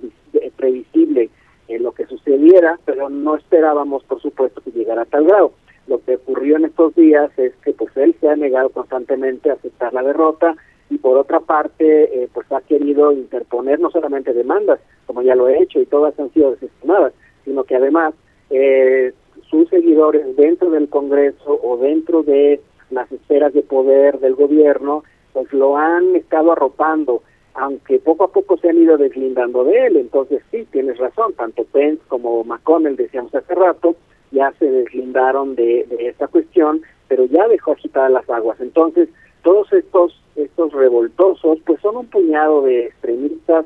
[0.55, 1.29] previsible
[1.67, 5.51] en lo que sucediera, pero no esperábamos, por supuesto, que llegara a tal grado.
[5.88, 9.53] Lo que ocurrió en estos días es que pues él se ha negado constantemente a
[9.53, 10.55] aceptar la derrota
[10.89, 15.49] y por otra parte, eh, pues ha querido interponer no solamente demandas, como ya lo
[15.49, 17.13] he hecho, y todas han sido desestimadas,
[17.43, 18.13] sino que además
[18.49, 19.13] eh,
[19.49, 25.51] sus seguidores dentro del Congreso o dentro de las esferas de poder del gobierno, pues
[25.53, 27.21] lo han estado arropando,
[27.53, 29.97] aunque poco a poco se han ido deslindando de él.
[29.97, 33.95] Entonces sí, tienes razón, tanto Pence como McConnell, decíamos hace rato,
[34.31, 38.59] ya se deslindaron de, de esta cuestión, pero ya dejó agitadas las aguas.
[38.59, 39.09] Entonces,
[39.43, 43.65] todos estos estos revoltosos, pues son un puñado de extremistas.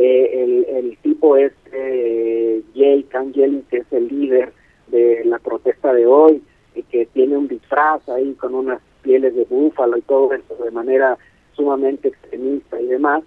[0.00, 4.52] Eh, el, tipo este, eh, Jay Kangeli, que es el líder
[4.86, 6.40] de la protesta de hoy,
[6.76, 10.70] y que tiene un disfraz ahí con unas pieles de búfalo y todo eso de
[10.70, 11.18] manera
[11.54, 13.24] sumamente extremista y demás,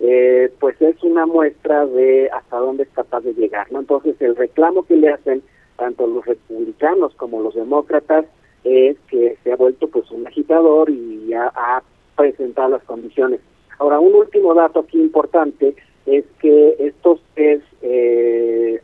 [0.00, 3.70] eh, pues es una muestra de hasta dónde es capaz de llegar.
[3.70, 3.80] ¿no?
[3.80, 5.42] Entonces el reclamo que le hacen
[5.76, 8.24] tanto los republicanos como los demócratas
[8.64, 11.82] es que se ha vuelto pues un agitador y ya ha
[12.16, 13.40] presentado las condiciones.
[13.78, 15.74] Ahora, un último dato aquí importante
[16.06, 18.80] es que estos tres, eh,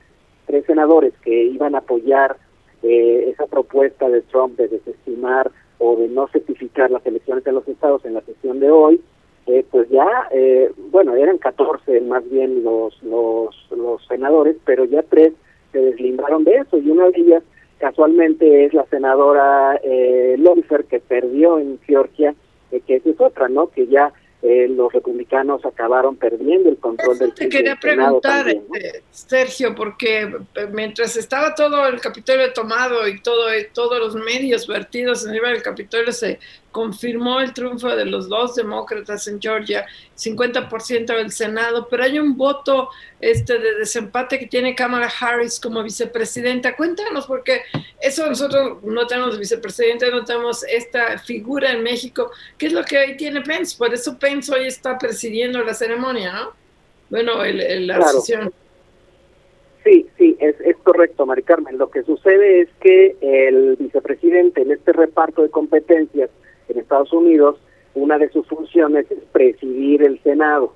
[0.47, 2.37] tres senadores que iban a apoyar
[2.83, 7.67] eh, esa propuesta de Trump de desestimar o de no certificar las elecciones de los
[7.69, 9.01] estados en la sesión de hoy,
[9.47, 15.03] eh, pues ya, eh, bueno, eran 14 más bien los, los, los senadores, pero ya
[15.03, 15.33] tres
[15.73, 17.43] se deslindaron de eso y una de ellas
[17.79, 20.37] casualmente es la senadora eh,
[20.89, 22.35] que perdió en Georgia,
[22.71, 23.69] eh, que esa es otra, ¿no?
[23.69, 24.13] Que ya
[24.43, 30.67] eh, los republicanos acabaron perdiendo el control del Te quería preguntar, este, Sergio, porque eh,
[30.73, 36.11] mientras estaba todo el Capitolio tomado y todo, todos los medios vertidos en el Capitolio
[36.13, 36.39] se
[36.71, 42.37] confirmó el triunfo de los dos demócratas en Georgia, 50% del Senado, pero hay un
[42.37, 42.91] voto
[43.21, 46.77] este, de desempate que tiene Kamala Harris como vicepresidenta.
[46.77, 47.63] Cuéntanos, porque
[48.01, 52.31] eso nosotros no tenemos vicepresidente, no tenemos esta figura en México.
[52.57, 53.77] ¿Qué es lo que hoy tiene Pence?
[53.77, 56.53] Por eso Pence hoy está presidiendo la ceremonia, ¿no?
[57.11, 58.53] Bueno, el, la sesión.
[59.83, 61.79] Sí, sí, es, es correcto, Mari Carmen.
[61.79, 66.31] Lo que sucede es que el vicepresidente en este reparto de competencias
[66.71, 67.57] en Estados Unidos,
[67.95, 70.73] una de sus funciones es presidir el Senado.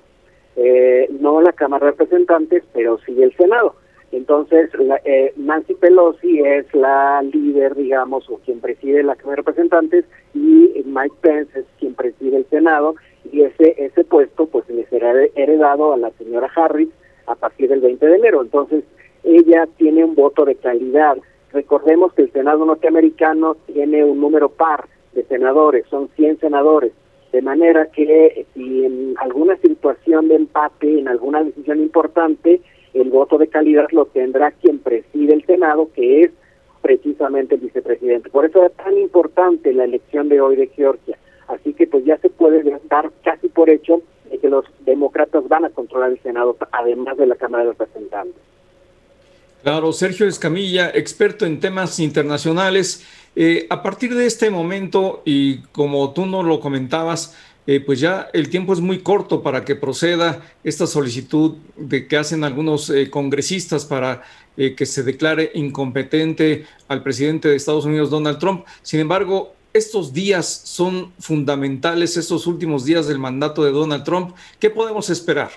[0.55, 3.75] Eh, no la Cámara de Representantes, pero sí el Senado.
[4.11, 4.69] Entonces,
[5.03, 10.83] eh, Nancy Pelosi es la líder, digamos, o quien preside la Cámara de Representantes, y
[10.85, 12.95] Mike Pence es quien preside el Senado,
[13.31, 16.89] y ese, ese puesto pues le será heredado a la señora Harris
[17.25, 18.41] a partir del 20 de enero.
[18.41, 18.83] Entonces,
[19.23, 21.17] ella tiene un voto de calidad.
[21.51, 24.85] Recordemos que el Senado norteamericano tiene un número par
[25.15, 26.91] de senadores, son 100 senadores,
[27.31, 32.61] de manera que si en alguna situación de empate, en alguna decisión importante,
[32.93, 36.31] el voto de calidad lo tendrá quien preside el Senado, que es
[36.81, 38.29] precisamente el vicepresidente.
[38.29, 41.17] Por eso es tan importante la elección de hoy de Georgia.
[41.47, 44.01] Así que pues ya se puede dar casi por hecho
[44.39, 48.41] que los demócratas van a controlar el Senado, además de la Cámara de Representantes.
[49.65, 53.03] Claro, Sergio Escamilla, experto en temas internacionales.
[53.35, 57.35] Eh, a partir de este momento, y como tú nos lo comentabas,
[57.65, 62.15] eh, pues ya el tiempo es muy corto para que proceda esta solicitud de que
[62.15, 64.21] hacen algunos eh, congresistas para
[64.55, 68.65] que se declare incompetente al presidente de Estados Unidos, Donald Trump.
[68.83, 74.35] Sin embargo, estos días son fundamentales, estos últimos días del mandato de Donald Trump.
[74.59, 75.49] ¿Qué podemos esperar?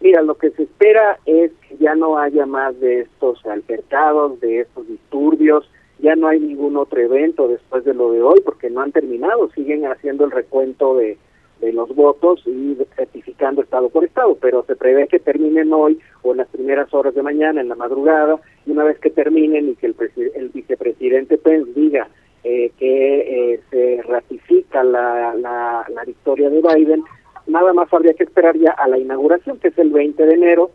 [0.00, 1.50] Mira, lo que se espera es
[1.84, 5.68] ya no haya más de estos altercados, de estos disturbios,
[5.98, 9.50] ya no hay ningún otro evento después de lo de hoy, porque no han terminado,
[9.50, 11.18] siguen haciendo el recuento de,
[11.60, 16.32] de los votos y certificando estado por estado, pero se prevé que terminen hoy o
[16.32, 19.74] en las primeras horas de mañana, en la madrugada, y una vez que terminen y
[19.76, 19.96] que el,
[20.34, 22.08] el vicepresidente Pence diga
[22.44, 27.04] eh, que eh, se ratifica la, la, victoria de Biden,
[27.46, 30.70] nada más habría que esperar ya a la inauguración, que es el 20 de enero,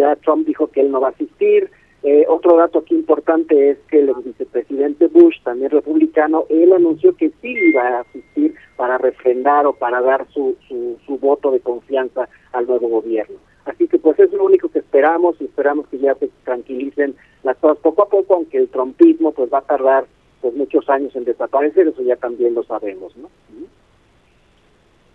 [0.00, 1.70] ya Trump dijo que él no va a asistir.
[2.02, 7.30] Eh, otro dato aquí importante es que el vicepresidente Bush, también republicano, él anunció que
[7.42, 12.28] sí iba a asistir para refrendar o para dar su, su, su voto de confianza
[12.52, 13.36] al nuevo gobierno.
[13.66, 17.58] Así que pues es lo único que esperamos y esperamos que ya se tranquilicen las
[17.58, 20.06] cosas poco a poco, aunque el trumpismo pues va a tardar
[20.40, 23.28] pues muchos años en desaparecer, eso ya también lo sabemos, ¿no?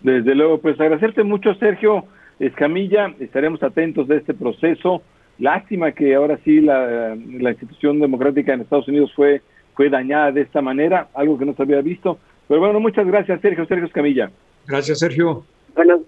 [0.02, 2.06] Desde luego, pues agradecerte mucho, Sergio
[2.40, 5.02] Escamilla, estaremos atentos de este proceso.
[5.40, 9.42] Lástima que ahora sí la, institución democrática en Estados Unidos fue,
[9.74, 12.18] fue dañada de esta manera, algo que no se había visto.
[12.48, 14.32] Pero bueno, muchas gracias, Sergio, Sergio Escamilla.
[14.68, 15.46] Gracias, Sergio.
[15.76, 16.00] Buenas,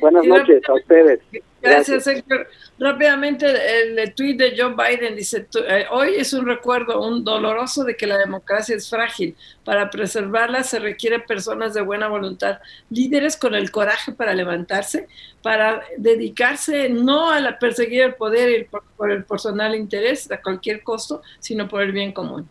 [0.00, 1.20] buenas noches a ustedes.
[1.62, 2.46] Gracias, Héctor.
[2.78, 3.46] Rápidamente,
[3.80, 8.06] el, tweet de Joe Biden dice, eh, hoy es un recuerdo, un doloroso de que
[8.06, 9.34] la democracia es frágil.
[9.64, 12.58] Para preservarla se requiere personas de buena voluntad,
[12.90, 15.08] líderes con el coraje para levantarse,
[15.42, 20.42] para dedicarse no a la perseguir el poder y por, por, el personal interés a
[20.42, 22.46] cualquier costo, sino por el bien común.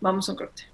[0.00, 0.64] Vamos a un corte.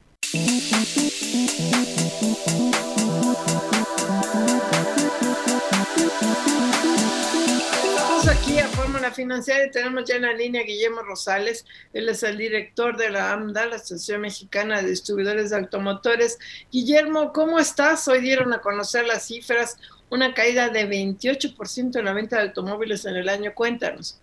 [9.06, 12.36] Aquí a Fórmula Financiera y tenemos ya en la línea Guillermo Rosales, él es el
[12.36, 16.38] director de la AMDA, la Asociación Mexicana de Distribuidores de Automotores.
[16.70, 18.06] Guillermo, ¿cómo estás?
[18.08, 19.78] Hoy dieron a conocer las cifras,
[20.10, 23.52] una caída de 28% en la venta de automóviles en el año.
[23.54, 24.20] Cuéntanos.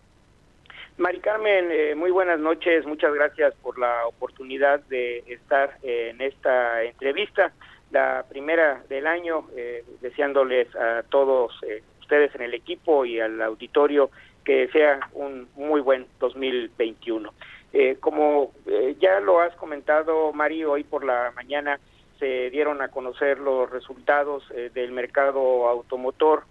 [0.98, 6.22] Mari Carmen, eh, muy buenas noches, muchas gracias por la oportunidad de estar eh, en
[6.22, 7.52] esta entrevista,
[7.92, 11.52] la primera del año, eh, deseándoles a todos
[12.00, 14.12] ustedes en el equipo y al auditorio
[14.44, 17.32] que sea un muy buen 2021.
[17.74, 21.80] Eh, como eh, ya lo has comentado, Mario, hoy por la mañana
[22.20, 26.44] se dieron a conocer los resultados eh, del mercado automotor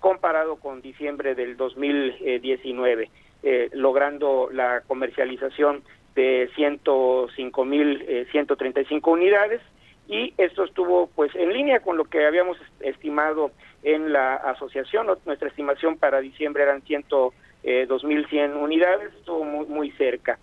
[0.00, 3.08] comparado con diciembre del 2019.
[3.44, 5.82] Eh, logrando la comercialización
[6.14, 9.60] de 105 mil 135 eh, unidades
[10.08, 13.52] y esto estuvo pues en línea con lo que habíamos estimado
[13.82, 15.06] en la asociación.
[15.24, 17.32] Nuestra estimación para diciembre eran 102
[17.64, 20.38] eh, mil 100 unidades estuvo muy muy cerca.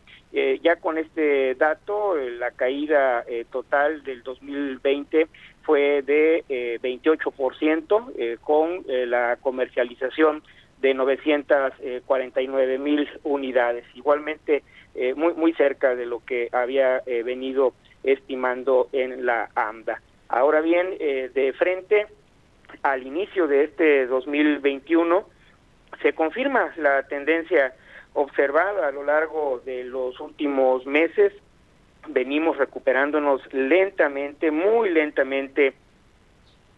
[0.62, 5.28] Ya con este dato la caída total del 2020
[5.64, 6.44] fue de
[6.84, 10.44] 28% con la comercialización
[10.82, 13.86] de 949 mil unidades.
[13.96, 14.64] Igualmente,
[15.16, 17.74] muy, muy cerca de lo que había venido
[18.04, 20.02] estimando en la AMDA.
[20.30, 22.08] Ahora bien, de frente
[22.84, 25.26] al inicio de este 2021,
[26.02, 27.74] se confirma la tendencia
[28.14, 31.34] observada a lo largo de los últimos meses.
[32.08, 35.74] Venimos recuperándonos lentamente, muy lentamente,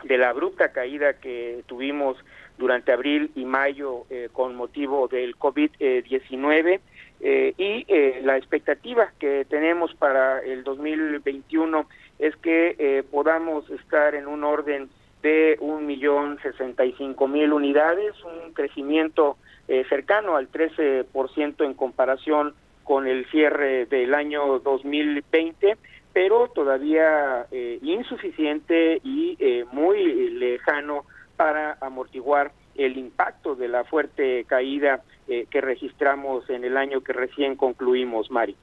[0.04, 2.18] de la abrupta caída que tuvimos
[2.62, 6.80] durante abril y mayo eh, con motivo del COVID-19
[7.20, 11.88] eh, y eh, la expectativa que tenemos para el 2021
[12.20, 14.90] es que podamos estar en un orden
[15.24, 21.74] de un millón sesenta y cinco mil unidades, un crecimiento eh, cercano al 13% en
[21.74, 25.78] comparación con el cierre del año 2020,
[26.14, 31.06] pero todavía eh, insuficiente y eh, muy lejano
[31.42, 37.56] para amortiguar el impacto de la fuerte caída que registramos en el año que recién
[37.56, 38.56] concluimos, Mari.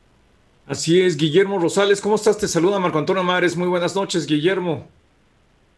[0.66, 2.38] Así es, Guillermo Rosales, ¿cómo estás?
[2.38, 4.86] Te saluda Marco Antonio Mares, muy buenas noches, Guillermo.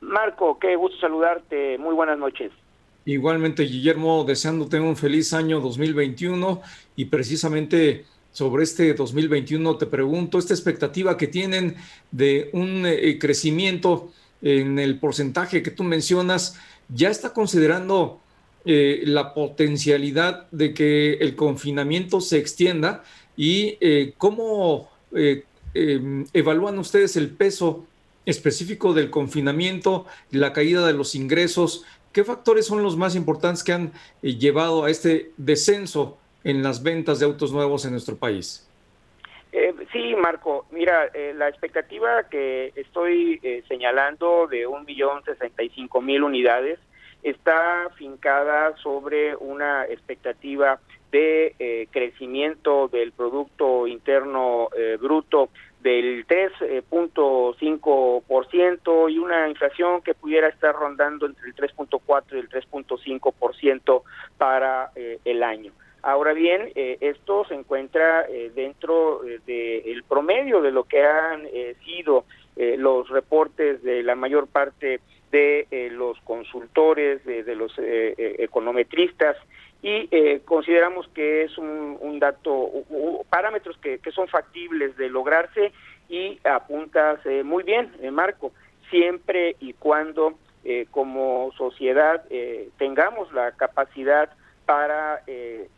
[0.01, 1.79] Marco, qué gusto saludarte.
[1.79, 2.53] Muy buenas noches.
[3.07, 6.61] Igualmente, Guillermo, deseándote un feliz año 2021
[6.97, 11.77] y precisamente sobre este 2021 te pregunto, esta expectativa que tienen
[12.11, 14.11] de un eh, crecimiento
[14.43, 16.59] en el porcentaje que tú mencionas,
[16.95, 18.21] ¿ya está considerando
[18.65, 23.03] eh, la potencialidad de que el confinamiento se extienda
[23.37, 27.87] y eh, cómo em, evalúan ustedes el peso
[28.27, 33.73] específico del confinamiento, la caída de los ingresos, ¿qué factores son los más importantes que
[33.73, 33.93] han
[34.23, 38.67] eh, llevado a este descenso en las ventas de autos nuevos en nuestro país?
[39.53, 45.71] Eh, sí, Marco, mira, eh, la expectativa que estoy señalando de un millón sesenta y
[45.71, 46.79] cinco mil unidades
[47.23, 50.79] está fincada sobre una expectativa
[51.11, 54.69] de crecimiento del Producto Interno
[55.01, 55.51] Bruto
[55.83, 64.03] del 3.5% y una inflación que pudiera estar rondando entre el 3.4 y el 3.5%
[64.37, 65.73] para eh, el año.
[66.03, 71.47] Ahora bien, eh, esto se encuentra eh, dentro del promedio de lo que han
[71.85, 72.25] sido
[72.57, 75.01] los reportes de la mayor parte
[75.31, 79.37] de los consultores, de los econometristas.
[79.83, 82.71] Y eh, consideramos que es un, dato,
[83.31, 85.73] parámetros que, son factibles de lograrse
[86.09, 88.53] y apuntas eh, muy bien, eh, Marco,
[88.91, 90.35] siempre y cuando
[90.91, 92.23] como sociedad
[92.77, 94.29] tengamos la capacidad
[94.71, 95.23] para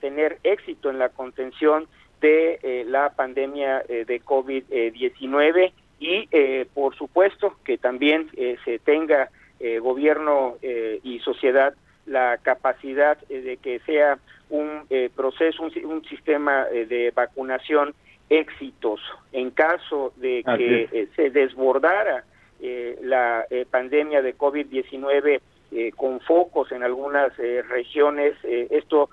[0.00, 1.86] tener éxito en la contención
[2.20, 6.28] de la pandemia de COVID-19 y
[6.74, 8.28] por supuesto que también
[8.64, 9.30] se tenga
[9.80, 11.74] gobierno y sociedad
[12.06, 14.18] la capacidad eh, de que sea
[14.50, 17.94] un eh, proceso, un, sistema eh, de vacunación
[18.28, 19.18] exitoso.
[19.32, 22.24] En caso de que se desbordara
[23.02, 25.40] la pandemia de COVID-19
[25.96, 29.10] con focos en algunas regiones, esto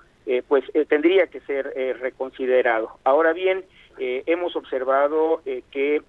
[0.48, 2.98] pues tendría que ser reconsiderado.
[3.04, 3.64] Ahora bien,
[3.98, 6.02] hemos observado que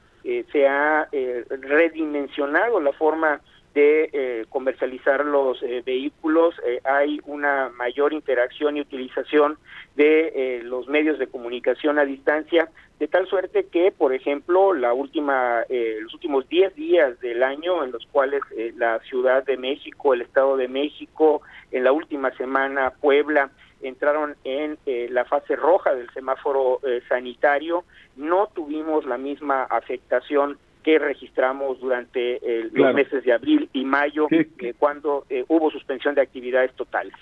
[0.52, 1.08] se ha
[1.50, 3.42] redimensionado la forma
[3.74, 9.58] de eh, comercializar los eh, vehículos, eh, hay una mayor interacción y utilización
[9.96, 12.70] de los medios de comunicación a distancia,
[13.00, 17.92] de tal suerte que, por ejemplo, la última, los últimos 10 días del año en
[17.92, 18.42] los cuales
[18.78, 21.42] la Ciudad de México, el Estado de México,
[21.72, 26.80] en la última semana Puebla, entraron en la fase roja del semáforo
[27.10, 27.84] sanitario,
[28.16, 32.40] no tuvimos la misma afectación que registramos durante
[32.74, 37.14] los meses de abril y mayo, eh, cuando eh, hubo suspensión de actividades totales.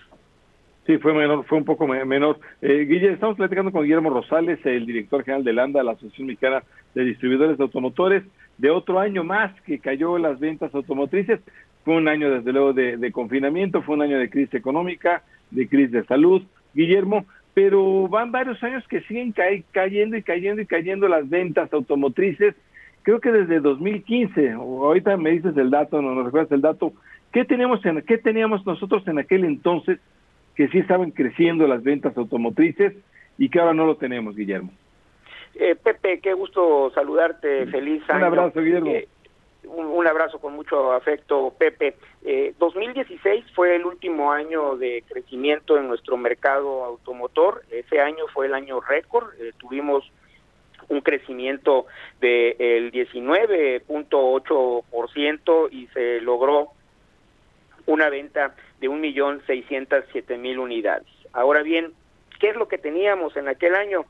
[0.86, 2.40] Sí, fue menor, fue un poco menor.
[2.62, 6.64] Eh, Guille, estamos platicando con Guillermo Rosales, el director general de LANDA, la Asociación Mexicana
[6.96, 8.24] de Distribuidores de Automotores,
[8.58, 11.42] de otro año más que cayó las ventas automotrices.
[11.86, 15.22] Fue un año, desde luego, de, confinamiento, fue un año de crisis económica,
[15.52, 16.42] de crisis de salud,
[16.74, 19.32] Guillermo, pero van varios años que siguen
[19.72, 22.56] cayendo y cayendo y cayendo las ventas automotrices
[23.10, 26.94] creo que desde 2015, o ahorita me dices el dato, no nos recuerdas el dato,
[27.34, 30.00] ¿qué teníamos, en, ¿qué teníamos nosotros en aquel entonces
[30.54, 32.94] que sí estaban creciendo las ventas automotrices
[33.40, 34.72] y que ahora no lo tenemos, Guillermo?
[35.56, 38.20] Eh, Pepe, qué gusto saludarte, feliz año.
[38.20, 38.92] Un abrazo, Guillermo.
[38.92, 39.08] Eh,
[39.64, 41.96] un, abrazo con mucho afecto, Pepe.
[42.24, 47.64] Eh, 2016 fue el último año de crecimiento en nuestro mercado automotor.
[47.72, 49.34] Ese año fue el año récord.
[49.40, 50.10] Eh, tuvimos
[50.90, 51.88] un crecimiento
[52.20, 56.70] del 19.8% y se logró
[57.86, 61.08] una venta de un millón seiscientos siete mil unidades.
[61.34, 61.94] Ahora bien,
[62.40, 64.06] ¿qué es lo que teníamos en aquel año?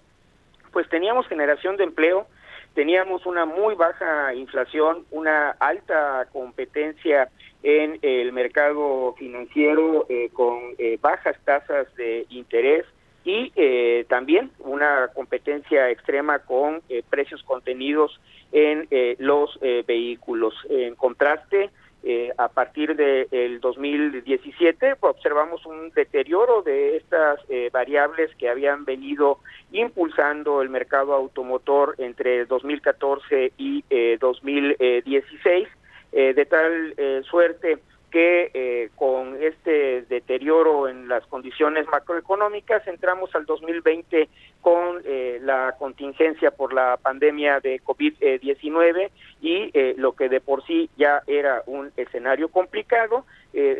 [0.71, 2.27] Pues teníamos generación de empleo,
[2.75, 7.29] teníamos una muy baja inflación, una alta competencia
[7.63, 12.85] en el mercado financiero eh, con eh, bajas tasas de interés
[13.23, 18.19] y eh, también una competencia extrema con precios contenidos
[18.51, 18.87] en
[19.19, 20.53] los vehículos.
[20.69, 21.69] En contraste,
[22.01, 29.39] eh, a partir del 2017 observamos un deterioro de estas eh, variables que habían venido
[29.73, 33.83] impulsando el mercado automotor entre 2014 y
[34.17, 35.67] 2016,
[36.13, 36.95] eh, de tal
[37.29, 37.79] suerte
[38.09, 44.29] que eh, con este deterioro en las condiciones macroeconómicas entramos al 2020
[44.61, 49.09] con eh, la contingencia por la pandemia de COVID-19
[49.41, 53.25] y eh, lo que de por sí ya era un escenario complicado,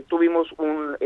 [0.08, 0.98] tuvimos un,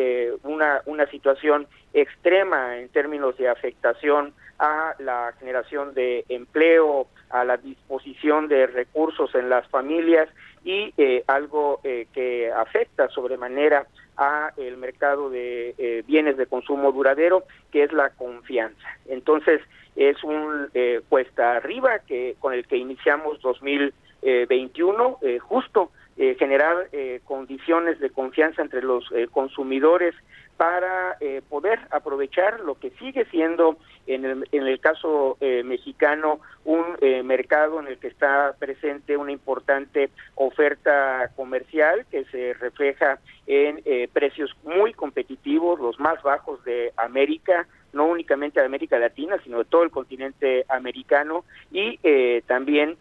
[0.43, 7.57] una, una situación extrema en términos de afectación a la generación de empleo, a la
[7.57, 10.29] disposición de recursos en las familias
[10.63, 13.85] y eh, algo eh, que afecta sobremanera
[14.15, 18.87] a el mercado de eh, bienes de consumo duradero, que es la confianza.
[19.07, 19.61] Entonces,
[19.95, 20.69] es un
[21.07, 26.89] cuesta arriba que con el que iniciamos 2021, justo generar
[27.25, 30.15] condiciones de confianza entre los consumidores
[30.57, 36.39] para eh, poder aprovechar lo que sigue siendo en el, en el caso eh, mexicano
[36.65, 43.19] un eh, mercado en el que está presente una importante oferta comercial que se refleja
[43.45, 49.57] en precios muy competitivos, los más bajos de América, no únicamente de América Latina, sino
[49.57, 51.99] de todo el continente americano y
[52.47, 52.97] también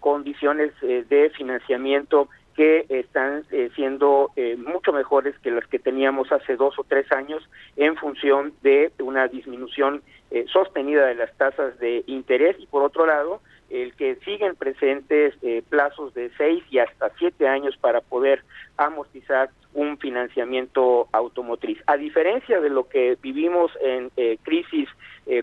[0.00, 6.56] condiciones de financiamiento que están eh, siendo eh, mucho mejores que las que teníamos hace
[6.56, 7.42] dos o tres años
[7.76, 13.06] en función de una disminución eh, sostenida de las tasas de interés y por otro
[13.06, 13.40] lado
[13.70, 15.34] el que siguen presentes
[15.68, 18.44] plazos de seis y hasta siete años para poder
[18.76, 21.78] amortizar un financiamiento automotriz.
[21.86, 24.10] A diferencia de lo que vivimos en
[24.42, 24.88] crisis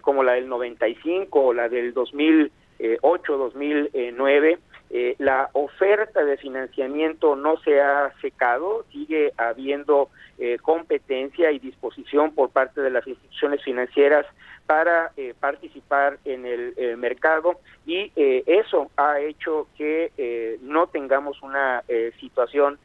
[0.01, 4.59] como la del 95 o la del 2008, 2009,
[4.93, 12.35] eh, la oferta de financiamiento no se ha secado, sigue habiendo eh, competencia y disposición
[12.35, 14.25] por parte de las instituciones financieras
[14.65, 21.83] para eh, participar en el mercado y eso ha hecho que no tengamos una
[22.19, 22.77] situación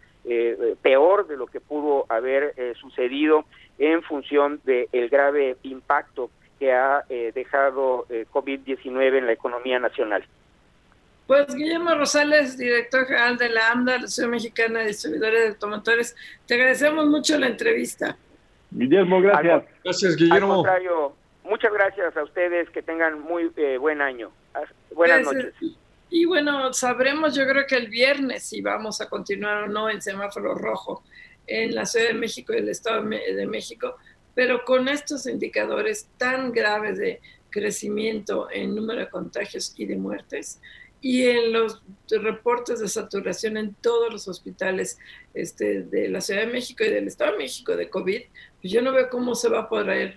[0.82, 3.44] peor de lo que pudo haber sucedido
[3.78, 10.24] en función del grave impacto que ha dejado COVID-19 en la economía nacional.
[11.26, 16.16] Pues Guillermo Rosales, director general de la AMDA, la Asociación Mexicana de Distribuidores de Automotores,
[16.46, 18.16] te agradecemos mucho la entrevista.
[18.70, 19.64] Guillermo, gracias.
[19.82, 20.52] Gracias, Guillermo.
[20.52, 24.30] Al contrario, muchas gracias a ustedes, que tengan muy eh, buen año.
[24.94, 25.52] Buenas noches.
[26.08, 30.00] Y bueno, sabremos yo creo que el viernes si vamos a continuar o no en
[30.00, 31.02] semáforo rojo
[31.46, 33.96] en la Ciudad de México y el Estado de México,
[34.34, 37.20] pero con estos indicadores tan graves de
[37.50, 40.60] crecimiento en número de contagios y de muertes,
[41.00, 44.98] y en los reportes de saturación en todos los hospitales
[45.34, 48.22] este, de la Ciudad de México y del Estado de México de COVID,
[48.60, 50.16] pues yo no veo cómo se va a poder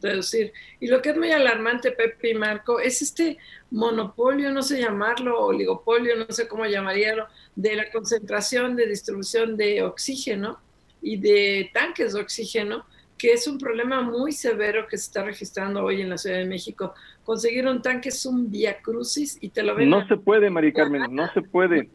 [0.00, 0.52] reducir.
[0.78, 3.38] Y lo que es muy alarmante, Pepe y Marco, es este
[3.70, 7.26] monopolio, no sé llamarlo, oligopolio, no sé cómo llamaríalo,
[7.56, 10.60] de la concentración de distribución de oxígeno
[11.02, 12.86] y de tanques de oxígeno
[13.20, 16.46] que es un problema muy severo que se está registrando hoy en la Ciudad de
[16.46, 16.94] México.
[17.22, 19.90] Conseguir un tanque es un via crucis y te lo ven.
[19.90, 21.90] No se puede, Mari Carmen, no se puede.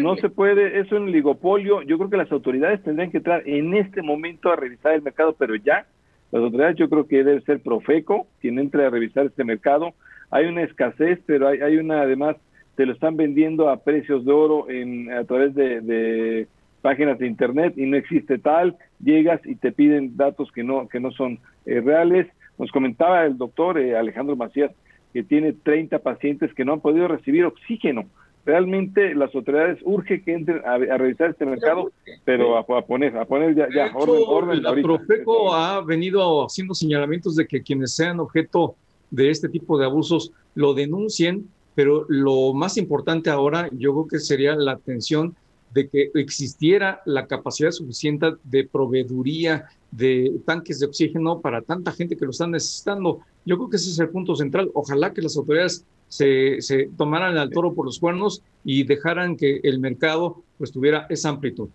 [0.00, 1.82] No se puede, es un ligopolio.
[1.82, 5.34] Yo creo que las autoridades tendrían que entrar en este momento a revisar el mercado,
[5.36, 5.86] pero ya,
[6.30, 9.94] las autoridades yo creo que debe ser Profeco quien entre a revisar este mercado.
[10.30, 12.36] Hay una escasez, pero hay, hay una, además,
[12.76, 16.46] te lo están vendiendo a precios de oro en, a través de
[16.82, 21.00] páginas de internet y no existe tal, llegas y te piden datos que no, que
[21.00, 22.26] no son eh, reales.
[22.58, 24.72] Nos comentaba el doctor eh, Alejandro Macías
[25.12, 28.06] que tiene 30 pacientes que no han podido recibir oxígeno.
[28.44, 31.92] Realmente las autoridades urge que entren a, revisar este mercado,
[32.24, 34.62] pero a, poner, a poner ya, ya orden, orden.
[34.62, 38.74] La Profeco ha venido haciendo señalamientos de que quienes sean objeto
[39.10, 41.46] de este tipo de abusos lo denuncien,
[41.76, 45.36] pero lo más importante ahora yo creo que sería la atención
[45.72, 52.16] de que existiera la capacidad suficiente de proveeduría de tanques de oxígeno para tanta gente
[52.16, 53.20] que lo están necesitando.
[53.44, 54.70] Yo creo que ese es el punto central.
[54.74, 59.60] Ojalá que las autoridades se, se tomaran al toro por los cuernos y dejaran que
[59.62, 61.68] el mercado pues tuviera esa amplitud.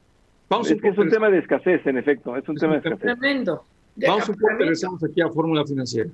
[0.49, 2.99] Vamos es que es un tema de escasez, en efecto, es un tema de escasez.
[2.99, 3.63] Tremendo.
[3.95, 6.09] Vamos poco, regresamos aquí a Fórmula Financiera.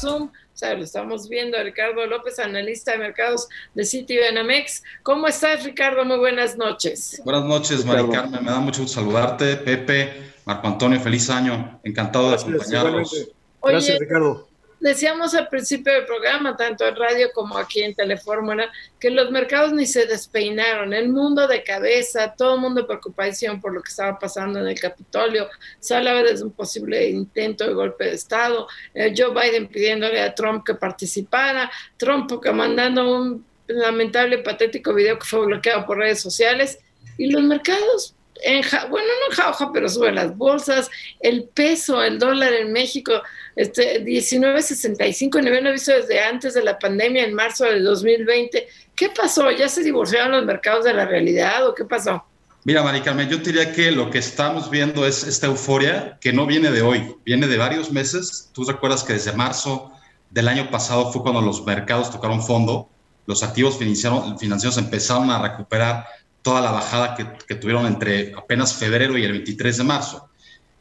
[0.00, 0.24] Zoom.
[0.24, 4.82] O sea, lo estamos viendo Ricardo López, analista de mercados de City Benamex.
[5.02, 6.04] ¿Cómo estás, Ricardo?
[6.04, 7.20] Muy buenas noches.
[7.24, 8.44] Buenas noches, Mari Carmen.
[8.44, 9.56] Me da mucho gusto saludarte.
[9.56, 11.80] Pepe, Marco Antonio, feliz año.
[11.84, 13.28] Encantado de acompañarlos.
[13.62, 14.47] Gracias, Ricardo.
[14.80, 19.72] Decíamos al principio del programa, tanto en radio como aquí en Telefórmula, que los mercados
[19.72, 24.18] ni se despeinaron, el mundo de cabeza, todo el mundo preocupación por lo que estaba
[24.20, 25.48] pasando en el Capitolio,
[25.80, 30.32] se hablaba de un posible intento de golpe de Estado, eh, Joe Biden pidiéndole a
[30.32, 36.78] Trump que participara, Trump mandando un lamentable, patético video que fue bloqueado por redes sociales,
[37.16, 40.90] y los mercados en, bueno, no en jauja, pero suben las bolsas,
[41.20, 43.22] el peso, el dólar en México,
[43.58, 48.68] este 19.65, nivel visto desde antes de la pandemia, en marzo del 2020.
[48.94, 49.50] ¿Qué pasó?
[49.50, 52.24] ¿Ya se divorciaron los mercados de la realidad o qué pasó?
[52.62, 56.46] Mira, Mari Carmen, yo diría que lo que estamos viendo es esta euforia que no
[56.46, 58.48] viene de hoy, viene de varios meses.
[58.52, 59.90] Tú recuerdas que desde marzo
[60.30, 62.88] del año pasado fue cuando los mercados tocaron fondo,
[63.26, 66.06] los activos financieros empezaron a recuperar
[66.42, 70.27] toda la bajada que, tuvieron entre apenas febrero y el 23 de marzo.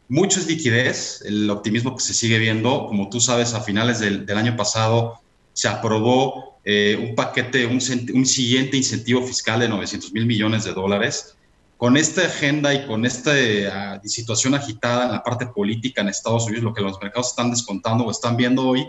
[0.10, 2.88] Mucho es liquidez, el optimismo que se sigue viendo.
[2.88, 5.20] Como tú sabes, a finales del, año pasado
[5.52, 11.36] se aprobó eh, un paquete, un, siguiente incentivo fiscal de 900 mil millones de dólares.
[11.76, 16.46] Con esta agenda y con esta uh, situación agitada en la parte política en Estados
[16.46, 18.88] Unidos, lo que los mercados están descontando o están viendo hoy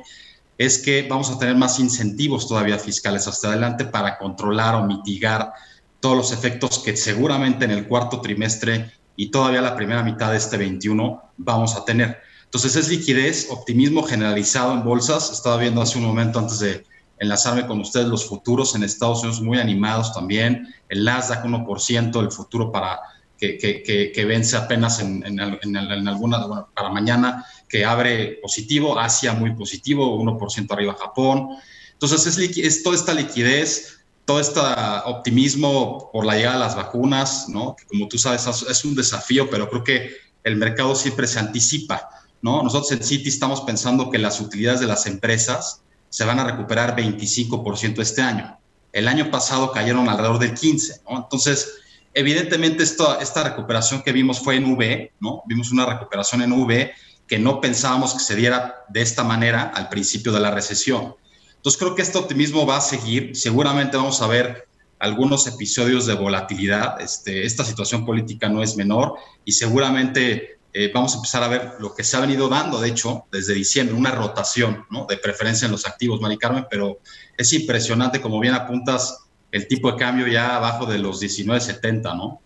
[0.57, 5.53] es que vamos a tener más incentivos todavía fiscales hasta adelante para controlar o mitigar
[6.01, 10.37] todos los efectos que seguramente en el cuarto trimestre y todavía la primera mitad de
[10.37, 12.21] este 21 vamos a tener.
[12.45, 15.33] Entonces es liquidez, optimismo generalizado en bolsas.
[15.33, 16.85] Estaba viendo hace un momento antes de
[17.19, 20.73] enlazarme con ustedes los futuros en Estados Unidos muy animados también.
[20.89, 23.01] El Nasdaq 1%, el futuro para
[23.37, 29.01] que, que, que, vence apenas en, en, en, alguna, bueno, para mañana, que abre positivo,
[29.01, 31.49] Asia muy positivo, 1% arriba Japón.
[31.93, 33.98] Entonces es, es toda esta liquidez,
[34.29, 34.61] todo este
[35.07, 37.75] optimismo por la llegada de las vacunas, ¿no?
[37.89, 42.11] como tú sabes es un desafío, pero creo que el mercado siempre se anticipa.
[42.43, 42.63] ¿no?
[42.63, 45.81] Nosotros en Citi estamos pensando que las utilidades de las empresas
[46.11, 48.59] se van a recuperar 25% este año.
[48.93, 51.01] El año pasado cayeron alrededor del 15%.
[51.09, 51.17] ¿no?
[51.21, 51.77] Entonces,
[52.13, 55.43] evidentemente esta recuperación que vimos fue en V, ¿no?
[55.47, 56.93] vimos una recuperación en V
[57.27, 61.15] que no pensábamos que se diera de esta manera al principio de la recesión.
[61.59, 63.37] Entonces creo que este optimismo va a seguir.
[63.37, 64.67] Seguramente vamos a ver
[64.99, 67.01] algunos episodios de volatilidad.
[67.01, 69.15] Este, esta situación política no es menor
[69.45, 72.89] y seguramente eh, vamos a empezar a ver lo que se ha venido dando, de
[72.89, 75.07] hecho, desde diciembre, una rotación ¿no?
[75.07, 76.99] de preferencia en los activos, Mari Carmen, pero
[77.37, 82.41] es impresionante, como bien apuntas, el tipo de cambio ya abajo de los 19.70, ¿no?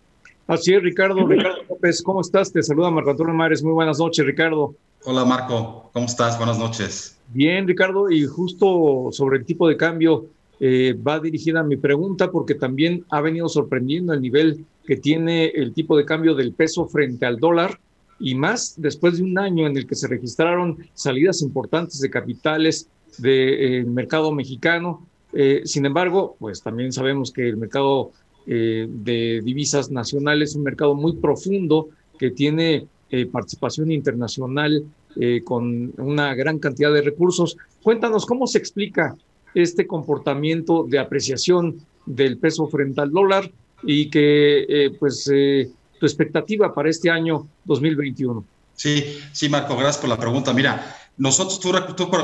[0.47, 1.25] Así es, Ricardo.
[1.27, 2.51] Ricardo López, ¿cómo estás?
[2.51, 3.63] Te saluda Marco Antonio Mares.
[3.63, 4.75] Muy buenas noches, Ricardo.
[5.05, 5.89] Hola, Marco.
[5.91, 6.37] ¿Cómo estás?
[6.37, 7.19] Buenas noches.
[7.33, 10.27] Bien, Ricardo, y justo sobre el tipo de cambio
[10.61, 15.73] eh, va dirigida mi pregunta porque también ha venido sorprendiendo el nivel que tiene el
[15.73, 17.81] tipo de cambio del peso frente al dólar
[18.17, 22.87] y más después de un año en el que se registraron salidas importantes de capitales
[23.17, 25.05] del eh, mercado mexicano.
[25.33, 28.11] Eh, sin embargo, pues también sabemos que el mercado
[28.45, 31.87] de divisas nacionales es un mercado muy profundo
[32.19, 32.87] que tiene
[33.31, 34.83] participación internacional
[35.15, 37.55] eh, con una gran cantidad de recursos.
[37.83, 39.15] Cuéntanos cómo se explica
[39.53, 43.51] este comportamiento de apreciación del peso frente al dólar
[43.83, 45.69] y que, eh, pues, eh,
[45.99, 48.43] tu expectativa para este año 2021.
[48.75, 50.51] Sí, sí, Marco, gracias por la pregunta.
[50.51, 51.71] Mira, nosotros, tú,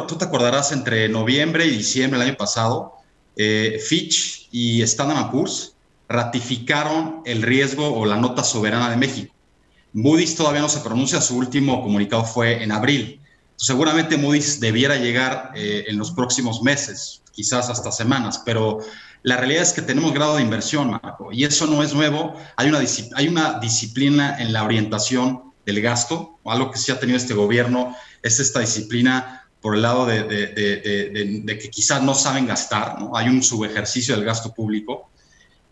[0.08, 2.94] tú, te acordarás, entre noviembre y diciembre del año pasado,
[3.36, 5.76] Fitch y Standard Poor's
[6.10, 9.34] ratificaron el riesgo o la nota soberana de México.
[9.94, 13.20] Moody's todavía no se pronuncia, su último comunicado fue en abril.
[13.56, 18.80] Seguramente Moody's debiera llegar eh, en los próximos meses, quizás hasta semanas, pero
[19.24, 22.36] la realidad es que tenemos grado de inversión, Marco, y eso no es nuevo.
[22.56, 22.80] Hay una,
[23.16, 27.96] hay una disciplina en la orientación del gasto, algo que sí ha tenido este gobierno,
[28.24, 33.12] es esta disciplina por el lado de, de que quizás no saben gastar, ¿no?
[33.14, 35.10] hay un subejercicio del gasto público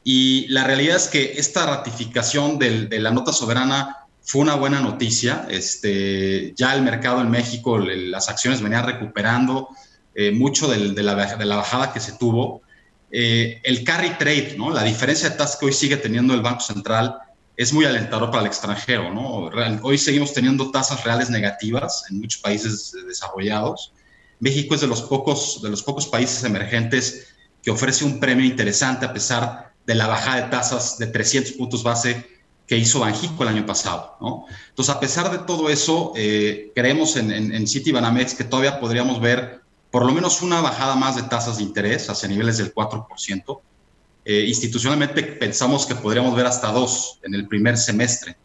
[0.04, 5.48] Y la realidad es que esta ratificación de la nota soberana fue una buena noticia.
[5.50, 9.70] Este, ya el mercado en México, las acciones venían recuperando
[10.14, 12.62] eh, mucho de, la, bajada que se tuvo.
[13.10, 14.70] Eh, el carry trade, ¿no?
[14.70, 17.16] la diferencia de tasas que hoy sigue teniendo el Banco Central
[17.56, 19.14] es muy alentador para el extranjero.
[19.14, 19.50] ¿no?
[19.82, 23.94] Hoy seguimos teniendo tasas reales negativas en muchos países desarrollados.
[24.42, 27.30] México es de los pocos, de los pocos países emergentes
[27.64, 31.82] que ofrece un premio interesante a pesar de la bajada de tasas de 300 puntos
[31.82, 32.37] base
[32.68, 34.18] que hizo Banjico el año pasado.
[34.20, 34.46] ¿no?
[34.70, 39.22] Entonces, a pesar de todo eso, eh, creemos en, en, en Citibanamex que todavía podríamos
[39.22, 43.60] ver por lo menos una bajada más de tasas de interés hacia niveles del 4%.
[44.26, 48.36] Eh, institucionalmente pensamos que podríamos ver hasta dos en el primer semestre.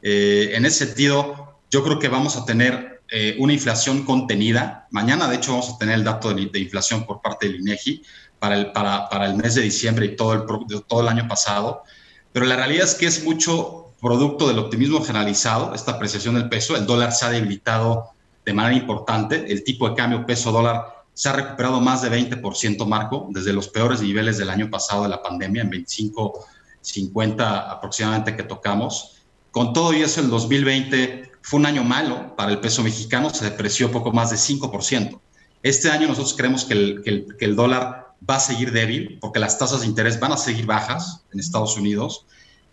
[0.00, 2.92] Eh, en ese sentido, yo creo que vamos a tener
[3.38, 4.86] una inflación contenida.
[4.90, 8.02] Mañana, de hecho, vamos a tener el dato de, de inflación por parte del INEGI
[8.38, 10.42] para el, para, para el mes de diciembre y todo el,
[10.88, 11.84] todo el año pasado.
[12.32, 16.76] Pero la realidad es que es mucho producto del optimismo generalizado, esta apreciación del peso.
[16.76, 18.10] El dólar se ha debilitado
[18.44, 19.52] de manera importante.
[19.52, 24.00] El tipo de cambio peso-dólar se ha recuperado más de 20%, Marco, desde los peores
[24.00, 26.46] niveles del año pasado de la pandemia, en 25,
[26.80, 29.22] 50 aproximadamente que tocamos.
[29.50, 33.44] Con todo y eso, el 2020 fue un año malo para el peso mexicano, se
[33.44, 35.20] depreció poco más de 5%.
[35.62, 39.18] Este año nosotros creemos que el, que el, que el dólar va a seguir débil
[39.20, 42.26] porque las tasas de interés van a seguir bajas en Estados Unidos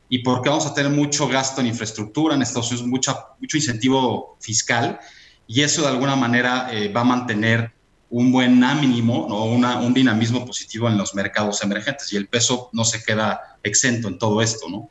[0.10, 4.38] y porque vamos a tener mucho gasto en infraestructura en Estados Unidos, mucho, mucho incentivo
[4.40, 5.00] fiscal
[5.48, 7.72] y eso de alguna manera eh, va a mantener
[8.12, 12.70] un buen mínimo o una, un dinamismo positivo en los mercados emergentes y el peso
[12.74, 14.90] no se queda exento en todo esto, ¿no?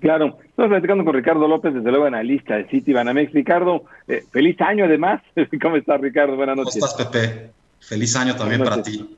[0.00, 3.32] Claro, estamos platicando con Ricardo López, desde luego analista de City Banamex.
[3.32, 5.20] Ricardo, eh, feliz año además.
[5.62, 6.36] ¿Cómo estás, Ricardo?
[6.36, 6.74] Buenas noches.
[6.74, 7.50] ¿Cómo estás, Pepe?
[7.80, 9.16] Feliz año también para ti.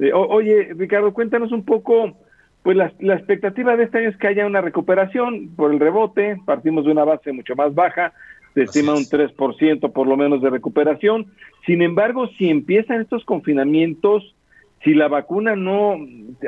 [0.00, 2.16] Eh, oye, Ricardo, cuéntanos un poco,
[2.62, 6.36] pues la, la, expectativa de este año es que haya una recuperación por el rebote,
[6.44, 8.12] partimos de una base mucho más baja,
[8.56, 11.26] se estima un 3% por lo menos de recuperación.
[11.66, 14.34] Sin embargo, si empiezan estos confinamientos,
[14.82, 15.96] si la vacuna no,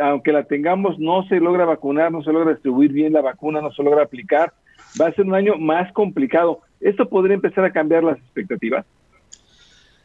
[0.00, 3.70] aunque la tengamos, no se logra vacunar, no se logra distribuir bien la vacuna, no
[3.72, 4.54] se logra aplicar,
[4.98, 6.60] va a ser un año más complicado.
[6.80, 8.86] ¿Esto podría empezar a cambiar las expectativas?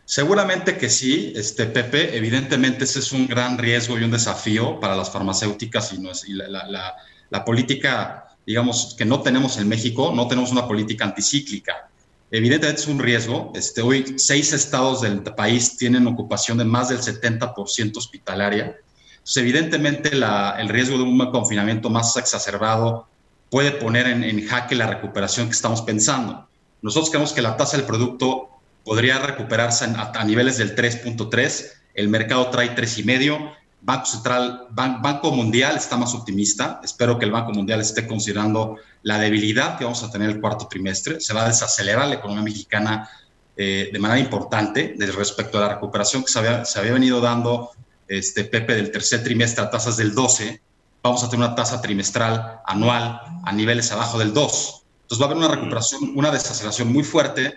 [0.05, 2.17] Seguramente que sí, este Pepe.
[2.17, 6.27] Evidentemente ese es un gran riesgo y un desafío para las farmacéuticas y, no es,
[6.27, 6.95] y la, la,
[7.30, 11.89] la, política, digamos, que no tenemos en México, no tenemos una política anticíclica.
[12.31, 13.51] Evidentemente es un riesgo.
[13.55, 18.75] Este, hoy seis estados del país tienen ocupación de más del 70% hospitalaria.
[19.11, 23.07] Entonces, evidentemente el riesgo de un confinamiento más exacerbado
[23.49, 26.45] puede poner en, en jaque la recuperación que estamos pensando.
[26.81, 28.49] Nosotros creemos que la tasa del producto
[28.84, 35.31] podría recuperarse a, a niveles del 3.3, el mercado trae 3,5, Banco Central, Ban Banco
[35.31, 40.03] Mundial está más optimista, espero que el Banco Mundial esté considerando la debilidad que vamos
[40.03, 43.10] a tener el cuarto trimestre, se va a desacelerar la economía mexicana
[43.57, 47.72] eh, de manera importante respecto a la recuperación que se había, se había venido dando
[48.07, 50.61] este Pepe del tercer trimestre a tasas del 12,
[51.03, 54.84] vamos a tener una tasa trimestral anual a niveles abajo del 2.
[55.01, 57.53] Entonces va a haber una recuperación, una desaceleración muy fuerte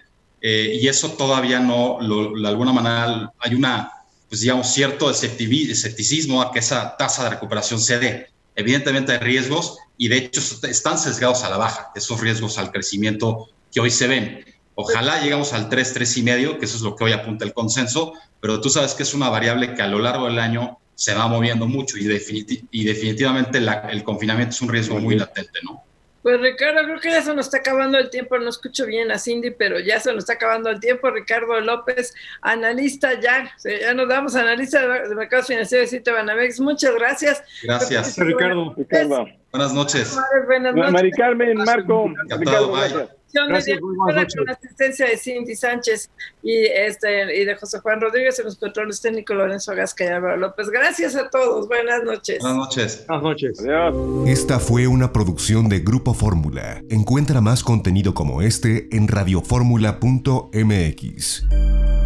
[0.49, 3.91] eh, y eso todavía no, lo, de alguna manera, hay una,
[4.29, 8.29] pues digamos, cierto escepticismo a que esa tasa de recuperación se dé.
[8.55, 13.49] Evidentemente hay riesgos y de hecho están sesgados a la baja, esos riesgos al crecimiento
[13.73, 14.45] que hoy se ven.
[14.77, 17.53] Ojalá llegamos al 3, 3 y medio, que eso es lo que hoy apunta el
[17.53, 21.13] consenso, pero tú sabes que es una variable que a lo largo del año se
[21.13, 25.59] va moviendo mucho y, definiti y definitivamente la, el confinamiento es un riesgo muy latente,
[25.65, 25.83] ¿no?
[26.27, 29.17] Pues Ricardo, creo que ya se nos está acabando el tiempo, no escucho bien a
[29.17, 31.09] Cindy, pero ya se nos está acabando el tiempo.
[31.09, 36.59] Ricardo López, analista ya, ya nos damos analista de mercados financieros de Banamex.
[36.59, 37.45] Muchas gracias.
[37.63, 38.75] Gracias, Ricardo.
[38.77, 39.27] Ricardo.
[39.53, 40.19] Buenas noches.
[40.49, 40.93] Buenas noches.
[40.95, 42.07] Mari Carmen, Marco.
[42.25, 46.11] Encantado, Ricardo, Gracias, con la asistencia de Cindy Sánchez
[46.43, 50.37] y, este, y de José Juan Rodríguez en los controles técnicos Lorenzo Gasca y Álvaro
[50.37, 50.71] López.
[50.71, 51.69] Gracias a todos.
[51.69, 52.39] Buenas noches.
[52.41, 53.05] Buenas noches.
[53.07, 53.61] Buenas noches.
[53.61, 54.29] Adiós.
[54.29, 56.83] Esta fue una producción de Grupo Fórmula.
[56.89, 62.06] Encuentra más contenido como este en radioformula.mx.